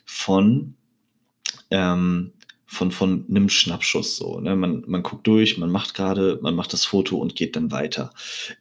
von, 0.06 0.74
ähm, 1.70 2.34
von, 2.68 2.92
von 2.92 3.26
einem 3.30 3.50
Schnappschuss 3.50 4.18
so. 4.18 4.40
Ne? 4.40 4.56
Man, 4.56 4.84
man 4.86 5.02
guckt 5.02 5.26
durch, 5.26 5.58
man 5.58 5.72
macht 5.72 5.94
gerade, 5.94 6.38
man 6.42 6.54
macht 6.54 6.74
das 6.74 6.86
Foto 6.86 7.18
und 7.18 7.36
geht 7.36 7.56
dann 7.56 7.72
weiter. 7.72 8.12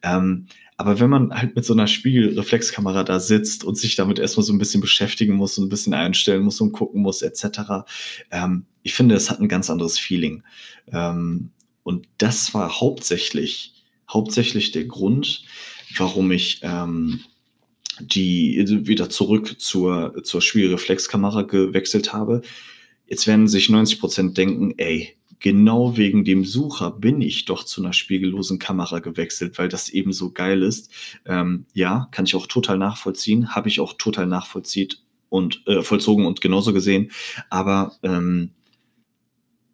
Ähm, 0.02 0.46
aber 0.78 1.00
wenn 1.00 1.10
man 1.10 1.34
halt 1.34 1.56
mit 1.56 1.64
so 1.64 1.72
einer 1.72 1.86
Spiegelreflexkamera 1.86 3.02
da 3.02 3.18
sitzt 3.18 3.64
und 3.64 3.76
sich 3.76 3.96
damit 3.96 4.18
erstmal 4.18 4.44
so 4.44 4.52
ein 4.52 4.58
bisschen 4.58 4.80
beschäftigen 4.80 5.34
muss 5.34 5.58
und 5.58 5.66
ein 5.66 5.70
bisschen 5.70 5.94
einstellen 5.94 6.42
muss 6.42 6.60
und 6.60 6.72
gucken 6.72 7.02
muss, 7.02 7.22
etc., 7.22 7.84
ähm, 8.30 8.66
ich 8.82 8.94
finde, 8.94 9.16
es 9.16 9.30
hat 9.30 9.40
ein 9.40 9.48
ganz 9.48 9.68
anderes 9.68 9.98
Feeling. 9.98 10.44
Ähm, 10.92 11.50
und 11.82 12.06
das 12.18 12.54
war 12.54 12.80
hauptsächlich, 12.80 13.74
hauptsächlich 14.08 14.70
der 14.70 14.84
Grund, 14.84 15.44
warum 15.96 16.30
ich 16.30 16.60
ähm, 16.62 17.20
die 17.98 18.86
wieder 18.86 19.08
zurück 19.08 19.56
zur, 19.58 20.22
zur 20.22 20.42
Spiegelreflexkamera 20.42 21.42
gewechselt 21.42 22.12
habe. 22.12 22.42
Jetzt 23.06 23.26
werden 23.26 23.48
sich 23.48 23.68
90 23.68 24.00
Prozent 24.00 24.36
denken, 24.36 24.74
ey, 24.76 25.16
genau 25.38 25.96
wegen 25.96 26.24
dem 26.24 26.44
Sucher 26.44 26.90
bin 26.90 27.20
ich 27.20 27.44
doch 27.44 27.64
zu 27.64 27.82
einer 27.82 27.92
spiegellosen 27.92 28.58
Kamera 28.58 28.98
gewechselt, 29.00 29.58
weil 29.58 29.68
das 29.68 29.88
eben 29.88 30.12
so 30.12 30.32
geil 30.32 30.62
ist. 30.62 30.90
Ähm, 31.24 31.66
ja, 31.72 32.08
kann 32.10 32.24
ich 32.24 32.34
auch 32.34 32.46
total 32.46 32.78
nachvollziehen, 32.78 33.54
habe 33.54 33.68
ich 33.68 33.80
auch 33.80 33.94
total 33.94 34.26
nachvollzieht 34.26 35.02
und 35.28 35.62
äh, 35.66 35.82
vollzogen 35.82 36.26
und 36.26 36.40
genauso 36.40 36.72
gesehen. 36.72 37.10
Aber 37.50 37.96
ähm, 38.02 38.50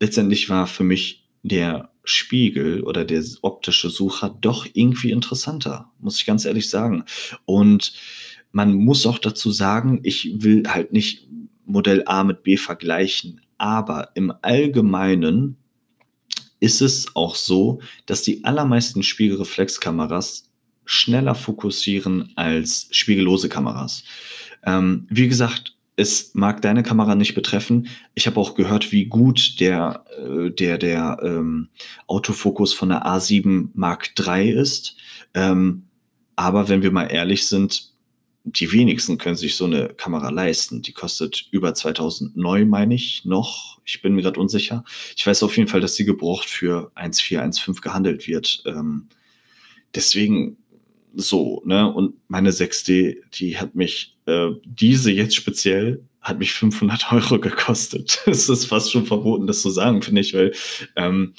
letztendlich 0.00 0.48
war 0.48 0.66
für 0.66 0.84
mich 0.84 1.28
der 1.42 1.90
Spiegel 2.04 2.82
oder 2.82 3.04
der 3.04 3.22
optische 3.42 3.88
Sucher 3.88 4.36
doch 4.40 4.66
irgendwie 4.72 5.10
interessanter, 5.10 5.90
muss 6.00 6.18
ich 6.18 6.26
ganz 6.26 6.44
ehrlich 6.44 6.68
sagen. 6.68 7.04
Und 7.44 7.94
man 8.50 8.74
muss 8.74 9.06
auch 9.06 9.18
dazu 9.18 9.50
sagen, 9.50 10.00
ich 10.02 10.42
will 10.42 10.64
halt 10.68 10.92
nicht 10.92 11.28
Modell 11.72 12.02
A 12.06 12.22
mit 12.22 12.42
B 12.42 12.56
vergleichen, 12.56 13.40
aber 13.58 14.10
im 14.14 14.32
Allgemeinen 14.42 15.56
ist 16.60 16.80
es 16.80 17.16
auch 17.16 17.34
so, 17.34 17.80
dass 18.06 18.22
die 18.22 18.44
allermeisten 18.44 19.02
Spiegelreflexkameras 19.02 20.50
schneller 20.84 21.34
fokussieren 21.34 22.32
als 22.36 22.88
spiegellose 22.90 23.48
Kameras. 23.48 24.04
Ähm, 24.64 25.06
wie 25.10 25.28
gesagt, 25.28 25.76
es 25.96 26.34
mag 26.34 26.62
deine 26.62 26.82
Kamera 26.82 27.14
nicht 27.14 27.34
betreffen. 27.34 27.88
Ich 28.14 28.26
habe 28.26 28.40
auch 28.40 28.54
gehört, 28.54 28.92
wie 28.92 29.06
gut 29.06 29.60
der, 29.60 30.04
äh, 30.18 30.50
der, 30.50 30.78
der 30.78 31.18
ähm, 31.22 31.68
Autofokus 32.06 32.72
von 32.72 32.88
der 32.90 33.06
A7 33.06 33.68
Mark 33.74 34.10
III 34.18 34.50
ist. 34.50 34.96
Ähm, 35.34 35.84
aber 36.36 36.68
wenn 36.68 36.82
wir 36.82 36.90
mal 36.90 37.06
ehrlich 37.06 37.46
sind, 37.46 37.91
die 38.44 38.72
wenigsten 38.72 39.18
können 39.18 39.36
sich 39.36 39.56
so 39.56 39.66
eine 39.66 39.88
Kamera 39.90 40.30
leisten. 40.30 40.82
Die 40.82 40.92
kostet 40.92 41.46
über 41.52 41.74
2000 41.74 42.36
neu, 42.36 42.64
meine 42.64 42.94
ich, 42.94 43.24
noch. 43.24 43.80
Ich 43.84 44.02
bin 44.02 44.14
mir 44.14 44.22
gerade 44.22 44.40
unsicher. 44.40 44.84
Ich 45.16 45.26
weiß 45.26 45.42
auf 45.42 45.56
jeden 45.56 45.68
Fall, 45.68 45.80
dass 45.80 45.94
sie 45.94 46.04
gebraucht 46.04 46.48
für 46.48 46.90
1,4, 46.96 47.40
1,5 47.40 47.80
gehandelt 47.80 48.26
wird. 48.26 48.62
Ähm, 48.66 49.08
deswegen 49.94 50.56
so, 51.14 51.62
ne? 51.64 51.92
Und 51.92 52.14
meine 52.28 52.50
6D, 52.50 53.18
die 53.34 53.58
hat 53.58 53.74
mich, 53.74 54.16
äh, 54.26 54.48
diese 54.64 55.12
jetzt 55.12 55.36
speziell, 55.36 56.02
hat 56.20 56.38
mich 56.38 56.52
500 56.52 57.12
Euro 57.12 57.38
gekostet. 57.38 58.22
Es 58.26 58.48
ist 58.48 58.66
fast 58.66 58.90
schon 58.90 59.06
verboten, 59.06 59.46
das 59.46 59.62
zu 59.62 59.70
sagen, 59.70 60.02
finde 60.02 60.20
ich, 60.20 60.34
weil 60.34 60.52
ähm, 60.96 61.34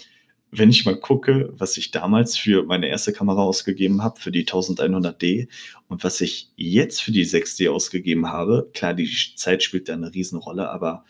wenn 0.57 0.69
ich 0.69 0.85
mal 0.85 0.95
gucke, 0.95 1.49
was 1.53 1.77
ich 1.77 1.91
damals 1.91 2.37
für 2.37 2.63
meine 2.63 2.87
erste 2.87 3.13
Kamera 3.13 3.41
ausgegeben 3.43 4.03
habe, 4.03 4.19
für 4.19 4.31
die 4.31 4.45
1100D 4.45 5.47
und 5.87 6.03
was 6.03 6.21
ich 6.21 6.49
jetzt 6.55 7.01
für 7.01 7.11
die 7.11 7.25
6D 7.25 7.69
ausgegeben 7.69 8.27
habe, 8.27 8.69
klar, 8.73 8.93
die 8.93 9.09
Zeit 9.35 9.63
spielt 9.63 9.89
da 9.89 9.93
eine 9.93 10.13
Riesenrolle, 10.13 10.69
aber 10.69 11.05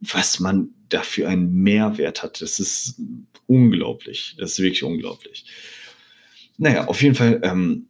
was 0.00 0.40
man 0.40 0.70
dafür 0.88 1.28
einen 1.28 1.52
Mehrwert 1.54 2.22
hat, 2.22 2.40
das 2.40 2.60
ist 2.60 3.00
unglaublich. 3.46 4.36
Das 4.38 4.52
ist 4.52 4.58
wirklich 4.58 4.82
unglaublich. 4.82 5.44
Naja, 6.56 6.86
auf 6.86 7.02
jeden 7.02 7.14
Fall 7.14 7.40
ähm, 7.42 7.88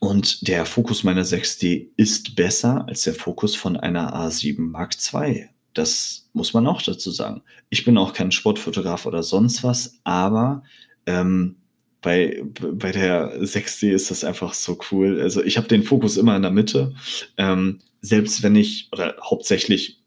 und 0.00 0.48
der 0.48 0.66
Fokus 0.66 1.02
meiner 1.02 1.24
6D 1.24 1.88
ist 1.96 2.36
besser 2.36 2.86
als 2.86 3.04
der 3.04 3.14
Fokus 3.14 3.56
von 3.56 3.76
einer 3.76 4.14
A7 4.14 4.60
Mark 4.60 4.94
II. 5.12 5.48
Das 5.72 6.23
muss 6.34 6.52
man 6.52 6.66
auch 6.66 6.82
dazu 6.82 7.10
sagen. 7.10 7.42
Ich 7.70 7.84
bin 7.84 7.96
auch 7.96 8.12
kein 8.12 8.32
Sportfotograf 8.32 9.06
oder 9.06 9.22
sonst 9.22 9.64
was, 9.64 10.00
aber 10.04 10.62
ähm, 11.06 11.56
bei, 12.02 12.44
bei 12.44 12.92
der 12.92 13.40
6D 13.40 13.92
ist 13.92 14.10
das 14.10 14.24
einfach 14.24 14.52
so 14.52 14.78
cool. 14.90 15.20
Also 15.20 15.42
ich 15.42 15.56
habe 15.56 15.68
den 15.68 15.84
Fokus 15.84 16.18
immer 16.18 16.36
in 16.36 16.42
der 16.42 16.50
Mitte. 16.50 16.94
Ähm, 17.38 17.80
selbst 18.02 18.42
wenn 18.42 18.56
ich, 18.56 18.88
oder 18.92 19.16
hauptsächlich 19.22 20.02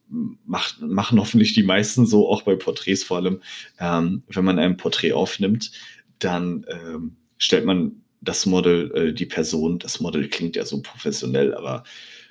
macht, 0.46 0.82
machen 0.82 1.20
hoffentlich 1.20 1.54
die 1.54 1.64
meisten 1.64 2.06
so, 2.06 2.30
auch 2.30 2.44
bei 2.44 2.56
Porträts 2.56 3.04
vor 3.04 3.18
allem, 3.18 3.42
ähm, 3.80 4.22
wenn 4.28 4.46
man 4.46 4.60
ein 4.60 4.78
Porträt 4.78 5.14
aufnimmt, 5.14 5.72
dann 6.20 6.66
ähm, 6.70 7.16
stellt 7.38 7.66
man 7.66 8.04
das 8.22 8.46
Model, 8.46 8.92
äh, 8.94 9.14
die 9.14 9.26
Person, 9.26 9.80
das 9.80 10.00
Model 10.00 10.28
klingt 10.28 10.56
ja 10.56 10.66
so 10.66 10.82
professionell, 10.82 11.56
aber 11.56 11.84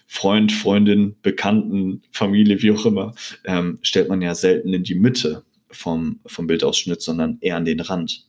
Freund, 0.07 0.53
Freundin, 0.53 1.16
Bekannten, 1.23 2.03
Familie, 2.12 2.62
wie 2.62 2.71
auch 2.71 2.87
immer, 2.87 3.14
ähm, 3.45 3.79
stellt 3.83 4.09
man 4.09 4.23
ja 4.23 4.35
selten 4.35 4.73
in 4.73 4.85
die 4.85 4.95
Mitte 4.95 5.45
vom, 5.71 6.21
vom 6.27 6.47
Bildausschnitt, 6.47 7.03
sondern 7.03 7.38
eher 7.40 7.57
an 7.57 7.64
den 7.64 7.81
Rand. 7.81 8.27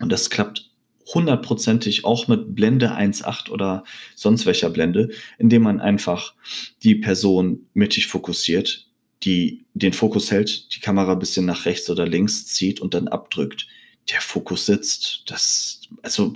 Und 0.00 0.10
das 0.10 0.30
klappt 0.30 0.70
hundertprozentig 1.14 2.04
auch 2.04 2.26
mit 2.28 2.54
Blende 2.54 2.96
1.8 2.96 3.50
oder 3.50 3.84
sonst 4.14 4.46
welcher 4.46 4.70
Blende, 4.70 5.10
indem 5.38 5.62
man 5.62 5.80
einfach 5.80 6.34
die 6.82 6.96
Person 6.96 7.66
mittig 7.74 8.08
fokussiert, 8.08 8.88
die 9.22 9.64
den 9.74 9.92
Fokus 9.92 10.30
hält, 10.30 10.74
die 10.74 10.80
Kamera 10.80 11.12
ein 11.12 11.18
bisschen 11.18 11.46
nach 11.46 11.64
rechts 11.64 11.88
oder 11.88 12.06
links 12.06 12.46
zieht 12.46 12.80
und 12.80 12.94
dann 12.94 13.08
abdrückt. 13.08 13.66
Der 14.10 14.20
Fokus 14.20 14.66
sitzt. 14.66 15.24
Das, 15.26 15.80
also 16.02 16.34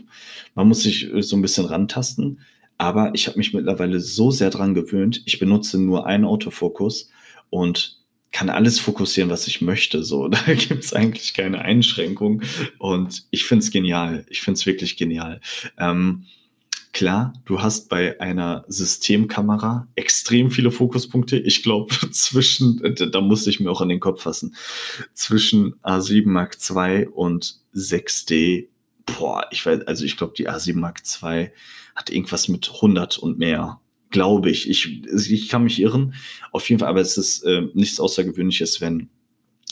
man 0.54 0.68
muss 0.68 0.83
sich 0.83 1.09
so 1.20 1.37
ein 1.37 1.42
bisschen 1.42 1.66
rantasten, 1.66 2.40
aber 2.81 3.11
ich 3.12 3.27
habe 3.27 3.37
mich 3.37 3.53
mittlerweile 3.53 4.01
so 4.01 4.31
sehr 4.31 4.49
dran 4.49 4.73
gewöhnt. 4.73 5.21
Ich 5.27 5.38
benutze 5.38 5.79
nur 5.79 6.07
einen 6.07 6.25
Autofokus 6.25 7.11
und 7.51 7.99
kann 8.33 8.49
alles 8.49 8.81
fokussieren, 8.81 9.31
was 9.31 9.47
ich 9.47 9.61
möchte. 9.61 10.03
So, 10.03 10.29
da 10.29 10.40
gibt's 10.55 10.95
eigentlich 10.95 11.35
keine 11.35 11.61
Einschränkung. 11.61 12.40
Und 12.79 13.27
ich 13.31 13.45
find's 13.45 13.71
genial. 13.71 14.25
Ich 14.31 14.40
find's 14.40 14.64
wirklich 14.64 14.97
genial. 14.97 15.43
Ähm, 15.77 16.25
klar, 16.95 17.35
du 17.45 17.61
hast 17.61 17.90
bei 17.90 18.19
einer 18.19 18.64
Systemkamera 18.66 19.87
extrem 19.95 20.51
viele 20.51 20.71
Fokuspunkte. 20.71 21.38
Ich 21.38 21.62
glaube, 21.62 21.95
zwischen, 22.12 22.81
da 23.12 23.21
musste 23.21 23.51
ich 23.51 23.61
mir 23.61 23.71
auch 23.71 23.83
an 23.83 23.90
den 23.90 24.01
Kopf 24.01 24.23
fassen, 24.23 24.57
zwischen 25.12 25.75
A7 25.83 26.29
Mark 26.29 26.57
II 26.71 27.09
und 27.09 27.61
6D. 27.75 28.69
Boah, 29.18 29.46
ich 29.51 29.64
weiß, 29.64 29.87
also 29.87 30.05
ich 30.05 30.16
glaube, 30.16 30.35
die 30.37 30.49
A7 30.49 30.77
Mark 30.77 31.03
II 31.23 31.51
hat 31.94 32.11
irgendwas 32.11 32.49
mit 32.49 32.68
100 32.68 33.18
und 33.18 33.38
mehr 33.38 33.81
glaube 34.11 34.51
ich. 34.51 34.68
ich. 34.68 35.03
Ich 35.31 35.49
kann 35.49 35.64
mich 35.64 35.81
irren. 35.81 36.14
Auf 36.53 36.68
jeden 36.68 36.81
Fall, 36.81 36.88
aber 36.88 37.01
es 37.01 37.16
ist 37.16 37.42
äh, 37.44 37.62
nichts 37.75 38.01
Außergewöhnliches, 38.01 38.81
wenn 38.81 39.09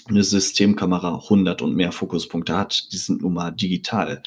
eine 0.07 0.25
Systemkamera 0.25 1.17
100 1.25 1.61
und 1.61 1.75
mehr 1.75 1.93
Fokuspunkte 1.93 2.57
hat. 2.57 2.93
Die 2.93 2.97
sind 2.97 3.23
nun 3.23 3.35
mal 3.35 3.51
digital. 3.51 4.23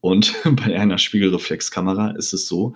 Und 0.00 0.34
bei 0.44 0.78
einer 0.78 0.98
Spiegelreflexkamera 0.98 2.12
ist 2.12 2.32
es 2.32 2.48
so, 2.48 2.74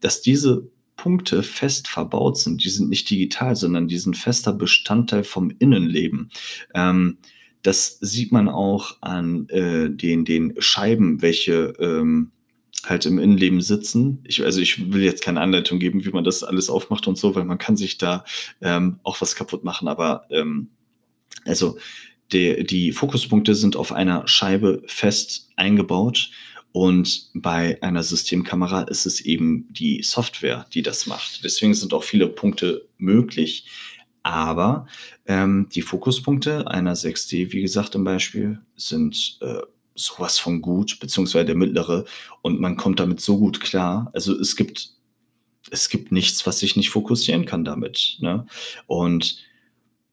dass 0.00 0.20
diese 0.20 0.68
Punkte 0.96 1.42
fest 1.42 1.88
verbaut 1.88 2.36
sind. 2.38 2.64
Die 2.64 2.68
sind 2.68 2.88
nicht 2.88 3.08
digital, 3.08 3.54
sondern 3.56 3.88
die 3.88 3.98
sind 3.98 4.16
fester 4.16 4.52
Bestandteil 4.52 5.24
vom 5.24 5.50
Innenleben. 5.58 6.30
Ähm, 6.74 7.18
das 7.62 7.98
sieht 8.00 8.32
man 8.32 8.48
auch 8.48 8.96
an 9.00 9.48
äh, 9.48 9.90
den, 9.90 10.24
den 10.24 10.54
Scheiben, 10.58 11.22
welche 11.22 11.74
ähm, 11.78 12.30
halt 12.84 13.06
im 13.06 13.18
Innenleben 13.18 13.60
sitzen. 13.60 14.22
Ich, 14.24 14.44
also 14.44 14.60
ich 14.60 14.92
will 14.92 15.02
jetzt 15.02 15.22
keine 15.22 15.40
Anleitung 15.40 15.78
geben, 15.78 16.04
wie 16.04 16.10
man 16.10 16.24
das 16.24 16.42
alles 16.42 16.70
aufmacht 16.70 17.06
und 17.08 17.18
so, 17.18 17.34
weil 17.34 17.44
man 17.44 17.58
kann 17.58 17.76
sich 17.76 17.98
da 17.98 18.24
ähm, 18.60 19.00
auch 19.02 19.20
was 19.20 19.34
kaputt 19.34 19.64
machen. 19.64 19.88
Aber 19.88 20.26
ähm, 20.30 20.68
also 21.44 21.78
die, 22.32 22.64
die 22.64 22.92
Fokuspunkte 22.92 23.54
sind 23.54 23.76
auf 23.76 23.92
einer 23.92 24.28
Scheibe 24.28 24.82
fest 24.86 25.50
eingebaut 25.56 26.30
und 26.72 27.30
bei 27.34 27.82
einer 27.82 28.02
Systemkamera 28.02 28.82
ist 28.82 29.06
es 29.06 29.20
eben 29.22 29.66
die 29.70 30.02
Software, 30.02 30.66
die 30.74 30.82
das 30.82 31.06
macht. 31.06 31.42
Deswegen 31.42 31.74
sind 31.74 31.94
auch 31.94 32.04
viele 32.04 32.28
Punkte 32.28 32.86
möglich. 32.98 33.66
Aber 34.28 34.86
ähm, 35.24 35.70
die 35.74 35.80
Fokuspunkte 35.80 36.70
einer 36.70 36.94
6D, 36.94 37.50
wie 37.50 37.62
gesagt 37.62 37.94
im 37.94 38.04
Beispiel, 38.04 38.60
sind 38.76 39.38
äh, 39.40 39.62
sowas 39.94 40.38
von 40.38 40.60
gut, 40.60 41.00
beziehungsweise 41.00 41.46
der 41.46 41.54
mittlere, 41.54 42.04
und 42.42 42.60
man 42.60 42.76
kommt 42.76 43.00
damit 43.00 43.22
so 43.22 43.38
gut 43.38 43.58
klar. 43.58 44.10
Also 44.12 44.38
es 44.38 44.54
gibt, 44.54 44.90
es 45.70 45.88
gibt 45.88 46.12
nichts, 46.12 46.46
was 46.46 46.62
ich 46.62 46.76
nicht 46.76 46.90
fokussieren 46.90 47.46
kann 47.46 47.64
damit. 47.64 48.18
Ne? 48.20 48.44
Und 48.86 49.42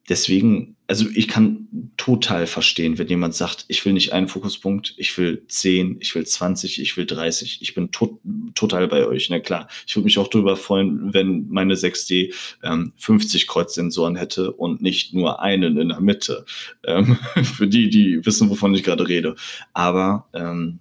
deswegen, 0.08 0.76
also 0.86 1.06
ich 1.14 1.28
kann 1.28 1.92
total 1.96 2.46
verstehen, 2.46 2.98
wenn 2.98 3.08
jemand 3.08 3.34
sagt, 3.34 3.64
ich 3.68 3.84
will 3.84 3.92
nicht 3.92 4.12
einen 4.12 4.28
Fokuspunkt, 4.28 4.94
ich 4.96 5.16
will 5.18 5.44
10, 5.48 5.98
ich 6.00 6.14
will 6.14 6.24
20, 6.24 6.80
ich 6.80 6.96
will 6.96 7.06
30. 7.06 7.60
Ich 7.60 7.74
bin 7.74 7.90
to 7.90 8.20
total 8.54 8.88
bei 8.88 9.06
euch. 9.06 9.28
Na 9.30 9.36
ne? 9.36 9.42
klar, 9.42 9.68
ich 9.86 9.96
würde 9.96 10.04
mich 10.04 10.18
auch 10.18 10.28
darüber 10.28 10.56
freuen, 10.56 11.12
wenn 11.12 11.48
meine 11.48 11.74
6D 11.74 12.34
ähm, 12.62 12.92
50 12.96 13.46
Kreuzsensoren 13.46 14.16
hätte 14.16 14.52
und 14.52 14.80
nicht 14.80 15.12
nur 15.12 15.40
einen 15.40 15.76
in 15.76 15.88
der 15.88 16.00
Mitte. 16.00 16.44
Ähm, 16.84 17.18
für 17.42 17.66
die, 17.66 17.90
die 17.90 18.24
wissen, 18.24 18.48
wovon 18.48 18.74
ich 18.74 18.84
gerade 18.84 19.08
rede. 19.08 19.34
Aber 19.72 20.28
ähm, 20.32 20.78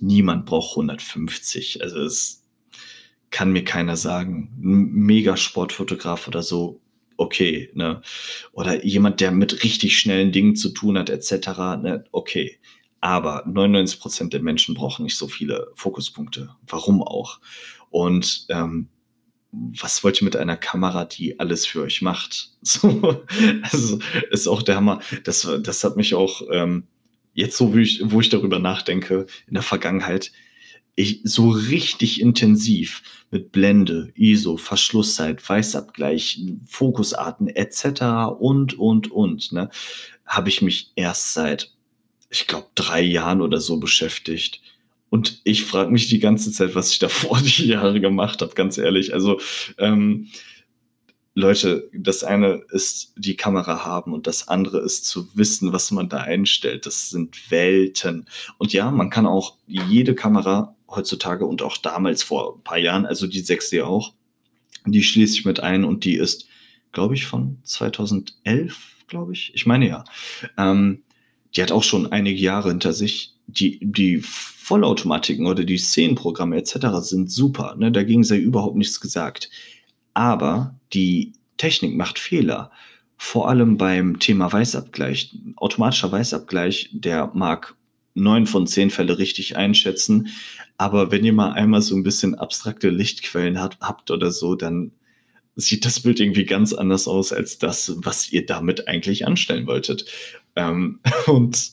niemand 0.00 0.46
braucht 0.46 0.72
150. 0.72 1.82
Also 1.82 2.00
es 2.00 2.42
kann 3.30 3.52
mir 3.52 3.64
keiner 3.64 3.96
sagen. 3.96 4.52
Ein 4.62 4.92
Mega-Sportfotograf 4.92 6.28
oder 6.28 6.42
so 6.42 6.80
okay, 7.16 7.70
ne? 7.74 8.02
Oder 8.52 8.84
jemand, 8.84 9.20
der 9.20 9.30
mit 9.30 9.64
richtig 9.64 9.98
schnellen 9.98 10.32
Dingen 10.32 10.56
zu 10.56 10.70
tun 10.70 10.98
hat, 10.98 11.10
etc., 11.10 11.48
ne? 11.80 12.04
Okay. 12.12 12.58
Aber 13.00 13.42
99 13.46 14.00
Prozent 14.00 14.32
der 14.32 14.40
Menschen 14.40 14.74
brauchen 14.74 15.04
nicht 15.04 15.18
so 15.18 15.28
viele 15.28 15.70
Fokuspunkte. 15.74 16.56
Warum 16.66 17.02
auch? 17.02 17.40
Und 17.90 18.46
ähm, 18.48 18.88
was 19.52 20.02
wollt 20.02 20.20
ihr 20.20 20.24
mit 20.24 20.36
einer 20.36 20.56
Kamera, 20.56 21.04
die 21.04 21.38
alles 21.38 21.66
für 21.66 21.82
euch 21.82 22.02
macht? 22.02 22.50
So, 22.66 23.22
also 23.60 23.98
ist 24.30 24.48
auch 24.48 24.62
der 24.62 24.76
Hammer. 24.76 25.00
Das, 25.24 25.46
das 25.62 25.84
hat 25.84 25.98
mich 25.98 26.14
auch 26.14 26.40
ähm, 26.50 26.84
jetzt 27.34 27.58
so, 27.58 27.74
wie 27.74 27.82
ich, 27.82 28.00
wo 28.02 28.22
ich 28.22 28.30
darüber 28.30 28.58
nachdenke, 28.58 29.26
in 29.46 29.52
der 29.52 29.62
Vergangenheit, 29.62 30.32
ich 30.96 31.20
so 31.24 31.50
richtig 31.50 32.20
intensiv 32.20 33.02
mit 33.30 33.50
Blende, 33.52 34.12
ISO, 34.14 34.56
Verschlusszeit, 34.56 35.46
Weißabgleich, 35.46 36.40
Fokusarten 36.66 37.48
etc. 37.48 38.36
und, 38.38 38.78
und, 38.78 39.10
und, 39.10 39.52
ne, 39.52 39.70
habe 40.24 40.48
ich 40.48 40.62
mich 40.62 40.92
erst 40.94 41.34
seit, 41.34 41.72
ich 42.30 42.46
glaube, 42.46 42.68
drei 42.74 43.02
Jahren 43.02 43.40
oder 43.40 43.60
so 43.60 43.78
beschäftigt. 43.78 44.60
Und 45.10 45.40
ich 45.44 45.64
frage 45.64 45.90
mich 45.90 46.08
die 46.08 46.18
ganze 46.18 46.52
Zeit, 46.52 46.74
was 46.74 46.92
ich 46.92 46.98
da 46.98 47.08
vor 47.08 47.40
die 47.40 47.66
Jahre 47.66 48.00
gemacht 48.00 48.40
habe, 48.40 48.54
ganz 48.54 48.78
ehrlich. 48.78 49.12
Also, 49.12 49.40
ähm, 49.78 50.28
Leute, 51.36 51.90
das 51.92 52.22
eine 52.22 52.62
ist 52.70 53.12
die 53.16 53.34
Kamera 53.34 53.84
haben 53.84 54.12
und 54.12 54.28
das 54.28 54.46
andere 54.46 54.78
ist 54.78 55.04
zu 55.04 55.28
wissen, 55.34 55.72
was 55.72 55.90
man 55.90 56.08
da 56.08 56.18
einstellt. 56.18 56.86
Das 56.86 57.10
sind 57.10 57.50
Welten. 57.50 58.26
Und 58.56 58.72
ja, 58.72 58.92
man 58.92 59.10
kann 59.10 59.26
auch 59.26 59.56
jede 59.66 60.14
Kamera 60.14 60.73
heutzutage 60.96 61.46
und 61.46 61.62
auch 61.62 61.76
damals 61.76 62.22
vor 62.22 62.56
ein 62.56 62.62
paar 62.62 62.78
Jahren, 62.78 63.06
also 63.06 63.26
die 63.26 63.42
6D 63.42 63.82
auch, 63.82 64.14
die 64.86 65.02
schließe 65.02 65.34
ich 65.34 65.44
mit 65.44 65.60
ein 65.60 65.84
und 65.84 66.04
die 66.04 66.16
ist, 66.16 66.46
glaube 66.92 67.14
ich, 67.14 67.26
von 67.26 67.58
2011, 67.64 68.76
glaube 69.08 69.32
ich. 69.32 69.52
Ich 69.54 69.66
meine 69.66 69.88
ja. 69.88 70.04
Ähm, 70.58 71.02
die 71.56 71.62
hat 71.62 71.72
auch 71.72 71.84
schon 71.84 72.10
einige 72.12 72.40
Jahre 72.40 72.70
hinter 72.70 72.92
sich. 72.92 73.34
Die, 73.46 73.78
die 73.82 74.20
Vollautomatiken 74.20 75.46
oder 75.46 75.64
die 75.64 75.78
Szenenprogramme 75.78 76.56
etc. 76.56 76.86
sind 77.00 77.30
super. 77.30 77.76
Ne? 77.76 77.92
Dagegen 77.92 78.24
sei 78.24 78.38
überhaupt 78.38 78.76
nichts 78.76 79.00
gesagt. 79.00 79.50
Aber 80.14 80.78
die 80.92 81.32
Technik 81.56 81.96
macht 81.96 82.18
Fehler. 82.18 82.70
Vor 83.16 83.48
allem 83.48 83.76
beim 83.76 84.18
Thema 84.18 84.52
Weißabgleich. 84.52 85.36
Automatischer 85.56 86.10
Weißabgleich, 86.10 86.90
der 86.92 87.30
mag 87.34 87.76
neun 88.14 88.46
von 88.46 88.66
zehn 88.66 88.90
Fälle 88.90 89.18
richtig 89.18 89.56
einschätzen. 89.56 90.28
Aber 90.76 91.10
wenn 91.10 91.24
ihr 91.24 91.32
mal 91.32 91.52
einmal 91.52 91.82
so 91.82 91.94
ein 91.94 92.02
bisschen 92.02 92.34
abstrakte 92.34 92.90
Lichtquellen 92.90 93.60
hat, 93.60 93.78
habt 93.80 94.10
oder 94.10 94.30
so, 94.30 94.54
dann 94.54 94.92
sieht 95.56 95.84
das 95.84 96.00
Bild 96.00 96.20
irgendwie 96.20 96.46
ganz 96.46 96.72
anders 96.72 97.06
aus 97.06 97.32
als 97.32 97.58
das, 97.58 97.92
was 97.98 98.32
ihr 98.32 98.46
damit 98.46 98.88
eigentlich 98.88 99.26
anstellen 99.26 99.66
wolltet. 99.66 100.06
Ähm, 100.56 101.00
und 101.26 101.72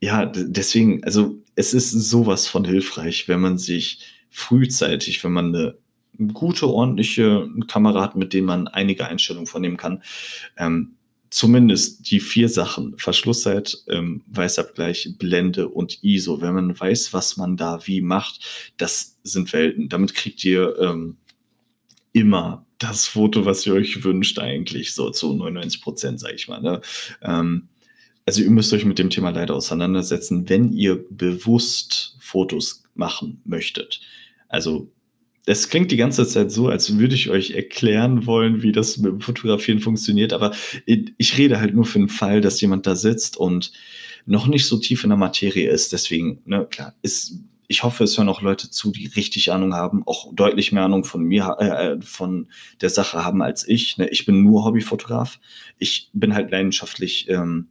ja, 0.00 0.26
deswegen, 0.26 1.04
also 1.04 1.36
es 1.54 1.74
ist 1.74 1.90
sowas 1.92 2.48
von 2.48 2.64
hilfreich, 2.64 3.28
wenn 3.28 3.40
man 3.40 3.58
sich 3.58 4.00
frühzeitig, 4.30 5.22
wenn 5.22 5.32
man 5.32 5.54
eine 5.54 5.78
gute, 6.32 6.66
ordentliche 6.68 7.48
Kamera 7.68 8.02
hat, 8.02 8.16
mit 8.16 8.32
dem 8.32 8.46
man 8.46 8.66
einige 8.66 9.06
Einstellungen 9.06 9.46
vornehmen 9.46 9.76
kann, 9.76 10.02
ähm, 10.56 10.96
zumindest 11.32 12.10
die 12.10 12.20
vier 12.20 12.48
Sachen, 12.50 12.98
Verschlusszeit, 12.98 13.78
ähm, 13.88 14.22
Weißabgleich, 14.26 15.14
Blende 15.18 15.68
und 15.68 16.04
ISO, 16.04 16.42
wenn 16.42 16.54
man 16.54 16.78
weiß, 16.78 17.14
was 17.14 17.38
man 17.38 17.56
da 17.56 17.86
wie 17.86 18.02
macht, 18.02 18.74
das 18.76 19.18
sind 19.24 19.50
Welten. 19.54 19.88
Damit 19.88 20.14
kriegt 20.14 20.44
ihr 20.44 20.78
ähm, 20.78 21.16
immer 22.12 22.66
das 22.76 23.06
Foto, 23.06 23.46
was 23.46 23.66
ihr 23.66 23.72
euch 23.72 24.04
wünscht, 24.04 24.38
eigentlich 24.38 24.92
so 24.94 25.08
zu 25.08 25.32
99 25.32 25.80
Prozent, 25.80 26.20
sage 26.20 26.34
ich 26.34 26.48
mal. 26.48 26.60
Ne? 26.60 26.82
Ähm, 27.22 27.68
also 28.26 28.42
ihr 28.42 28.50
müsst 28.50 28.72
euch 28.74 28.84
mit 28.84 28.98
dem 28.98 29.08
Thema 29.08 29.30
leider 29.30 29.54
auseinandersetzen, 29.54 30.50
wenn 30.50 30.74
ihr 30.74 31.02
bewusst 31.08 32.18
Fotos 32.20 32.84
machen 32.94 33.40
möchtet. 33.46 34.02
Also 34.48 34.91
es 35.44 35.68
klingt 35.68 35.90
die 35.90 35.96
ganze 35.96 36.26
Zeit 36.26 36.52
so, 36.52 36.68
als 36.68 36.98
würde 36.98 37.14
ich 37.14 37.30
euch 37.30 37.50
erklären 37.52 38.26
wollen, 38.26 38.62
wie 38.62 38.72
das 38.72 38.98
mit 38.98 39.12
dem 39.12 39.20
Fotografieren 39.20 39.80
funktioniert, 39.80 40.32
aber 40.32 40.52
ich 40.86 41.38
rede 41.38 41.60
halt 41.60 41.74
nur 41.74 41.84
für 41.84 41.98
den 41.98 42.08
Fall, 42.08 42.40
dass 42.40 42.60
jemand 42.60 42.86
da 42.86 42.94
sitzt 42.94 43.36
und 43.36 43.72
noch 44.24 44.46
nicht 44.46 44.66
so 44.66 44.78
tief 44.78 45.02
in 45.02 45.10
der 45.10 45.16
Materie 45.16 45.68
ist. 45.68 45.92
Deswegen, 45.92 46.42
ne, 46.44 46.66
klar, 46.70 46.94
ist, 47.02 47.40
ich 47.66 47.82
hoffe, 47.82 48.04
es 48.04 48.16
hören 48.16 48.28
auch 48.28 48.40
Leute 48.40 48.70
zu, 48.70 48.92
die 48.92 49.06
richtig 49.06 49.50
Ahnung 49.50 49.74
haben, 49.74 50.06
auch 50.06 50.32
deutlich 50.32 50.70
mehr 50.70 50.84
Ahnung 50.84 51.04
von 51.04 51.24
mir, 51.24 51.56
äh, 51.58 52.00
von 52.00 52.48
der 52.80 52.90
Sache 52.90 53.24
haben 53.24 53.42
als 53.42 53.66
ich. 53.66 53.98
Ne? 53.98 54.08
Ich 54.10 54.24
bin 54.24 54.44
nur 54.44 54.64
Hobbyfotograf. 54.64 55.40
Ich 55.78 56.10
bin 56.12 56.34
halt 56.34 56.52
leidenschaftlich 56.52 57.28
ähm, 57.28 57.68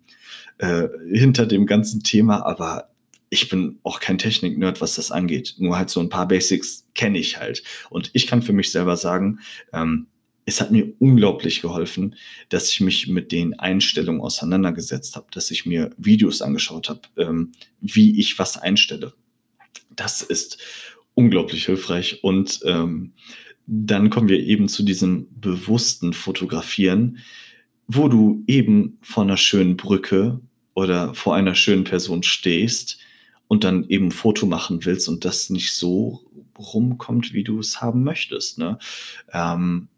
äh, 0.57 0.88
hinter 1.10 1.45
dem 1.45 1.65
ganzen 1.65 2.03
Thema, 2.03 2.45
aber 2.45 2.90
ich 3.31 3.47
bin 3.47 3.79
auch 3.83 4.01
kein 4.01 4.17
Technik-Nerd, 4.17 4.81
was 4.81 4.95
das 4.95 5.09
angeht. 5.09 5.55
Nur 5.57 5.77
halt 5.77 5.89
so 5.89 6.01
ein 6.01 6.09
paar 6.09 6.27
Basics 6.27 6.85
kenne 6.93 7.17
ich 7.17 7.39
halt. 7.39 7.63
Und 7.89 8.11
ich 8.13 8.27
kann 8.27 8.41
für 8.41 8.51
mich 8.51 8.71
selber 8.71 8.97
sagen, 8.97 9.39
ähm, 9.71 10.07
es 10.45 10.59
hat 10.59 10.71
mir 10.71 10.91
unglaublich 10.99 11.61
geholfen, 11.61 12.15
dass 12.49 12.69
ich 12.69 12.81
mich 12.81 13.07
mit 13.07 13.31
den 13.31 13.57
Einstellungen 13.57 14.19
auseinandergesetzt 14.19 15.15
habe, 15.15 15.27
dass 15.31 15.49
ich 15.49 15.65
mir 15.65 15.91
Videos 15.97 16.41
angeschaut 16.41 16.89
habe, 16.89 17.01
ähm, 17.15 17.53
wie 17.79 18.19
ich 18.19 18.37
was 18.37 18.57
einstelle. 18.57 19.13
Das 19.95 20.21
ist 20.21 20.57
unglaublich 21.13 21.67
hilfreich. 21.67 22.25
Und 22.25 22.59
ähm, 22.65 23.13
dann 23.65 24.09
kommen 24.09 24.27
wir 24.27 24.39
eben 24.39 24.67
zu 24.67 24.83
diesem 24.83 25.27
bewussten 25.39 26.11
Fotografieren, 26.11 27.19
wo 27.87 28.09
du 28.09 28.43
eben 28.47 28.97
vor 29.01 29.23
einer 29.23 29.37
schönen 29.37 29.77
Brücke 29.77 30.41
oder 30.73 31.13
vor 31.13 31.33
einer 31.33 31.55
schönen 31.55 31.85
Person 31.85 32.23
stehst 32.23 32.99
und 33.51 33.65
dann 33.65 33.83
eben 33.89 34.05
ein 34.05 34.11
Foto 34.11 34.45
machen 34.45 34.85
willst 34.85 35.09
und 35.09 35.25
das 35.25 35.49
nicht 35.49 35.73
so 35.73 36.21
rumkommt, 36.57 37.33
wie 37.33 37.43
du 37.43 37.59
es 37.59 37.81
haben 37.81 38.01
möchtest. 38.01 38.57
Ne? 38.57 38.79
Ähm, 39.33 39.89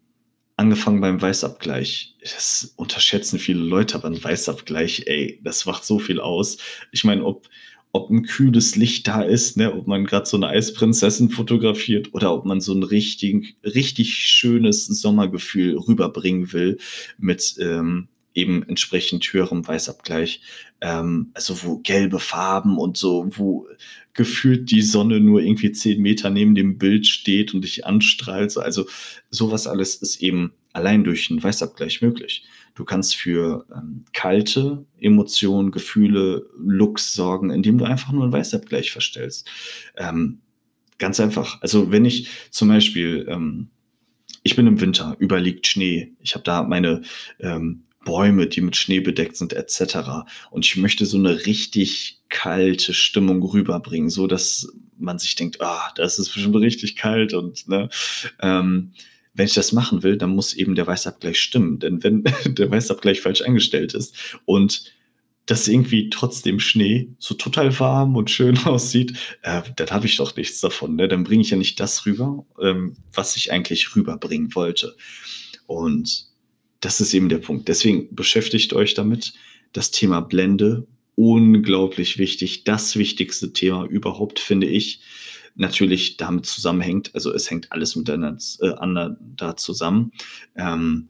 angefangen 0.55 1.01
beim 1.01 1.21
Weißabgleich. 1.21 2.15
Das 2.23 2.73
unterschätzen 2.77 3.37
viele 3.37 3.61
Leute, 3.61 3.93
aber 3.93 4.07
ein 4.07 4.23
Weißabgleich, 4.23 5.03
ey, 5.05 5.39
das 5.43 5.67
macht 5.67 5.85
so 5.85 5.99
viel 5.99 6.19
aus. 6.19 6.57
Ich 6.91 7.03
meine, 7.03 7.23
ob, 7.23 7.47
ob 7.91 8.09
ein 8.09 8.23
kühles 8.23 8.75
Licht 8.75 9.07
da 9.07 9.21
ist, 9.21 9.55
ne, 9.55 9.71
ob 9.71 9.85
man 9.85 10.05
gerade 10.05 10.25
so 10.25 10.35
eine 10.35 10.47
Eisprinzessin 10.47 11.29
fotografiert 11.29 12.11
oder 12.15 12.33
ob 12.33 12.45
man 12.45 12.59
so 12.59 12.73
ein 12.73 12.81
richtig, 12.81 13.55
richtig 13.63 14.15
schönes 14.15 14.87
Sommergefühl 14.87 15.77
rüberbringen 15.77 16.53
will 16.53 16.79
mit 17.19 17.55
ähm, 17.59 18.07
eben 18.33 18.63
entsprechend 18.63 19.23
höherem 19.25 19.67
Weißabgleich. 19.67 20.41
Ähm, 20.81 21.31
also 21.33 21.63
wo 21.63 21.77
gelbe 21.77 22.19
Farben 22.19 22.77
und 22.77 22.97
so, 22.97 23.27
wo 23.31 23.67
gefühlt 24.13 24.69
die 24.71 24.81
Sonne 24.81 25.19
nur 25.19 25.41
irgendwie 25.41 25.71
zehn 25.71 26.01
Meter 26.01 26.29
neben 26.29 26.55
dem 26.55 26.77
Bild 26.77 27.07
steht 27.07 27.53
und 27.53 27.63
dich 27.63 27.85
anstrahlt. 27.85 28.57
Also 28.57 28.85
sowas 29.29 29.67
alles 29.67 29.95
ist 29.95 30.21
eben 30.21 30.53
allein 30.71 31.03
durch 31.03 31.29
einen 31.29 31.41
Weißabgleich 31.41 32.01
möglich. 32.01 32.43
Du 32.75 32.85
kannst 32.85 33.15
für 33.15 33.65
ähm, 33.75 34.05
kalte 34.13 34.85
Emotionen, 34.99 35.71
Gefühle, 35.71 36.47
Looks 36.57 37.13
sorgen, 37.13 37.51
indem 37.51 37.77
du 37.77 37.85
einfach 37.85 38.11
nur 38.11 38.23
einen 38.23 38.33
Weißabgleich 38.33 38.91
verstellst. 38.91 39.49
Ähm, 39.95 40.39
ganz 40.97 41.19
einfach. 41.19 41.61
Also 41.61 41.91
wenn 41.91 42.05
ich 42.05 42.27
zum 42.49 42.69
Beispiel 42.69 43.27
ähm, 43.29 43.69
ich 44.43 44.55
bin 44.55 44.67
im 44.67 44.81
Winter, 44.81 45.15
überliegt 45.19 45.67
Schnee. 45.67 46.13
Ich 46.19 46.35
habe 46.35 46.43
da 46.43 46.63
meine 46.63 47.01
ähm, 47.39 47.85
Bäume, 48.05 48.47
die 48.47 48.61
mit 48.61 48.75
Schnee 48.75 48.99
bedeckt 48.99 49.37
sind, 49.37 49.53
etc. 49.53 50.25
Und 50.51 50.65
ich 50.65 50.75
möchte 50.77 51.05
so 51.05 51.17
eine 51.17 51.45
richtig 51.45 52.21
kalte 52.29 52.93
Stimmung 52.93 53.43
rüberbringen, 53.43 54.09
so 54.09 54.27
dass 54.27 54.67
man 54.97 55.19
sich 55.19 55.35
denkt, 55.35 55.61
ah, 55.61 55.91
das 55.95 56.19
ist 56.19 56.33
bestimmt 56.33 56.55
richtig 56.55 56.95
kalt 56.95 57.33
und 57.33 57.67
ne, 57.67 57.89
ähm, 58.41 58.93
wenn 59.33 59.47
ich 59.47 59.53
das 59.53 59.71
machen 59.71 60.03
will, 60.03 60.17
dann 60.17 60.35
muss 60.35 60.53
eben 60.53 60.75
der 60.75 60.87
Weißabgleich 60.87 61.39
stimmen. 61.39 61.79
Denn 61.79 62.03
wenn 62.03 62.23
der 62.45 62.69
Weißabgleich 62.69 63.21
falsch 63.21 63.41
eingestellt 63.41 63.93
ist 63.93 64.39
und 64.45 64.93
das 65.45 65.67
irgendwie 65.67 66.09
trotzdem 66.09 66.59
Schnee 66.59 67.09
so 67.19 67.33
total 67.33 67.77
warm 67.79 68.15
und 68.15 68.31
schön 68.31 68.57
aussieht, 68.65 69.17
äh, 69.41 69.61
dann 69.75 69.89
habe 69.89 70.05
ich 70.05 70.17
doch 70.17 70.35
nichts 70.35 70.61
davon. 70.61 70.95
Ne? 70.95 71.07
Dann 71.07 71.23
bringe 71.23 71.41
ich 71.41 71.49
ja 71.49 71.57
nicht 71.57 71.79
das 71.79 72.05
rüber, 72.05 72.45
ähm, 72.61 72.95
was 73.11 73.35
ich 73.35 73.51
eigentlich 73.51 73.95
rüberbringen 73.95 74.55
wollte. 74.55 74.95
Und 75.65 76.32
das 76.83 76.99
ist 76.99 77.13
eben 77.13 77.29
der 77.29 77.37
Punkt. 77.37 77.69
Deswegen 77.69 78.13
beschäftigt 78.13 78.73
euch 78.73 78.93
damit. 78.93 79.33
Das 79.71 79.89
Thema 79.91 80.19
Blende, 80.19 80.85
unglaublich 81.15 82.17
wichtig. 82.17 82.65
Das 82.65 82.97
wichtigste 82.97 83.53
Thema 83.53 83.85
überhaupt, 83.85 84.39
finde 84.39 84.67
ich. 84.67 84.99
Natürlich 85.55 86.17
damit 86.17 86.45
zusammenhängt, 86.45 87.11
also 87.13 87.31
es 87.31 87.49
hängt 87.49 87.71
alles 87.71 87.95
miteinander 87.95 89.17
äh, 89.39 89.55
zusammen. 89.55 90.11
Ähm, 90.55 91.07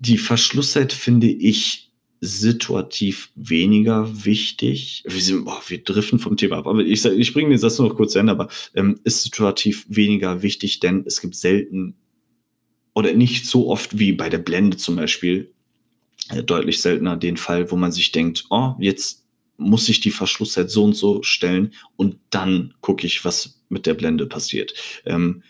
die 0.00 0.18
Verschlusszeit 0.18 0.92
finde 0.92 1.28
ich 1.28 1.92
situativ 2.20 3.30
weniger 3.36 4.24
wichtig. 4.24 5.04
Wir, 5.06 5.22
sind, 5.22 5.44
boah, 5.44 5.62
wir 5.68 5.82
driften 5.82 6.18
vom 6.18 6.36
Thema 6.36 6.58
ab, 6.58 6.66
aber 6.66 6.80
ich, 6.80 7.04
ich 7.04 7.32
bringe 7.32 7.50
den 7.50 7.58
Satz 7.58 7.78
nur 7.78 7.88
noch 7.88 7.96
kurz 7.96 8.12
zu 8.12 8.18
Ende, 8.18 8.32
aber 8.32 8.48
ähm, 8.74 8.98
ist 9.04 9.22
situativ 9.22 9.86
weniger 9.88 10.42
wichtig, 10.42 10.80
denn 10.80 11.04
es 11.06 11.20
gibt 11.20 11.36
selten 11.36 11.94
oder 12.98 13.12
nicht 13.12 13.46
so 13.46 13.68
oft 13.68 14.00
wie 14.00 14.10
bei 14.10 14.28
der 14.28 14.38
Blende 14.38 14.76
zum 14.76 14.96
Beispiel, 14.96 15.52
äh, 16.30 16.42
deutlich 16.42 16.82
seltener 16.82 17.16
den 17.16 17.36
Fall, 17.36 17.70
wo 17.70 17.76
man 17.76 17.92
sich 17.92 18.10
denkt, 18.10 18.46
oh, 18.50 18.74
jetzt 18.80 19.24
muss 19.56 19.88
ich 19.88 20.00
die 20.00 20.10
Verschlusszeit 20.10 20.68
so 20.68 20.82
und 20.82 20.94
so 20.94 21.22
stellen 21.22 21.74
und 21.94 22.16
dann 22.30 22.74
gucke 22.80 23.06
ich, 23.06 23.24
was 23.24 23.60
mit 23.68 23.86
der 23.86 23.94
Blende 23.94 24.26
passiert. 24.26 24.74
Ähm, 25.06 25.44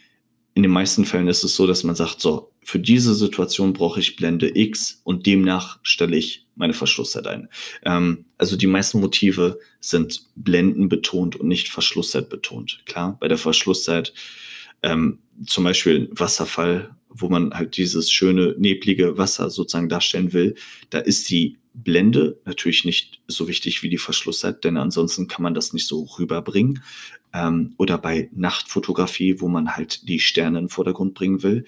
in 0.53 0.63
den 0.63 0.73
meisten 0.73 1.07
Fällen 1.07 1.27
ist 1.27 1.43
es 1.43 1.57
so, 1.57 1.67
dass 1.67 1.85
man 1.85 1.95
sagt, 1.95 2.21
so, 2.21 2.53
für 2.63 2.79
diese 2.79 3.15
Situation 3.15 3.73
brauche 3.73 3.99
ich 3.99 4.17
Blende 4.17 4.55
X 4.55 5.01
und 5.05 5.25
demnach 5.25 5.79
stelle 5.83 6.19
ich 6.19 6.47
meine 6.55 6.75
Verschlusszeit 6.75 7.27
ein. 7.27 7.49
Ähm, 7.83 8.27
also 8.37 8.59
die 8.59 8.67
meisten 8.67 9.01
Motive 9.01 9.59
sind 9.81 10.27
Blenden 10.37 10.91
betont 10.91 11.37
und 11.37 11.49
nicht 11.49 11.71
Verschlusszeit 11.71 12.29
betont. 12.29 12.83
Klar, 12.85 13.17
bei 13.19 13.29
der 13.29 13.39
Verschlusszeit 13.39 14.13
ähm, 14.83 15.21
zum 15.47 15.65
Beispiel 15.65 16.11
Wasserfall 16.13 16.95
wo 17.21 17.29
man 17.29 17.53
halt 17.53 17.77
dieses 17.77 18.11
schöne, 18.11 18.55
neblige 18.59 19.19
Wasser 19.19 19.51
sozusagen 19.51 19.89
darstellen 19.89 20.33
will, 20.33 20.55
da 20.91 20.99
ist 20.99 21.31
die 21.31 21.59
Blende 21.75 22.41
natürlich 22.45 22.85
nicht 22.85 23.21
so 23.29 23.47
wichtig 23.47 23.83
wie 23.83 23.89
die 23.89 23.99
Verschlusszeit, 23.99 24.65
denn 24.65 24.77
ansonsten 24.77 25.29
kann 25.29 25.43
man 25.43 25.55
das 25.55 25.73
nicht 25.73 25.87
so 25.87 26.03
rüberbringen. 26.19 26.83
Ähm, 27.33 27.75
oder 27.77 27.99
bei 27.99 28.31
Nachtfotografie, 28.35 29.41
wo 29.41 29.49
man 29.49 29.77
halt 29.77 30.09
die 30.09 30.19
Sterne 30.19 30.59
in 30.59 30.65
den 30.65 30.71
Vordergrund 30.71 31.15
bringen 31.15 31.43
will. 31.43 31.67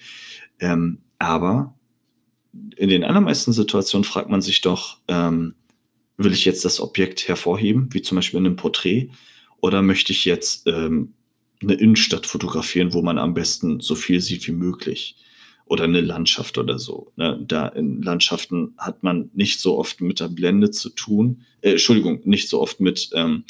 Ähm, 0.59 0.99
aber 1.19 1.75
in 2.75 2.89
den 2.89 3.03
allermeisten 3.03 3.53
Situationen 3.53 4.03
fragt 4.03 4.29
man 4.29 4.41
sich 4.41 4.61
doch, 4.61 4.99
ähm, 5.07 5.55
will 6.17 6.33
ich 6.33 6.45
jetzt 6.45 6.65
das 6.65 6.79
Objekt 6.79 7.27
hervorheben, 7.27 7.89
wie 7.91 8.01
zum 8.01 8.17
Beispiel 8.17 8.39
in 8.39 8.47
einem 8.47 8.55
Porträt, 8.55 9.11
oder 9.61 9.81
möchte 9.81 10.11
ich 10.11 10.25
jetzt 10.25 10.67
ähm, 10.67 11.13
eine 11.61 11.73
Innenstadt 11.75 12.25
fotografieren, 12.25 12.93
wo 12.93 13.01
man 13.01 13.17
am 13.17 13.33
besten 13.33 13.79
so 13.79 13.95
viel 13.95 14.19
sieht 14.19 14.47
wie 14.47 14.51
möglich? 14.51 15.15
Oder 15.71 15.85
eine 15.85 16.01
Landschaft 16.01 16.57
oder 16.57 16.77
so. 16.79 17.13
Ne? 17.15 17.41
Da 17.47 17.69
in 17.69 18.01
Landschaften 18.01 18.73
hat 18.77 19.03
man 19.03 19.29
nicht 19.33 19.61
so 19.61 19.77
oft 19.77 20.01
mit 20.01 20.19
der 20.19 20.27
Blende 20.27 20.69
zu 20.69 20.89
tun, 20.89 21.43
äh, 21.61 21.71
Entschuldigung, 21.71 22.19
nicht 22.25 22.49
so 22.49 22.59
oft 22.59 22.81
mit, 22.81 23.09
ähm, 23.13 23.45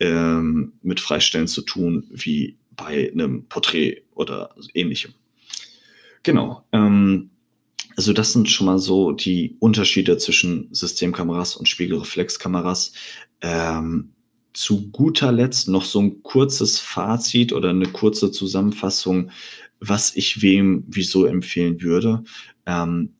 ähm, 0.00 0.72
mit 0.82 0.98
Freistellen 0.98 1.46
zu 1.46 1.62
tun 1.62 2.04
wie 2.10 2.56
bei 2.72 3.12
einem 3.12 3.46
Porträt 3.46 4.02
oder 4.16 4.56
ähnlichem. 4.74 5.14
Genau. 6.24 6.64
Ähm, 6.72 7.30
also 7.94 8.12
das 8.12 8.32
sind 8.32 8.50
schon 8.50 8.66
mal 8.66 8.80
so 8.80 9.12
die 9.12 9.54
Unterschiede 9.60 10.18
zwischen 10.18 10.66
Systemkameras 10.72 11.54
und 11.54 11.68
Spiegelreflexkameras. 11.68 12.92
Ähm, 13.40 14.16
zu 14.52 14.90
guter 14.90 15.30
Letzt 15.30 15.68
noch 15.68 15.84
so 15.84 16.00
ein 16.00 16.22
kurzes 16.24 16.80
Fazit 16.80 17.52
oder 17.52 17.70
eine 17.70 17.86
kurze 17.86 18.32
Zusammenfassung 18.32 19.30
was 19.88 20.14
ich 20.16 20.42
wem 20.42 20.84
wieso 20.88 21.26
empfehlen 21.26 21.82
würde. 21.82 22.24
Ähm, 22.66 23.14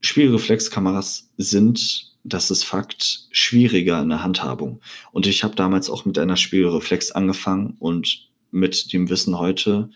Spiegelreflexkameras 0.00 1.30
sind, 1.36 2.14
das 2.24 2.50
ist 2.50 2.64
Fakt, 2.64 3.28
schwieriger 3.30 4.00
in 4.02 4.08
der 4.10 4.22
Handhabung. 4.22 4.80
Und 5.12 5.26
ich 5.26 5.44
habe 5.44 5.56
damals 5.56 5.90
auch 5.90 6.04
mit 6.04 6.18
einer 6.18 6.36
Spiegelreflex 6.36 7.12
angefangen 7.12 7.76
und 7.78 8.28
mit 8.50 8.92
dem 8.92 9.08
Wissen 9.08 9.38
heute 9.38 9.90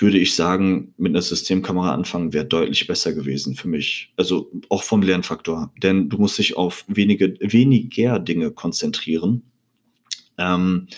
würde 0.00 0.18
ich 0.18 0.34
sagen, 0.34 0.94
mit 0.96 1.12
einer 1.12 1.22
Systemkamera 1.22 1.92
anfangen 1.92 2.32
wäre 2.32 2.46
deutlich 2.46 2.86
besser 2.86 3.12
gewesen 3.12 3.54
für 3.54 3.68
mich. 3.68 4.12
Also 4.16 4.50
auch 4.70 4.82
vom 4.82 5.02
Lernfaktor. 5.02 5.72
Denn 5.82 6.08
du 6.08 6.18
musst 6.18 6.38
dich 6.38 6.56
auf 6.56 6.84
wenige, 6.88 7.34
weniger 7.40 8.18
Dinge 8.18 8.50
konzentrieren. 8.52 9.42
Ähm, 10.38 10.88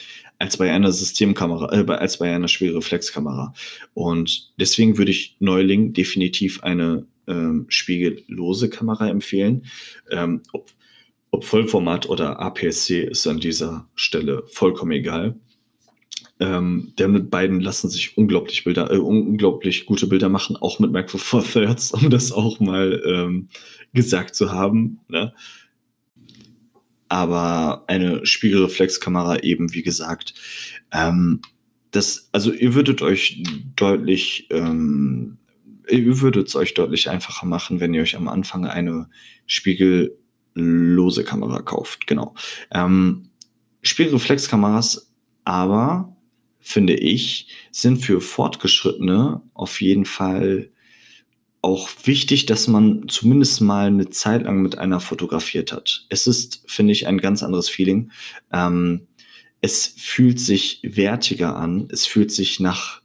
als 0.45 0.59
bei 0.59 0.71
einer 0.71 0.93
Systemkamera, 0.93 1.73
äh, 1.73 1.91
als 1.91 2.19
bei 2.19 2.31
einer 2.31 2.49
Spiegelreflexkamera. 2.49 3.55
Und 3.95 4.53
deswegen 4.61 4.99
würde 4.99 5.11
ich 5.11 5.37
Neuling 5.41 5.95
definitiv 5.95 6.63
eine 6.63 7.07
ähm, 7.27 7.65
spiegellose 7.69 8.69
Kamera 8.69 9.09
empfehlen. 9.09 9.65
Ähm, 10.11 10.43
ob, 10.53 10.71
ob 11.31 11.45
Vollformat 11.45 12.11
oder 12.11 12.41
APS-C 12.41 13.05
ist 13.05 13.27
an 13.27 13.41
dieser 13.41 13.89
Stelle 13.95 14.45
vollkommen 14.49 14.93
egal. 14.93 15.35
Ähm, 16.41 16.93
mit 16.99 17.31
beiden 17.31 17.61
lassen 17.61 17.89
sich 17.89 18.19
unglaublich 18.19 18.65
Bilder, 18.65 18.93
äh, 18.93 18.99
unglaublich 18.99 19.87
gute 19.87 20.09
Bilder 20.09 20.29
machen, 20.29 20.57
auch 20.57 20.79
mit 20.79 20.93
Micro 20.93 21.17
Four 21.17 21.43
Thirds, 21.43 21.93
um 21.93 22.11
das 22.11 22.33
auch 22.33 22.61
mal 22.61 23.03
ähm, 23.07 23.49
gesagt 23.95 24.35
zu 24.35 24.53
haben. 24.53 25.01
Ne? 25.09 25.33
Aber 27.09 27.85
eine 27.87 28.25
Spiegelreflexkamera 28.25 29.41
eben, 29.41 29.73
wie 29.75 29.83
gesagt, 29.83 30.35
ähm, 30.93 31.41
das, 31.91 32.29
also 32.33 32.53
ihr 32.53 32.75
würdet 32.75 33.03
euch 33.03 33.43
deutlich, 33.77 34.49
ähm, 34.51 35.39
ihr 35.89 36.21
würdet 36.21 36.49
es 36.49 36.57
euch 36.57 36.75
deutlich 36.75 37.09
einfacher 37.09 37.47
machen, 37.47 37.81
wenn 37.81 37.95
ihr 37.95 38.03
euch 38.03 38.17
am 38.17 38.29
Anfang 38.29 38.67
eine 38.67 39.09
spiegellose 39.47 41.25
Kamera 41.25 41.63
kauft. 41.63 42.07
Genau. 42.07 42.35
Ähm, 42.73 43.31
Spiegelreflexkameras 43.83 45.13
aber, 45.45 46.17
finde 46.59 46.95
ich, 46.95 47.49
sind 47.71 47.99
für 47.99 48.21
Fortgeschrittene 48.21 49.43
auf 49.53 49.81
jeden 49.81 50.07
Fall 50.07 50.71
auch 51.65 51.89
wichtig, 52.05 52.45
dass 52.45 52.69
man 52.69 53.09
zumindest 53.09 53.63
mal 53.63 53.87
eine 53.87 54.11
Zeit 54.11 54.43
lang 54.43 54.61
mit 54.61 54.77
einer 54.77 55.01
fotografiert 55.01 55.73
hat. 55.73 56.05
Es 56.11 56.27
ist, 56.27 56.63
finde 56.67 56.93
ich, 56.93 57.07
ein 57.07 57.17
ganz 57.17 57.43
anderes 57.43 57.71
Feeling. 57.71 58.11
Ähm, 58.53 59.07
es 59.63 59.95
fühlt 59.97 60.39
sich 60.39 60.81
wertiger 60.83 61.57
an. 61.57 61.89
Es 61.91 62.05
fühlt 62.05 62.31
sich 62.31 62.61
nach, 62.61 63.01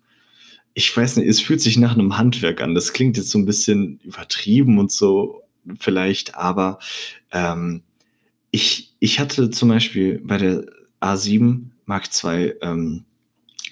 ich 0.74 0.96
weiß 0.96 1.16
nicht, 1.16 1.30
es 1.30 1.40
fühlt 1.40 1.62
sich 1.62 1.78
nach 1.78 1.94
einem 1.94 2.18
Handwerk 2.18 2.60
an. 2.60 2.76
Das 2.76 2.92
klingt 2.92 3.16
jetzt 3.16 3.30
so 3.30 3.40
ein 3.40 3.46
bisschen 3.46 4.02
übertrieben 4.04 4.78
und 4.78 4.92
so 4.92 5.42
vielleicht, 5.80 6.36
aber 6.36 6.80
ähm, 7.32 7.84
ich, 8.52 8.94
ich 9.00 9.22
hatte 9.22 9.52
zum 9.52 9.70
Beispiel 9.70 10.20
bei 10.22 10.38
der 10.38 10.66
A7 11.00 11.70
Mark 11.86 12.10
II 12.22 12.56
ähm, 12.62 13.06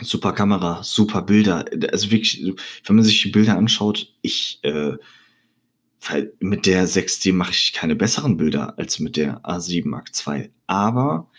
super 0.02 0.34
Kamera, 0.34 0.84
super 0.84 1.22
Bilder. 1.22 1.66
Also 1.92 2.12
wirklich, 2.12 2.44
wenn 2.86 2.96
man 2.96 3.06
sich 3.06 3.22
die 3.22 3.30
Bilder 3.30 3.58
anschaut, 3.58 4.14
ich 4.22 4.60
äh, 4.64 4.94
mit 6.40 6.66
der 6.66 6.88
6D 6.88 7.34
mache 7.34 7.52
ich 7.52 7.74
keine 7.74 7.96
besseren 7.96 8.38
Bilder 8.38 8.78
als 8.78 9.00
mit 9.00 9.18
der 9.18 9.42
A7 9.42 9.88
Mark 9.88 10.12
II. 10.26 10.50
Aber 10.68 11.30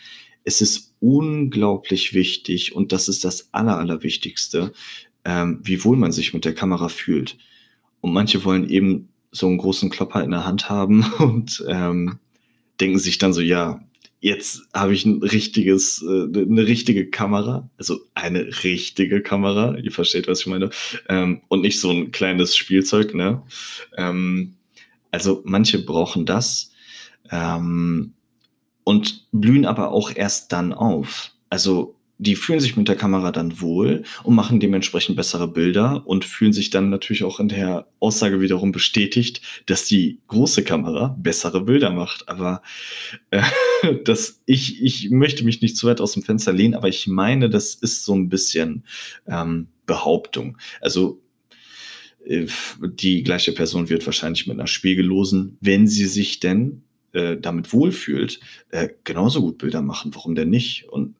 es 0.44 0.60
ist 0.60 0.94
unglaublich 1.00 2.14
wichtig 2.14 2.74
und 2.74 2.92
das 2.92 3.08
ist 3.08 3.24
das 3.24 3.52
Aller, 3.52 3.78
Allerwichtigste, 3.78 4.72
ähm, 5.24 5.60
wie 5.62 5.84
wohl 5.84 5.96
man 5.96 6.12
sich 6.12 6.34
mit 6.34 6.44
der 6.44 6.54
Kamera 6.54 6.88
fühlt. 6.88 7.38
Und 8.00 8.12
manche 8.12 8.44
wollen 8.44 8.68
eben 8.68 9.08
so 9.30 9.46
einen 9.46 9.58
großen 9.58 9.90
Klopper 9.90 10.22
in 10.24 10.30
der 10.30 10.44
Hand 10.44 10.68
haben 10.70 11.04
und 11.18 11.64
ähm, 11.68 12.18
denken 12.80 12.98
sich 12.98 13.18
dann 13.18 13.32
so, 13.32 13.40
ja, 13.40 13.80
jetzt 14.20 14.62
habe 14.74 14.94
ich 14.94 15.04
ein 15.04 15.22
richtiges, 15.22 16.02
äh, 16.02 16.42
eine 16.42 16.66
richtige 16.66 17.08
Kamera, 17.10 17.68
also 17.78 18.00
eine 18.14 18.46
richtige 18.64 19.22
Kamera, 19.22 19.76
ihr 19.76 19.92
versteht, 19.92 20.28
was 20.28 20.40
ich 20.40 20.46
meine, 20.46 20.70
ähm, 21.08 21.42
und 21.48 21.60
nicht 21.60 21.80
so 21.80 21.90
ein 21.90 22.10
kleines 22.10 22.56
Spielzeug, 22.56 23.14
ne? 23.14 23.42
Ähm, 23.96 24.54
also 25.10 25.42
manche 25.44 25.84
brauchen 25.84 26.26
das 26.26 26.72
ähm, 27.30 28.12
und 28.84 29.26
blühen 29.32 29.64
aber 29.64 29.92
auch 29.92 30.14
erst 30.14 30.52
dann 30.52 30.72
auf. 30.72 31.32
Also 31.50 31.94
die 32.18 32.34
fühlen 32.34 32.58
sich 32.58 32.76
mit 32.76 32.88
der 32.88 32.96
Kamera 32.96 33.30
dann 33.30 33.60
wohl 33.60 34.02
und 34.24 34.34
machen 34.34 34.58
dementsprechend 34.58 35.16
bessere 35.16 35.46
Bilder 35.48 36.02
und 36.04 36.24
fühlen 36.24 36.52
sich 36.52 36.70
dann 36.70 36.90
natürlich 36.90 37.22
auch 37.22 37.38
in 37.38 37.48
der 37.48 37.86
Aussage 38.00 38.40
wiederum 38.40 38.72
bestätigt, 38.72 39.40
dass 39.66 39.84
die 39.84 40.18
große 40.26 40.64
Kamera 40.64 41.16
bessere 41.18 41.62
Bilder 41.62 41.90
macht. 41.90 42.28
Aber 42.28 42.62
äh, 43.30 43.42
das, 44.04 44.42
ich, 44.46 44.82
ich 44.82 45.10
möchte 45.10 45.44
mich 45.44 45.62
nicht 45.62 45.76
zu 45.76 45.86
weit 45.86 46.00
aus 46.00 46.12
dem 46.12 46.24
Fenster 46.24 46.52
lehnen, 46.52 46.74
aber 46.74 46.88
ich 46.88 47.06
meine, 47.06 47.48
das 47.48 47.74
ist 47.74 48.04
so 48.04 48.14
ein 48.14 48.28
bisschen 48.28 48.84
ähm, 49.28 49.68
Behauptung. 49.86 50.58
Also 50.80 51.22
äh, 52.26 52.46
die 52.80 53.22
gleiche 53.22 53.52
Person 53.52 53.88
wird 53.88 54.04
wahrscheinlich 54.04 54.48
mit 54.48 54.58
einer 54.58 54.66
spiegellosen, 54.66 55.56
wenn 55.60 55.86
sie 55.86 56.06
sich 56.06 56.40
denn 56.40 56.82
äh, 57.12 57.36
damit 57.36 57.72
wohlfühlt, 57.72 58.40
äh, 58.70 58.88
genauso 59.04 59.40
gut 59.40 59.58
Bilder 59.58 59.82
machen. 59.82 60.14
Warum 60.14 60.34
denn 60.34 60.50
nicht? 60.50 60.88
Und 60.88 61.14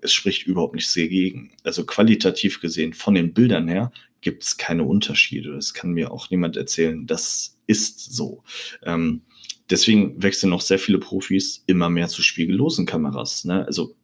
es 0.00 0.12
spricht 0.12 0.46
überhaupt 0.46 0.74
nichts 0.74 0.94
dagegen. 0.94 1.52
Also 1.62 1.84
qualitativ 1.84 2.60
gesehen, 2.60 2.94
von 2.94 3.14
den 3.14 3.32
Bildern 3.32 3.68
her, 3.68 3.92
gibt 4.20 4.44
es 4.44 4.56
keine 4.56 4.84
Unterschiede. 4.84 5.52
Das 5.52 5.74
kann 5.74 5.92
mir 5.92 6.10
auch 6.12 6.30
niemand 6.30 6.56
erzählen. 6.56 7.06
Das 7.06 7.58
ist 7.66 8.14
so. 8.14 8.42
Ähm, 8.82 9.22
deswegen 9.68 10.22
wechseln 10.22 10.50
noch 10.50 10.60
sehr 10.60 10.78
viele 10.78 10.98
Profis 10.98 11.64
immer 11.66 11.90
mehr 11.90 12.08
zu 12.08 12.22
spiegellosen 12.22 12.86
Kameras. 12.86 13.44
Ne? 13.44 13.66
Also 13.66 13.94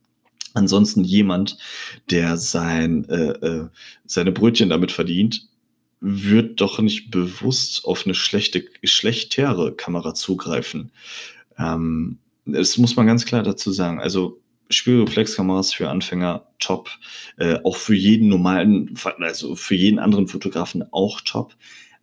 ansonsten 0.55 1.05
jemand, 1.05 1.57
der 2.11 2.37
sein, 2.37 3.05
äh, 3.09 3.47
äh, 3.47 3.68
seine 4.07 4.33
Brötchen 4.33 4.68
damit 4.68 4.92
verdient, 4.92 5.49
wird 6.01 6.61
doch 6.61 6.79
nicht 6.81 7.11
bewusst 7.11 7.85
auf 7.85 8.05
eine 8.05 8.14
schlechte, 8.14 8.64
schlechtere 8.85 9.75
Kamera 9.75 10.14
zugreifen. 10.14 10.92
Ähm, 11.59 12.18
das 12.44 12.79
muss 12.79 12.97
man 12.97 13.07
ganz 13.07 13.25
klar 13.27 13.42
dazu 13.42 13.73
sagen. 13.73 14.01
Also 14.01 14.40
Spiegelreflexkameras 14.70 15.72
für 15.72 15.88
Anfänger 15.88 16.46
top, 16.59 16.90
äh, 17.37 17.59
auch 17.64 17.76
für 17.76 17.94
jeden 17.94 18.28
normalen, 18.28 18.94
also 19.20 19.57
für 19.57 19.74
jeden 19.74 19.98
anderen 19.98 20.28
Fotografen 20.28 20.85
auch 20.92 21.20
top. 21.20 21.54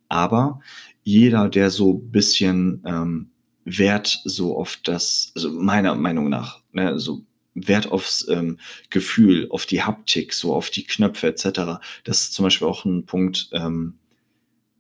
Aber 0.09 0.59
jeder, 1.03 1.49
der 1.49 1.69
so 1.69 1.93
bisschen 1.93 2.83
ähm, 2.85 3.29
Wert 3.65 4.21
so 4.23 4.57
auf 4.57 4.77
das, 4.83 5.31
also 5.35 5.51
meiner 5.51 5.95
Meinung 5.95 6.29
nach, 6.29 6.61
ne, 6.71 6.99
so 6.99 7.25
Wert 7.55 7.91
aufs 7.91 8.27
ähm, 8.27 8.59
Gefühl, 8.89 9.47
auf 9.49 9.65
die 9.65 9.81
Haptik, 9.81 10.33
so 10.33 10.53
auf 10.53 10.69
die 10.69 10.83
Knöpfe 10.83 11.27
etc. 11.27 11.79
Das 12.03 12.21
ist 12.21 12.33
zum 12.33 12.43
Beispiel 12.43 12.67
auch 12.67 12.85
ein 12.85 13.05
Punkt, 13.05 13.49
ähm, 13.53 13.97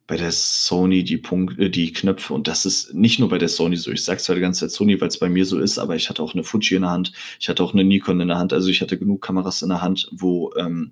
bei 0.07 0.17
der 0.17 0.31
Sony 0.31 1.03
die 1.03 1.17
Punkte, 1.17 1.69
die 1.69 1.91
Knöpfe. 1.91 2.33
Und 2.33 2.47
das 2.47 2.65
ist 2.65 2.93
nicht 2.93 3.19
nur 3.19 3.29
bei 3.29 3.37
der 3.37 3.49
Sony 3.49 3.75
so. 3.75 3.91
Ich 3.91 4.03
sage 4.03 4.21
zwar 4.21 4.35
die 4.35 4.41
ganze 4.41 4.61
Zeit 4.61 4.71
Sony, 4.71 4.99
weil 5.01 5.07
es 5.07 5.19
bei 5.19 5.29
mir 5.29 5.45
so 5.45 5.59
ist, 5.59 5.79
aber 5.79 5.95
ich 5.95 6.09
hatte 6.09 6.21
auch 6.21 6.33
eine 6.33 6.43
Fuji 6.43 6.75
in 6.75 6.83
der 6.83 6.91
Hand, 6.91 7.11
ich 7.39 7.49
hatte 7.49 7.63
auch 7.63 7.73
eine 7.73 7.83
Nikon 7.83 8.21
in 8.21 8.27
der 8.27 8.37
Hand, 8.37 8.53
also 8.53 8.69
ich 8.69 8.81
hatte 8.81 8.97
genug 8.97 9.21
Kameras 9.21 9.61
in 9.61 9.69
der 9.69 9.81
Hand, 9.81 10.07
wo 10.11 10.53
ähm, 10.57 10.91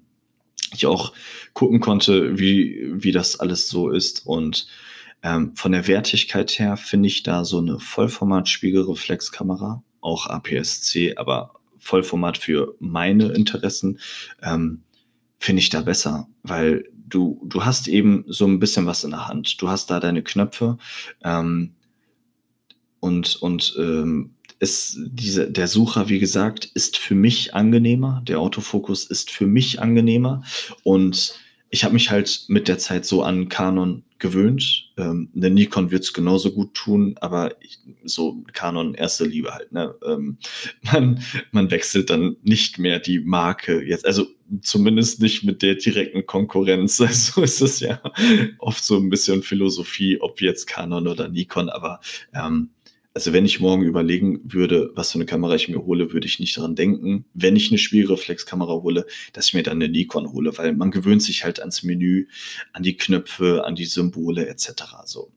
ich 0.73 0.87
auch 0.87 1.13
gucken 1.53 1.79
konnte, 1.79 2.39
wie, 2.39 2.89
wie 2.91 3.11
das 3.11 3.39
alles 3.39 3.67
so 3.67 3.89
ist. 3.89 4.25
Und 4.25 4.67
ähm, 5.21 5.55
von 5.55 5.71
der 5.71 5.87
Wertigkeit 5.87 6.57
her 6.57 6.75
finde 6.75 7.07
ich 7.07 7.21
da 7.21 7.45
so 7.45 7.59
eine 7.59 7.79
Vollformat-Spiegelreflexkamera, 7.79 9.83
auch 10.01 10.27
APS-C, 10.27 11.17
aber 11.17 11.53
Vollformat 11.77 12.37
für 12.37 12.75
meine 12.79 13.27
Interessen, 13.33 13.99
ähm, 14.41 14.81
finde 15.37 15.61
ich 15.61 15.69
da 15.69 15.81
besser, 15.81 16.27
weil 16.41 16.85
du, 17.07 17.41
du 17.45 17.65
hast 17.65 17.87
eben 17.87 18.25
so 18.27 18.45
ein 18.45 18.59
bisschen 18.59 18.85
was 18.85 19.03
in 19.03 19.11
der 19.11 19.27
Hand. 19.27 19.61
Du 19.61 19.69
hast 19.69 19.89
da 19.89 19.99
deine 19.99 20.23
Knöpfe 20.23 20.77
ähm, 21.23 21.73
und, 22.99 23.35
und 23.37 23.75
ähm, 23.77 24.31
ist 24.59 24.97
diese, 24.97 25.51
der 25.51 25.67
Sucher, 25.67 26.07
wie 26.09 26.19
gesagt, 26.19 26.65
ist 26.73 26.97
für 26.97 27.15
mich 27.15 27.53
angenehmer. 27.53 28.21
Der 28.25 28.39
Autofokus 28.39 29.05
ist 29.05 29.29
für 29.29 29.45
mich 29.45 29.81
angenehmer. 29.81 30.43
Und 30.83 31.37
ich 31.69 31.83
habe 31.83 31.93
mich 31.93 32.11
halt 32.11 32.45
mit 32.47 32.67
der 32.67 32.77
Zeit 32.77 33.05
so 33.05 33.23
an 33.23 33.49
Canon 33.49 34.03
gewöhnt. 34.23 34.89
Ähm, 34.95 35.29
eine 35.35 35.49
Nikon 35.49 35.91
wird 35.91 36.03
es 36.03 36.13
genauso 36.13 36.53
gut 36.53 36.73
tun, 36.73 37.15
aber 37.19 37.61
ich, 37.61 37.77
so 38.05 38.41
Canon 38.53 38.95
erste 38.95 39.25
Liebe 39.25 39.53
halt. 39.53 39.73
Ne? 39.73 39.93
Ähm, 40.07 40.37
man, 40.81 41.21
man 41.51 41.69
wechselt 41.69 42.09
dann 42.09 42.37
nicht 42.41 42.79
mehr 42.79 42.99
die 42.99 43.19
Marke 43.19 43.83
jetzt, 43.83 44.05
also 44.05 44.25
zumindest 44.61 45.21
nicht 45.21 45.43
mit 45.43 45.61
der 45.61 45.75
direkten 45.75 46.25
Konkurrenz. 46.25 46.99
Also 47.03 47.41
ist 47.41 47.61
es 47.61 47.81
ja 47.81 48.01
oft 48.59 48.83
so 48.83 48.97
ein 48.97 49.09
bisschen 49.09 49.43
Philosophie, 49.43 50.21
ob 50.21 50.41
jetzt 50.41 50.67
Canon 50.67 51.07
oder 51.07 51.27
Nikon, 51.27 51.69
aber 51.69 51.99
ähm, 52.33 52.69
also 53.13 53.31
wenn 53.31 53.45
ich 53.45 53.59
morgen 53.59 53.83
überlegen 53.83 54.41
würde, 54.43 54.91
was 54.95 55.11
für 55.11 55.17
eine 55.17 55.25
Kamera 55.25 55.53
ich 55.55 55.69
mir 55.69 55.83
hole, 55.83 56.13
würde 56.13 56.25
ich 56.25 56.39
nicht 56.39 56.57
daran 56.57 56.75
denken, 56.75 57.25
wenn 57.33 57.55
ich 57.55 57.69
eine 57.69 57.77
Spiegelreflexkamera 57.77 58.73
hole, 58.73 59.05
dass 59.33 59.49
ich 59.49 59.53
mir 59.53 59.63
dann 59.63 59.81
eine 59.81 59.89
Nikon 59.89 60.31
hole, 60.31 60.57
weil 60.57 60.73
man 60.73 60.89
gewöhnt 60.89 61.21
sich 61.21 61.43
halt 61.43 61.59
ans 61.59 61.83
Menü, 61.83 62.27
an 62.71 62.81
die 62.81 62.97
Knöpfe, 62.97 63.65
an 63.65 63.75
die 63.75 63.85
Symbole 63.85 64.47
etc. 64.47 64.83
So. 65.05 65.31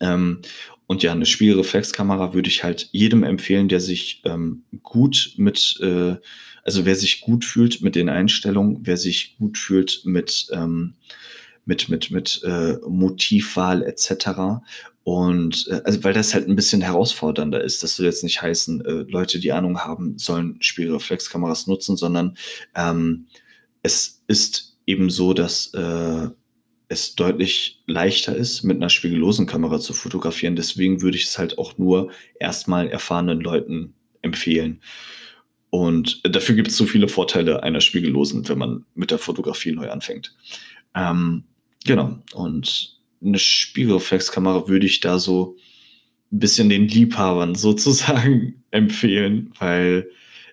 Ähm, 0.00 0.42
und 0.86 1.02
ja, 1.02 1.12
eine 1.12 1.26
Spiegelreflexkamera 1.26 2.32
würde 2.32 2.48
ich 2.48 2.62
halt 2.62 2.88
jedem 2.92 3.24
empfehlen, 3.24 3.68
der 3.68 3.80
sich 3.80 4.22
ähm, 4.24 4.62
gut 4.82 5.34
mit, 5.36 5.78
äh, 5.80 6.16
also 6.62 6.84
wer 6.84 6.94
sich 6.94 7.22
gut 7.22 7.44
fühlt 7.44 7.82
mit 7.82 7.96
den 7.96 8.08
Einstellungen, 8.08 8.80
wer 8.82 8.96
sich 8.96 9.36
gut 9.38 9.58
fühlt 9.58 10.02
mit 10.04 10.46
ähm, 10.52 10.94
mit 11.66 11.88
mit 11.88 12.10
mit 12.10 12.42
äh, 12.44 12.76
Motivwahl 12.86 13.82
etc. 13.82 14.60
Und 15.04 15.68
äh, 15.70 15.82
also 15.84 16.02
weil 16.02 16.14
das 16.14 16.34
halt 16.34 16.48
ein 16.48 16.56
bisschen 16.56 16.80
herausfordernder 16.80 17.62
ist, 17.62 17.82
das 17.82 17.96
soll 17.96 18.06
jetzt 18.06 18.24
nicht 18.24 18.40
heißen, 18.40 18.84
äh, 18.84 19.04
Leute, 19.08 19.38
die 19.38 19.52
Ahnung 19.52 19.80
haben, 19.80 20.18
sollen 20.18 20.56
Spiegelreflexkameras 20.60 21.66
nutzen, 21.66 21.96
sondern 21.96 22.36
ähm, 22.74 23.26
es 23.82 24.22
ist 24.26 24.78
eben 24.86 25.10
so, 25.10 25.34
dass 25.34 25.72
äh, 25.74 26.28
es 26.88 27.14
deutlich 27.14 27.82
leichter 27.86 28.34
ist, 28.34 28.62
mit 28.62 28.76
einer 28.76 28.88
spiegellosen 28.88 29.46
Kamera 29.46 29.78
zu 29.78 29.92
fotografieren. 29.92 30.56
Deswegen 30.56 31.02
würde 31.02 31.16
ich 31.16 31.24
es 31.24 31.38
halt 31.38 31.58
auch 31.58 31.76
nur 31.76 32.10
erstmal 32.40 32.88
erfahrenen 32.88 33.40
Leuten 33.40 33.94
empfehlen. 34.22 34.80
Und 35.70 36.20
dafür 36.24 36.54
gibt 36.54 36.68
es 36.68 36.76
so 36.76 36.86
viele 36.86 37.08
Vorteile 37.08 37.62
einer 37.62 37.80
spiegellosen, 37.80 38.48
wenn 38.48 38.58
man 38.58 38.86
mit 38.94 39.10
der 39.10 39.18
Fotografie 39.18 39.72
neu 39.72 39.90
anfängt. 39.90 40.34
Ähm, 40.94 41.44
genau. 41.84 42.18
Und 42.32 42.93
eine 43.24 43.38
Spiegelreflexkamera 43.38 44.68
würde 44.68 44.86
ich 44.86 45.00
da 45.00 45.18
so 45.18 45.56
ein 46.32 46.38
bisschen 46.38 46.68
den 46.68 46.88
Liebhabern 46.88 47.54
sozusagen 47.54 48.64
empfehlen, 48.70 49.52
weil 49.58 50.10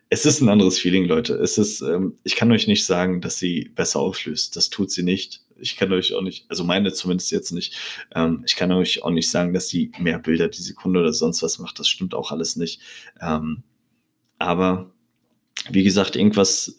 es 0.09 0.25
ist 0.25 0.41
ein 0.41 0.49
anderes 0.49 0.77
Feeling, 0.77 1.05
Leute. 1.05 1.35
Es 1.35 1.57
ist, 1.57 1.81
ähm, 1.81 2.17
ich 2.23 2.35
kann 2.35 2.51
euch 2.51 2.67
nicht 2.67 2.85
sagen, 2.85 3.21
dass 3.21 3.37
sie 3.37 3.71
besser 3.75 4.01
auflöst. 4.01 4.57
Das 4.57 4.69
tut 4.69 4.91
sie 4.91 5.03
nicht. 5.03 5.41
Ich 5.57 5.77
kann 5.77 5.93
euch 5.93 6.13
auch 6.13 6.21
nicht, 6.21 6.45
also 6.49 6.65
meine 6.65 6.91
zumindest 6.91 7.31
jetzt 7.31 7.51
nicht. 7.51 7.75
Ähm, 8.13 8.43
ich 8.45 8.57
kann 8.57 8.71
euch 8.73 9.03
auch 9.03 9.11
nicht 9.11 9.31
sagen, 9.31 9.53
dass 9.53 9.69
sie 9.69 9.91
mehr 9.99 10.19
Bilder 10.19 10.49
die 10.49 10.61
Sekunde 10.61 10.99
oder 10.99 11.13
sonst 11.13 11.41
was 11.43 11.59
macht. 11.59 11.79
Das 11.79 11.87
stimmt 11.87 12.13
auch 12.13 12.31
alles 12.31 12.57
nicht. 12.57 12.81
Ähm, 13.21 13.63
aber 14.37 14.91
wie 15.69 15.83
gesagt, 15.83 16.17
irgendwas 16.17 16.77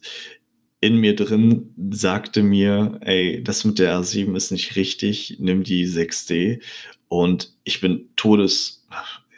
in 0.83 0.97
mir 0.97 1.15
drin 1.15 1.73
sagte 1.93 2.43
mir, 2.43 2.99
ey, 3.03 3.41
das 3.43 3.65
mit 3.65 3.79
der 3.79 3.97
R7 4.01 4.37
ist 4.37 4.51
nicht 4.51 4.75
richtig, 4.75 5.37
nimm 5.39 5.63
die 5.63 5.87
6D. 5.87 6.61
Und 7.07 7.55
ich 7.63 7.81
bin 7.81 8.09
todes, 8.17 8.85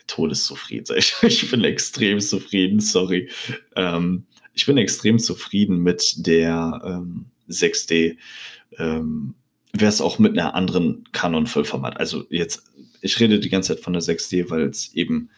todeszufrieden. 0.06 0.96
Ich 1.22 1.50
bin 1.50 1.62
extrem 1.62 2.18
zufrieden, 2.20 2.80
sorry. 2.80 3.28
Ähm, 3.76 4.24
ich 4.54 4.64
bin 4.64 4.78
extrem 4.78 5.18
zufrieden 5.18 5.80
mit 5.82 6.26
der 6.26 6.80
ähm, 6.82 7.26
6D. 7.50 8.16
Ähm, 8.78 9.34
Wäre 9.74 9.90
es 9.90 10.00
auch 10.00 10.18
mit 10.18 10.32
einer 10.32 10.54
anderen 10.54 11.04
Canon 11.12 11.46
Vollformat. 11.46 11.98
Also 11.98 12.24
jetzt, 12.30 12.62
ich 13.02 13.20
rede 13.20 13.38
die 13.38 13.50
ganze 13.50 13.74
Zeit 13.74 13.84
von 13.84 13.92
der 13.92 14.00
6D, 14.00 14.48
weil 14.48 14.62
es 14.62 14.94
eben 14.94 15.28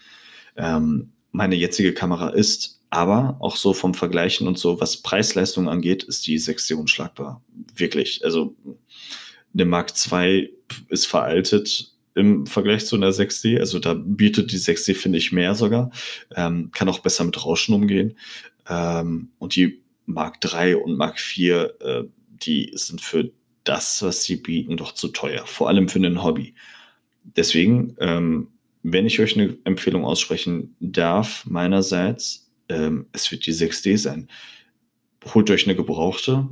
ähm, 0.57 1.11
meine 1.33 1.57
jetzige 1.57 1.93
Kamera 1.93 2.29
ist. 2.29 2.76
Aber 2.91 3.37
auch 3.41 3.57
so 3.57 3.73
vom 3.73 3.95
Vergleichen 3.95 4.47
und 4.47 4.59
so, 4.59 4.81
was 4.81 5.03
Preis-Leistung 5.03 5.69
angeht, 5.69 6.05
ist 6.05 6.27
die 6.27 6.39
6D 6.39 6.75
unschlagbar. 6.75 7.43
Wirklich. 7.75 8.25
Also 8.25 8.55
eine 9.53 9.65
Mark 9.65 9.93
II 10.11 10.51
ist 10.89 11.07
veraltet 11.07 11.93
im 12.15 12.47
Vergleich 12.47 12.87
zu 12.87 12.97
einer 12.97 13.11
6D. 13.11 13.59
Also 13.59 13.79
da 13.79 13.95
bietet 13.95 14.53
die 14.53 14.59
6D, 14.59 14.95
finde 14.95 15.19
ich, 15.19 15.33
mehr 15.33 15.55
sogar. 15.55 15.91
Ähm, 16.35 16.71
kann 16.73 16.89
auch 16.89 17.01
besser 17.01 17.25
mit 17.25 17.45
Rauschen 17.45 17.75
umgehen. 17.75 18.17
Ähm, 18.69 19.31
und 19.39 19.57
die 19.57 19.83
Mark 20.07 20.37
III 20.43 20.77
und 20.77 20.97
Mark 20.97 21.19
IV, 21.19 21.71
äh, 21.81 22.05
die 22.29 22.71
sind 22.75 23.01
für 23.01 23.31
das, 23.65 24.03
was 24.03 24.23
sie 24.23 24.37
bieten, 24.37 24.77
doch 24.77 24.93
zu 24.93 25.09
teuer. 25.09 25.45
Vor 25.47 25.69
allem 25.69 25.89
für 25.89 25.99
ein 25.99 26.23
Hobby. 26.23 26.55
Deswegen, 27.25 27.97
ähm, 27.99 28.49
wenn 28.83 29.07
ich 29.07 29.21
euch 29.21 29.37
eine 29.37 29.59
Empfehlung 29.65 30.05
aussprechen 30.05 30.77
darf, 30.81 31.45
meinerseits, 31.47 32.46
ähm, 32.69 33.07
es 33.13 33.31
wird 33.31 33.47
die 33.47 33.53
6D 33.53 33.99
sein. 33.99 34.29
Holt 35.35 35.51
euch 35.51 35.67
eine 35.67 35.77
gebrauchte, 35.77 36.49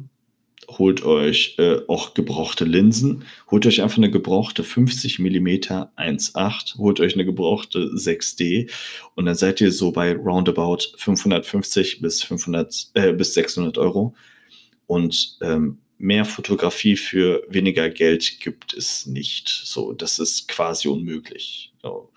holt 0.69 1.05
euch 1.05 1.57
äh, 1.59 1.79
auch 1.89 2.15
gebrauchte 2.15 2.65
Linsen, 2.65 3.25
holt 3.51 3.67
euch 3.67 3.83
einfach 3.83 3.99
eine 3.99 4.11
gebrauchte 4.11 4.65
50 4.65 5.19
mm 5.19 5.49
1.8, 5.49 6.79
holt 6.79 7.01
euch 7.01 7.15
eine 7.15 7.25
gebrauchte 7.25 7.91
6D 7.95 8.71
und 9.15 9.27
dann 9.27 9.35
seid 9.35 9.61
ihr 9.61 9.73
so 9.73 9.93
bei 9.93 10.15
roundabout 10.15 10.79
550 10.97 12.01
bis 12.01 12.23
500 12.23 12.91
äh, 12.95 13.13
bis 13.13 13.35
600 13.35 13.79
Euro 13.79 14.15
und 14.87 15.39
ähm, 15.43 15.79
mehr 15.99 16.25
Fotografie 16.25 16.97
für 16.97 17.45
weniger 17.49 17.89
Geld 17.89 18.41
gibt 18.41 18.75
es 18.75 19.07
nicht. 19.07 19.49
So, 19.49 19.93
das 19.93 20.19
ist 20.19 20.49
quasi 20.49 20.89
unmöglich. 20.89 21.73
So 21.83 22.11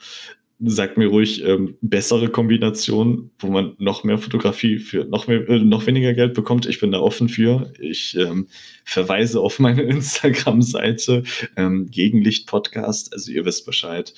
sagt 0.60 0.98
mir 0.98 1.08
ruhig 1.08 1.44
ähm, 1.44 1.76
bessere 1.82 2.30
Kombinationen, 2.30 3.30
wo 3.40 3.48
man 3.48 3.76
noch 3.78 4.04
mehr 4.04 4.18
Fotografie 4.18 4.80
für 4.80 5.06
noch 5.06 5.28
mehr, 5.28 5.48
äh, 5.48 5.60
noch 5.60 5.86
weniger 5.86 6.14
Geld 6.14 6.34
bekommt. 6.34 6.66
Ich 6.66 6.80
bin 6.80 6.92
da 6.92 7.00
offen 7.00 7.30
für. 7.30 7.72
Ich 7.80 8.16
ähm, 8.18 8.48
verweise 8.84 9.40
auf 9.40 9.60
meine 9.60 9.82
Instagram-Seite 9.84 11.24
ähm, 11.56 11.88
Gegenlicht 11.92 12.48
Podcast. 12.48 13.14
Also 13.14 13.32
ihr 13.32 13.46
wisst 13.46 13.66
Bescheid. 13.66 14.14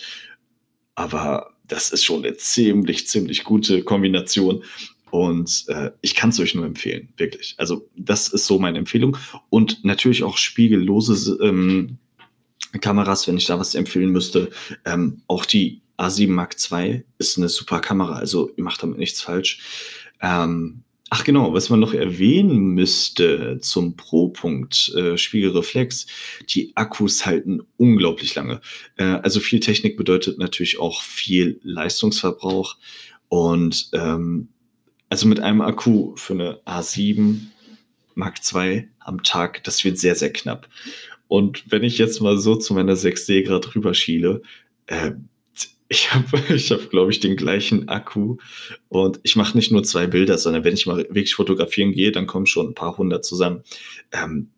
Aber 0.95 1.51
das 1.67 1.91
ist 1.91 2.05
schon 2.05 2.23
eine 2.23 2.35
ziemlich, 2.37 3.07
ziemlich 3.07 3.43
gute 3.43 3.83
Kombination. 3.83 4.63
Und 5.11 5.65
äh, 5.67 5.91
ich 6.01 6.15
kann 6.15 6.29
es 6.29 6.39
euch 6.39 6.55
nur 6.55 6.65
empfehlen, 6.65 7.09
wirklich. 7.17 7.55
Also 7.57 7.89
das 7.97 8.29
ist 8.29 8.45
so 8.45 8.59
meine 8.59 8.77
Empfehlung. 8.77 9.17
Und 9.49 9.83
natürlich 9.83 10.23
auch 10.23 10.37
spiegellose 10.37 11.37
ähm, 11.43 11.97
Kameras, 12.79 13.27
wenn 13.27 13.37
ich 13.37 13.45
da 13.45 13.59
was 13.59 13.75
empfehlen 13.75 14.11
müsste. 14.11 14.51
Ähm, 14.85 15.21
auch 15.27 15.45
die 15.45 15.81
A7 15.99 16.29
Mark 16.29 16.55
II 16.71 17.03
ist 17.17 17.37
eine 17.37 17.49
super 17.49 17.79
Kamera, 17.79 18.15
also 18.15 18.49
ihr 18.55 18.63
macht 18.63 18.81
damit 18.81 18.97
nichts 18.97 19.21
falsch. 19.21 19.59
Ähm, 20.21 20.83
ach 21.09 21.23
genau, 21.23 21.53
was 21.53 21.69
man 21.69 21.79
noch 21.79 21.93
erwähnen 21.93 22.73
müsste 22.73 23.59
zum 23.61 23.95
Pro-Punkt 23.95 24.93
äh, 24.95 25.17
Spiegelreflex, 25.17 26.07
die 26.49 26.71
Akkus 26.75 27.25
halten 27.25 27.61
unglaublich 27.77 28.33
lange. 28.35 28.61
Äh, 28.95 29.03
also 29.03 29.39
viel 29.39 29.59
Technik 29.59 29.97
bedeutet 29.97 30.39
natürlich 30.39 30.79
auch 30.79 31.01
viel 31.01 31.59
Leistungsverbrauch 31.63 32.77
und 33.27 33.89
ähm, 33.93 34.49
also 35.09 35.27
mit 35.27 35.39
einem 35.39 35.61
Akku 35.61 36.15
für 36.15 36.33
eine 36.33 36.61
A7 36.65 37.39
Mark 38.15 38.39
II 38.53 38.87
am 38.99 39.23
Tag, 39.23 39.63
das 39.63 39.83
wird 39.83 39.97
sehr, 39.97 40.15
sehr 40.15 40.31
knapp. 40.31 40.69
Und 41.27 41.71
wenn 41.71 41.83
ich 41.83 41.97
jetzt 41.97 42.21
mal 42.21 42.37
so 42.37 42.55
zu 42.55 42.73
meiner 42.73 42.95
6D 42.95 43.43
gerade 43.43 43.73
rüber 43.75 43.93
schiele, 43.93 44.41
äh, 44.87 45.11
ich 45.89 46.13
habe, 46.13 46.41
ich 46.53 46.71
hab, 46.71 46.89
glaube 46.91 47.11
ich, 47.11 47.19
den 47.19 47.35
gleichen 47.35 47.89
Akku 47.89 48.37
und 48.87 49.19
ich 49.23 49.35
mache 49.35 49.57
nicht 49.57 49.71
nur 49.71 49.83
zwei 49.83 50.07
Bilder, 50.07 50.37
sondern 50.37 50.63
wenn 50.63 50.75
ich 50.75 50.85
mal 50.85 50.97
wirklich 50.97 51.35
fotografieren 51.35 51.91
gehe, 51.91 52.11
dann 52.11 52.27
kommen 52.27 52.45
schon 52.45 52.69
ein 52.69 52.75
paar 52.75 52.97
hundert 52.97 53.25
zusammen. 53.25 53.63
Ähm, 54.11 54.51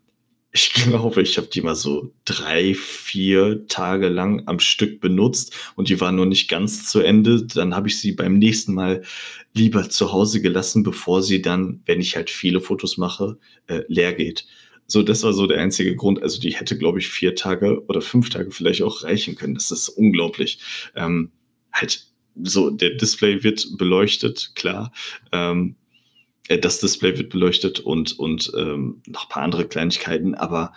ich 0.52 0.74
glaube, 0.74 1.22
ich 1.22 1.38
habe 1.38 1.48
die 1.48 1.62
mal 1.62 1.76
so 1.76 2.14
drei, 2.26 2.74
vier 2.76 3.66
Tage 3.68 4.10
lang 4.10 4.44
am 4.48 4.60
Stück 4.60 5.00
benutzt 5.00 5.56
und 5.76 5.88
die 5.88 6.02
waren 6.02 6.18
noch 6.18 6.26
nicht 6.26 6.50
ganz 6.50 6.90
zu 6.90 7.00
Ende. 7.00 7.46
Dann 7.46 7.76
habe 7.76 7.88
ich 7.88 8.00
sie 8.00 8.12
beim 8.12 8.38
nächsten 8.38 8.74
Mal 8.74 9.04
lieber 9.54 9.90
zu 9.90 10.12
Hause 10.12 10.42
gelassen, 10.42 10.84
bevor 10.84 11.24
sie 11.24 11.42
dann, 11.42 11.82
wenn 11.86 12.02
ich 12.02 12.18
halt 12.18 12.30
viele 12.30 12.60
Fotos 12.60 12.98
mache, 12.98 13.38
äh, 13.68 13.84
leer 13.88 14.14
geht. 14.14 14.46
So, 14.92 15.04
das 15.04 15.24
war 15.24 15.32
so 15.32 15.48
der 15.48 15.62
einzige 15.62 15.96
Grund. 15.96 16.22
Also 16.22 16.42
die 16.42 16.54
hätte, 16.54 16.78
glaube 16.78 17.00
ich, 17.00 17.08
vier 17.08 17.36
Tage 17.36 17.82
oder 17.86 18.02
fünf 18.02 18.30
Tage 18.30 18.52
vielleicht 18.52 18.82
auch 18.82 19.04
reichen 19.04 19.36
können. 19.36 19.54
Das 19.56 19.72
ist 19.72 19.88
unglaublich. 19.88 20.60
Ähm, 20.96 21.32
halt 21.72 22.06
so, 22.44 22.70
der 22.70 22.92
Display 22.92 23.42
wird 23.44 23.78
beleuchtet, 23.78 24.52
klar. 24.56 24.92
Ähm, 25.32 25.76
äh, 26.50 26.60
das 26.60 26.80
Display 26.80 27.18
wird 27.18 27.30
beleuchtet 27.30 27.80
und, 27.80 28.20
und 28.20 28.52
ähm, 28.58 29.02
noch 29.08 29.26
ein 29.26 29.30
paar 29.30 29.44
andere 29.44 29.66
Kleinigkeiten, 29.66 30.36
aber 30.36 30.74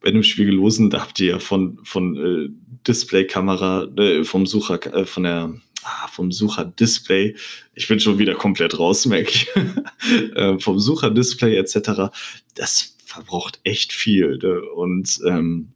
bei 0.00 0.08
einem 0.08 0.22
Spiegellosen, 0.22 0.90
da 0.90 1.02
habt 1.02 1.20
ihr 1.20 1.32
ja 1.32 1.38
von, 1.38 1.78
von 1.84 2.16
äh, 2.16 2.48
Displaykamera, 2.86 3.84
äh, 3.96 4.24
vom 4.24 4.46
Sucher, 4.46 4.84
äh, 4.94 5.04
von 5.04 5.22
der 5.24 5.54
ah, 5.84 6.08
vom 6.08 6.32
Sucher-Display, 6.32 7.36
ich 7.74 7.88
bin 7.88 8.00
schon 8.00 8.18
wieder 8.18 8.34
komplett 8.34 8.78
raus, 8.78 9.06
merke 9.06 9.30
ich, 9.30 9.48
äh, 10.36 10.58
vom 10.58 10.78
Sucher-Display 10.78 11.56
etc., 11.56 12.12
das 12.54 12.91
verbraucht 13.12 13.60
echt 13.64 13.92
viel. 13.92 14.38
Ne? 14.38 14.62
Und 14.62 15.20
ähm, 15.26 15.72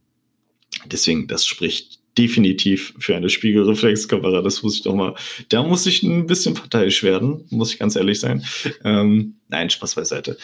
deswegen, 0.85 1.27
das 1.27 1.45
spricht 1.45 1.99
definitiv 2.17 2.95
für 2.97 3.15
eine 3.15 3.29
Spiegelreflexkamera. 3.29 4.41
Das 4.41 4.63
muss 4.63 4.77
ich 4.77 4.83
doch 4.83 4.95
mal, 4.95 5.13
da 5.49 5.61
muss 5.63 5.85
ich 5.85 6.01
ein 6.01 6.25
bisschen 6.25 6.55
parteiisch 6.55 7.03
werden, 7.03 7.45
muss 7.49 7.71
ich 7.71 7.79
ganz 7.79 7.95
ehrlich 7.95 8.19
sein. 8.19 8.43
Ähm, 8.83 9.35
nein, 9.49 9.69
Spaß 9.69 9.95
beiseite. 9.95 10.37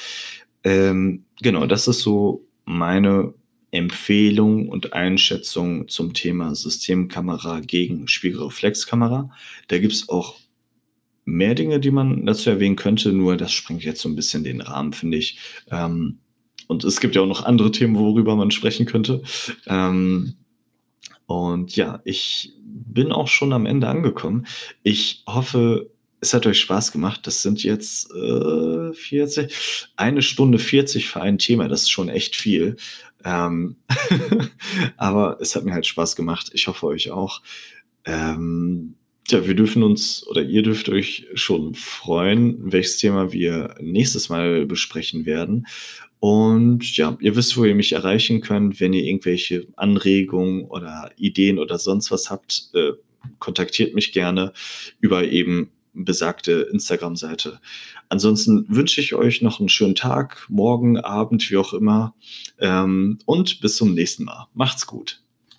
Ähm, 0.64 1.26
genau, 1.41 1.66
das 1.66 1.88
ist 1.88 2.00
so 2.00 2.46
meine 2.66 3.34
Empfehlung 3.72 4.70
und 4.70 4.94
Einschätzung 4.94 5.88
zum 5.88 6.14
Thema 6.14 6.56
Systemkamera 6.56 7.62
gegen 7.62 8.08
Spiegelreflexkamera. 8.08 9.30
Da 9.68 9.78
gibt 9.78 9.94
es 9.94 10.10
auch 10.10 10.36
mehr 11.26 11.56
Dinge, 11.56 11.80
die 11.80 11.91
man 11.91 12.26
dazu 12.26 12.50
erwähnen 12.50 12.76
könnte, 12.76 13.14
nur 13.14 13.38
das 13.38 13.52
sprengt 13.52 13.84
jetzt 13.84 14.02
so 14.02 14.10
ein 14.10 14.16
bisschen 14.16 14.44
den 14.44 14.62
Rahmen, 14.62 14.94
finde 14.94 15.18
ich. 15.18 15.39
Ähm, 15.72 16.20
und 16.68 16.84
es 16.84 16.99
gibt 16.99 17.16
ja 17.16 17.22
auch 17.22 17.28
noch 17.28 17.43
andere 17.43 17.72
Themen, 17.72 17.95
worüber 17.95 18.36
man 18.36 18.51
sprechen 18.51 18.86
könnte. 18.86 19.22
Ähm, 19.68 20.36
und 21.26 21.76
ja, 21.76 22.01
ich 22.03 22.53
bin 22.64 23.11
auch 23.11 23.28
schon 23.28 23.53
am 23.53 23.66
Ende 23.66 23.88
angekommen. 23.88 24.45
Ich 24.84 25.24
hoffe, 25.28 25.89
es 26.20 26.34
hat 26.34 26.45
euch 26.45 26.59
Spaß 26.59 26.91
gemacht. 26.91 27.28
Das 27.28 27.41
sind 27.41 27.64
jetzt 27.64 28.11
äh, 28.11 28.93
40, 28.93 29.89
eine 29.95 30.22
Stunde 30.22 30.59
40 30.59 31.07
für 31.07 31.22
ein 31.22 31.38
Thema. 31.38 31.68
Das 31.68 31.82
ist 31.82 31.91
schon 31.91 32.09
echt 32.09 32.36
viel. 32.36 32.78
Ähm 33.24 33.78
aber 34.97 35.38
es 35.41 35.55
hat 35.55 35.66
mir 35.66 35.74
halt 35.74 35.86
Spaß 35.86 36.16
gemacht. 36.16 36.51
Ich 36.53 36.68
hoffe 36.68 36.88
euch 36.88 37.11
auch. 37.11 37.41
Ähm, 38.05 38.95
ja, 39.30 39.47
wir 39.47 39.55
dürfen 39.55 39.84
uns 39.84 40.26
oder 40.28 40.43
ihr 40.43 40.63
dürft 40.63 40.89
euch 40.89 41.28
schon 41.34 41.76
freuen, 41.76 42.71
welches 42.71 42.97
Thema 42.97 43.32
wir 43.32 43.76
nächstes 43.80 44.30
Mal 44.30 44.65
besprechen 44.65 45.26
werden. 45.26 45.65
Und 46.19 46.95
ja, 46.95 47.17
ihr 47.19 47.36
wisst, 47.36 47.57
wo 47.57 47.65
ihr 47.65 47.76
mich 47.76 47.93
erreichen 47.93 48.41
könnt, 48.41 48.80
wenn 48.80 48.93
ihr 48.93 49.03
irgendwelche 49.03 49.67
Anregungen 49.76 50.65
oder 50.65 51.11
Ideen 51.17 51.59
oder 51.59 51.78
sonst 51.78 52.11
was 52.11 52.30
habt, 52.30 52.69
äh, 52.74 52.91
kontaktiert 53.39 53.93
mich 53.93 54.13
gerne 54.13 54.53
über 54.99 55.26
eben 55.26 55.71
besagte 55.93 56.67
Instagram-Seite. 56.71 57.59
Ansonsten 58.09 58.65
wünsche 58.69 59.01
ich 59.01 59.13
euch 59.13 59.41
noch 59.41 59.59
einen 59.59 59.69
schönen 59.69 59.95
Tag, 59.95 60.45
morgen, 60.49 60.97
Abend, 60.97 61.49
wie 61.51 61.57
auch 61.57 61.74
immer. 61.74 62.15
Ähm, 62.59 63.19
und 63.26 63.61
bis 63.61 63.76
zum 63.76 63.93
nächsten 63.93 64.24
Mal. 64.24 64.47
Macht's 64.53 64.88
gut. 64.88 65.22